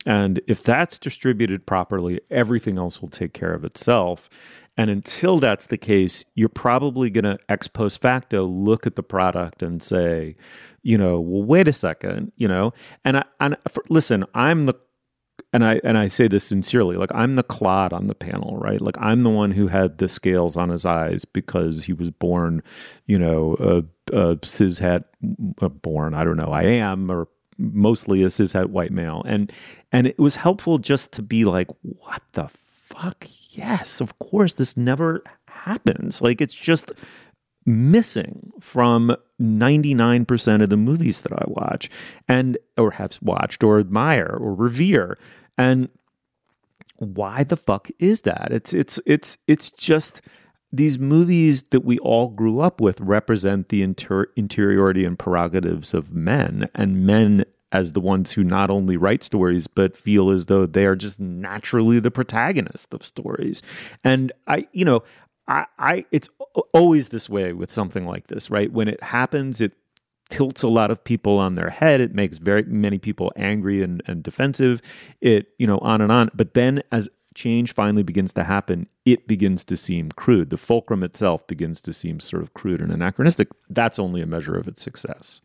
and 0.08 0.40
if 0.48 0.64
that's 0.64 0.98
distributed 0.98 1.66
properly, 1.66 2.22
everything 2.32 2.78
else 2.78 3.02
will 3.02 3.10
take 3.10 3.34
care 3.34 3.54
of 3.54 3.66
itself. 3.66 4.30
And 4.78 4.90
until 4.90 5.38
that's 5.38 5.66
the 5.66 5.78
case, 5.78 6.24
you're 6.34 6.48
probably 6.48 7.10
going 7.10 7.26
to 7.26 7.38
ex 7.50 7.68
post 7.68 8.02
facto 8.02 8.46
look 8.46 8.88
at 8.88 8.96
the 8.96 9.04
product 9.04 9.62
and 9.62 9.84
say, 9.84 10.38
you 10.82 10.98
know, 10.98 11.20
well, 11.20 11.44
wait 11.44 11.68
a 11.68 11.74
second, 11.74 12.32
you 12.38 12.48
know, 12.48 12.74
and 13.04 13.18
I, 13.18 13.26
and 13.42 13.58
for, 13.68 13.84
listen, 13.90 14.24
I'm 14.34 14.68
the, 14.68 14.76
and 15.52 15.66
I 15.66 15.82
and 15.84 15.98
I 15.98 16.08
say 16.08 16.30
this 16.30 16.46
sincerely, 16.46 16.96
like 16.96 17.12
I'm 17.14 17.36
the 17.36 17.44
clod 17.44 17.92
on 17.92 18.08
the 18.08 18.16
panel, 18.16 18.58
right? 18.58 18.80
Like 18.80 18.98
I'm 19.00 19.24
the 19.24 19.30
one 19.30 19.52
who 19.52 19.68
had 19.68 19.98
the 19.98 20.08
scales 20.08 20.56
on 20.56 20.70
his 20.70 20.86
eyes 20.86 21.26
because 21.26 21.84
he 21.84 21.92
was 21.94 22.12
born, 22.12 22.64
you 23.08 23.20
know, 23.20 23.58
a, 23.60 24.16
a 24.16 24.38
cishet, 24.38 25.04
born. 25.82 26.14
I 26.14 26.24
don't 26.24 26.38
know. 26.38 26.52
I 26.52 26.64
am, 26.64 27.12
or 27.12 27.28
mostly 27.58 28.24
a 28.24 28.28
cishet 28.28 28.68
white 28.68 28.92
male, 28.92 29.24
and 29.26 29.52
and 29.92 30.08
it 30.08 30.20
was 30.20 30.38
helpful 30.38 30.78
just 30.78 31.12
to 31.14 31.22
be 31.22 31.46
like, 31.46 31.68
what 31.82 32.22
the 32.34 32.50
fuck? 32.64 33.26
Yes, 33.50 34.02
of 34.02 34.18
course, 34.20 34.54
this 34.54 34.78
never 34.78 35.24
happens. 35.48 36.22
Like 36.22 36.42
it's 36.42 36.54
just 36.54 36.92
missing 37.66 38.54
from 38.62 39.16
99% 39.42 40.64
of 40.64 40.70
the 40.70 40.78
movies 40.78 41.22
that 41.22 41.34
I 41.34 41.44
watch 41.48 41.90
and 42.28 42.58
or 42.78 42.92
have 42.92 43.20
watched 43.22 43.64
or 43.64 43.78
admire 43.78 44.38
or 44.40 44.56
revere. 44.56 45.18
And 45.58 45.90
why 46.96 47.44
the 47.44 47.58
fuck 47.58 47.90
is 48.00 48.22
that? 48.22 48.50
It's 48.52 48.74
it's 48.74 49.00
it's 49.06 49.38
it's 49.48 49.70
just 49.70 50.22
these 50.72 51.00
movies 51.00 51.64
that 51.64 51.86
we 51.86 51.98
all 52.00 52.30
grew 52.30 52.60
up 52.60 52.82
with 52.82 53.00
represent 53.00 53.70
the 53.70 53.82
inter- 53.82 54.28
interiority 54.36 55.06
and 55.06 55.18
prerogatives 55.18 55.94
of 55.94 56.12
men 56.12 56.70
and 56.76 57.06
men 57.06 57.46
as 57.72 57.94
the 57.94 58.02
ones 58.02 58.34
who 58.34 58.44
not 58.44 58.70
only 58.70 58.98
write 58.98 59.24
stories 59.24 59.68
but 59.68 59.98
feel 59.98 60.30
as 60.30 60.46
though 60.46 60.66
they 60.66 60.86
are 60.86 60.96
just 60.96 61.20
naturally 61.20 62.00
the 62.00 62.12
protagonist 62.12 62.94
of 62.94 63.06
stories. 63.06 63.62
And 64.04 64.32
i 64.48 64.68
you 64.72 64.86
know 64.86 65.04
i 65.48 65.66
i 65.78 66.06
it's 66.12 66.30
always 66.74 67.10
this 67.10 67.30
way 67.30 67.54
with 67.54 67.72
something 67.72 68.06
like 68.06 68.28
this 68.28 68.50
right? 68.50 68.72
When 68.72 68.88
it 68.88 69.02
happens 69.04 69.62
it 69.62 69.74
tilts 70.30 70.64
a 70.64 70.68
lot 70.68 70.92
of 70.92 71.04
people 71.04 71.38
on 71.38 71.56
their 71.56 71.70
head. 71.70 72.02
It 72.02 72.14
makes 72.14 72.38
very 72.38 72.64
many 72.64 72.98
people 72.98 73.32
angry 73.36 73.82
and, 73.82 74.04
and 74.08 74.24
defensive. 74.24 74.82
It 75.22 75.48
you 75.58 75.68
know 75.68 75.78
on 75.80 76.02
and 76.02 76.12
on. 76.12 76.30
But 76.34 76.54
then 76.54 76.84
as 76.92 77.10
change 77.38 77.74
finally 77.74 78.04
begins 78.04 78.34
to 78.34 78.44
happen, 78.44 78.88
it 79.06 79.28
begins 79.28 79.64
to 79.66 79.78
seem 79.78 80.12
crude. 80.12 80.50
The 80.50 80.58
fulcrum 80.58 81.04
itself 81.04 81.48
begins 81.48 81.80
to 81.82 81.94
seem 81.94 82.20
sort 82.20 82.44
of 82.44 82.54
crude 82.54 82.82
and 82.82 82.92
anachronistic. 82.92 83.48
That's 83.70 84.00
only 84.00 84.22
a 84.22 84.26
measure 84.26 84.58
of 84.58 84.68
its 84.68 84.82
success. 84.82 85.42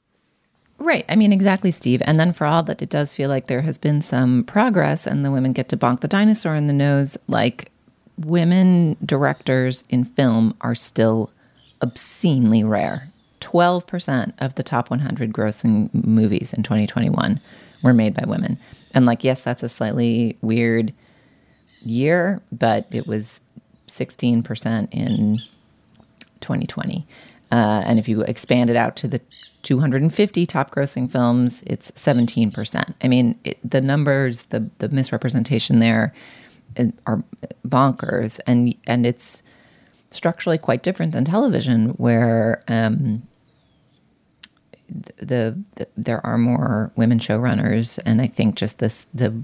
Right. 0.78 1.04
I 1.08 1.14
mean, 1.14 1.32
exactly, 1.32 1.70
Steve. 1.70 2.02
And 2.04 2.18
then 2.18 2.32
for 2.32 2.44
all 2.44 2.64
that 2.64 2.82
it 2.82 2.88
does 2.88 3.14
feel 3.14 3.28
like 3.28 3.46
there 3.46 3.60
has 3.60 3.78
been 3.78 4.02
some 4.02 4.42
progress 4.42 5.06
and 5.06 5.24
the 5.24 5.30
women 5.30 5.52
get 5.52 5.68
to 5.68 5.76
bonk 5.76 6.00
the 6.00 6.08
dinosaur 6.08 6.56
in 6.56 6.66
the 6.66 6.72
nose, 6.72 7.16
like 7.28 7.70
women 8.18 8.96
directors 9.04 9.84
in 9.90 10.04
film 10.04 10.56
are 10.60 10.74
still 10.74 11.30
obscenely 11.82 12.64
rare. 12.64 13.12
12% 13.40 14.32
of 14.38 14.54
the 14.54 14.62
top 14.62 14.90
100 14.90 15.32
grossing 15.32 15.92
movies 15.92 16.52
in 16.52 16.62
2021 16.62 17.40
were 17.82 17.92
made 17.92 18.14
by 18.14 18.24
women. 18.26 18.58
And 18.94 19.06
like, 19.06 19.22
yes, 19.22 19.40
that's 19.40 19.62
a 19.62 19.68
slightly 19.68 20.36
weird 20.40 20.92
year, 21.84 22.40
but 22.50 22.86
it 22.90 23.06
was 23.06 23.40
16% 23.88 24.88
in 24.90 25.38
2020. 26.40 27.06
Uh, 27.50 27.82
and 27.84 27.98
if 27.98 28.08
you 28.08 28.22
expand 28.22 28.70
it 28.70 28.76
out 28.76 28.96
to 28.96 29.06
the 29.06 29.20
250 29.62 30.46
top 30.46 30.70
grossing 30.70 31.10
films, 31.10 31.62
it's 31.66 31.90
17%. 31.92 32.94
I 33.02 33.08
mean, 33.08 33.38
it, 33.44 33.58
the 33.68 33.80
numbers, 33.80 34.44
the, 34.44 34.70
the 34.78 34.88
misrepresentation 34.88 35.78
there 35.78 36.14
uh, 36.78 36.86
are 37.06 37.22
bonkers. 37.66 38.40
And, 38.46 38.74
and 38.86 39.04
it's 39.06 39.42
structurally 40.10 40.58
quite 40.58 40.82
different 40.82 41.12
than 41.12 41.24
television, 41.24 41.90
where 41.90 42.62
um, 42.68 43.22
the, 45.18 45.62
the, 45.76 45.88
there 45.96 46.24
are 46.26 46.38
more 46.38 46.90
women 46.96 47.18
showrunners. 47.18 47.98
And 48.04 48.20
I 48.20 48.26
think 48.26 48.56
just 48.56 48.78
this, 48.78 49.06
the 49.12 49.42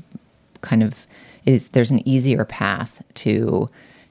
kind 0.61 0.83
of 0.83 1.07
is 1.45 1.69
there's 1.71 1.91
an 1.91 2.07
easier 2.09 2.45
path 2.45 3.03
to 3.15 3.69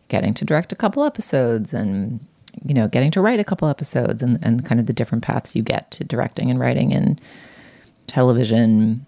getting 0.07 0.33
to 0.33 0.45
direct 0.45 0.71
a 0.71 0.75
couple 0.75 1.03
episodes 1.03 1.73
and 1.73 2.25
you 2.63 2.73
know 2.73 2.87
getting 2.87 3.11
to 3.11 3.21
write 3.21 3.39
a 3.39 3.43
couple 3.43 3.67
episodes 3.67 4.23
and, 4.23 4.39
and 4.41 4.65
kind 4.65 4.79
of 4.79 4.87
the 4.87 4.93
different 4.93 5.23
paths 5.23 5.55
you 5.55 5.61
get 5.61 5.91
to 5.91 6.03
directing 6.03 6.49
and 6.49 6.59
writing 6.59 6.91
in 6.91 7.19
television 8.07 9.05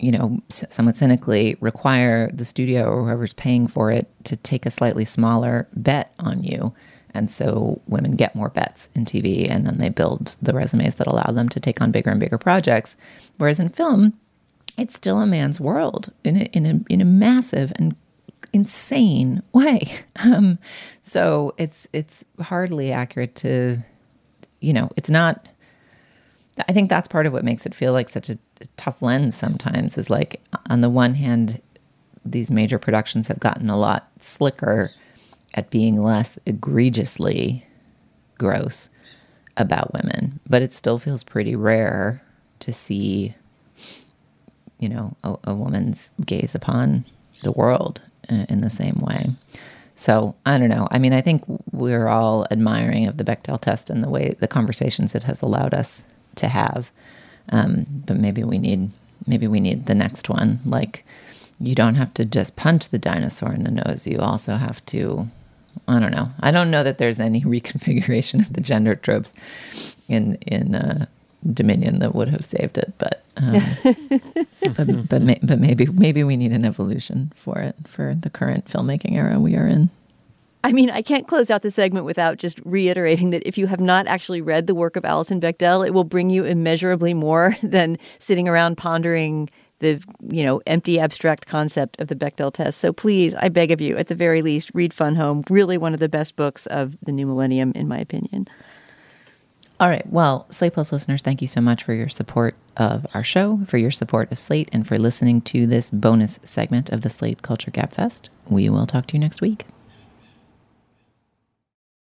you 0.00 0.10
know 0.10 0.40
somewhat 0.48 0.96
cynically 0.96 1.56
require 1.60 2.30
the 2.32 2.44
studio 2.44 2.84
or 2.84 3.04
whoever's 3.04 3.34
paying 3.34 3.66
for 3.66 3.90
it 3.90 4.08
to 4.24 4.36
take 4.36 4.66
a 4.66 4.70
slightly 4.70 5.04
smaller 5.04 5.68
bet 5.74 6.12
on 6.18 6.42
you. 6.42 6.72
And 7.12 7.30
so 7.30 7.82
women 7.86 8.14
get 8.14 8.36
more 8.36 8.50
bets 8.50 8.88
in 8.94 9.04
TV 9.04 9.50
and 9.50 9.66
then 9.66 9.78
they 9.78 9.88
build 9.88 10.36
the 10.40 10.52
resumes 10.52 10.94
that 10.94 11.08
allow 11.08 11.32
them 11.32 11.48
to 11.50 11.60
take 11.60 11.82
on 11.82 11.90
bigger 11.90 12.10
and 12.10 12.20
bigger 12.20 12.38
projects. 12.38 12.96
Whereas 13.36 13.60
in 13.60 13.68
film 13.68 14.14
it's 14.80 14.94
still 14.94 15.18
a 15.18 15.26
man's 15.26 15.60
world 15.60 16.12
in 16.24 16.36
a, 16.36 16.44
in 16.52 16.66
a, 16.66 16.80
in 16.92 17.00
a 17.00 17.04
massive 17.04 17.72
and 17.76 17.94
insane 18.52 19.42
way. 19.52 19.82
Um, 20.22 20.58
so 21.00 21.54
it's 21.56 21.88
it's 21.94 22.26
hardly 22.42 22.92
accurate 22.92 23.34
to, 23.36 23.78
you 24.60 24.74
know, 24.74 24.90
it's 24.98 25.08
not. 25.08 25.46
I 26.68 26.74
think 26.74 26.90
that's 26.90 27.08
part 27.08 27.24
of 27.24 27.32
what 27.32 27.42
makes 27.42 27.64
it 27.64 27.74
feel 27.74 27.94
like 27.94 28.10
such 28.10 28.28
a, 28.28 28.38
a 28.60 28.66
tough 28.76 29.00
lens 29.00 29.34
sometimes. 29.34 29.96
Is 29.96 30.10
like 30.10 30.42
on 30.68 30.82
the 30.82 30.90
one 30.90 31.14
hand, 31.14 31.62
these 32.22 32.50
major 32.50 32.78
productions 32.78 33.28
have 33.28 33.40
gotten 33.40 33.70
a 33.70 33.78
lot 33.78 34.10
slicker 34.20 34.90
at 35.54 35.70
being 35.70 36.00
less 36.00 36.38
egregiously 36.44 37.66
gross 38.36 38.90
about 39.56 39.94
women, 39.94 40.38
but 40.46 40.60
it 40.60 40.74
still 40.74 40.98
feels 40.98 41.24
pretty 41.24 41.56
rare 41.56 42.22
to 42.58 42.72
see 42.74 43.34
you 44.80 44.88
know, 44.88 45.16
a, 45.22 45.36
a 45.44 45.54
woman's 45.54 46.10
gaze 46.24 46.54
upon 46.54 47.04
the 47.42 47.52
world 47.52 48.00
in, 48.28 48.46
in 48.48 48.60
the 48.62 48.70
same 48.70 49.00
way. 49.00 49.30
So 49.94 50.34
I 50.46 50.56
don't 50.56 50.70
know. 50.70 50.88
I 50.90 50.98
mean, 50.98 51.12
I 51.12 51.20
think 51.20 51.44
we're 51.72 52.08
all 52.08 52.46
admiring 52.50 53.06
of 53.06 53.18
the 53.18 53.24
Bechdel 53.24 53.60
test 53.60 53.90
and 53.90 54.02
the 54.02 54.08
way 54.08 54.34
the 54.40 54.48
conversations 54.48 55.14
it 55.14 55.24
has 55.24 55.42
allowed 55.42 55.74
us 55.74 56.04
to 56.36 56.48
have. 56.48 56.90
Um, 57.50 57.86
but 58.06 58.16
maybe 58.16 58.42
we 58.42 58.58
need 58.58 58.90
maybe 59.26 59.46
we 59.46 59.60
need 59.60 59.86
the 59.86 59.94
next 59.94 60.30
one. 60.30 60.60
Like 60.64 61.04
you 61.60 61.74
don't 61.74 61.96
have 61.96 62.14
to 62.14 62.24
just 62.24 62.56
punch 62.56 62.88
the 62.88 62.98
dinosaur 62.98 63.52
in 63.52 63.64
the 63.64 63.70
nose. 63.70 64.06
You 64.06 64.18
also 64.20 64.56
have 64.56 64.84
to. 64.86 65.28
I 65.86 66.00
don't 66.00 66.12
know. 66.12 66.30
I 66.40 66.50
don't 66.50 66.70
know 66.70 66.82
that 66.82 66.96
there's 66.96 67.20
any 67.20 67.42
reconfiguration 67.56 68.40
of 68.40 68.54
the 68.54 68.62
gender 68.62 68.94
tropes 68.94 69.34
in 70.08 70.36
in 70.36 70.74
uh, 70.74 71.06
Dominion 71.52 72.00
that 72.00 72.14
would 72.14 72.28
have 72.28 72.44
saved 72.44 72.76
it, 72.76 72.92
but 72.98 73.24
um, 73.36 73.52
but 74.76 75.08
but, 75.08 75.22
may, 75.22 75.38
but 75.42 75.58
maybe 75.58 75.86
maybe 75.86 76.22
we 76.22 76.36
need 76.36 76.52
an 76.52 76.64
evolution 76.64 77.32
for 77.34 77.58
it 77.58 77.76
for 77.86 78.14
the 78.14 78.28
current 78.28 78.66
filmmaking 78.66 79.16
era 79.16 79.40
we 79.40 79.56
are 79.56 79.66
in. 79.66 79.90
I 80.62 80.72
mean, 80.72 80.90
I 80.90 81.00
can't 81.00 81.26
close 81.26 81.50
out 81.50 81.62
the 81.62 81.70
segment 81.70 82.04
without 82.04 82.36
just 82.36 82.60
reiterating 82.64 83.30
that 83.30 83.46
if 83.46 83.56
you 83.56 83.66
have 83.68 83.80
not 83.80 84.06
actually 84.06 84.42
read 84.42 84.66
the 84.66 84.74
work 84.74 84.96
of 84.96 85.06
Alison 85.06 85.40
Bechdel, 85.40 85.86
it 85.86 85.94
will 85.94 86.04
bring 86.04 86.28
you 86.28 86.44
immeasurably 86.44 87.14
more 87.14 87.56
than 87.62 87.96
sitting 88.18 88.46
around 88.46 88.76
pondering 88.76 89.48
the 89.78 90.02
you 90.28 90.42
know 90.42 90.60
empty 90.66 91.00
abstract 91.00 91.46
concept 91.46 91.98
of 91.98 92.08
the 92.08 92.14
Bechdel 92.14 92.52
test. 92.52 92.78
So 92.78 92.92
please, 92.92 93.34
I 93.34 93.48
beg 93.48 93.70
of 93.70 93.80
you, 93.80 93.96
at 93.96 94.08
the 94.08 94.14
very 94.14 94.42
least, 94.42 94.70
read 94.74 94.92
Fun 94.92 95.16
Home. 95.16 95.42
Really, 95.48 95.78
one 95.78 95.94
of 95.94 96.00
the 96.00 96.08
best 96.08 96.36
books 96.36 96.66
of 96.66 96.98
the 97.02 97.12
new 97.12 97.26
millennium, 97.26 97.72
in 97.74 97.88
my 97.88 97.98
opinion. 97.98 98.46
All 99.80 99.88
right. 99.88 100.06
Well, 100.12 100.46
Slate 100.50 100.74
Plus 100.74 100.92
listeners, 100.92 101.22
thank 101.22 101.40
you 101.40 101.48
so 101.48 101.62
much 101.62 101.82
for 101.82 101.94
your 101.94 102.10
support 102.10 102.54
of 102.76 103.06
our 103.14 103.24
show, 103.24 103.60
for 103.66 103.78
your 103.78 103.90
support 103.90 104.30
of 104.30 104.38
Slate, 104.38 104.68
and 104.72 104.86
for 104.86 104.98
listening 104.98 105.40
to 105.42 105.66
this 105.66 105.88
bonus 105.88 106.38
segment 106.44 106.90
of 106.90 107.00
the 107.00 107.08
Slate 107.08 107.40
Culture 107.40 107.70
Gab 107.70 107.92
Fest. 107.94 108.28
We 108.46 108.68
will 108.68 108.86
talk 108.86 109.06
to 109.06 109.14
you 109.14 109.20
next 109.20 109.40
week. 109.40 109.64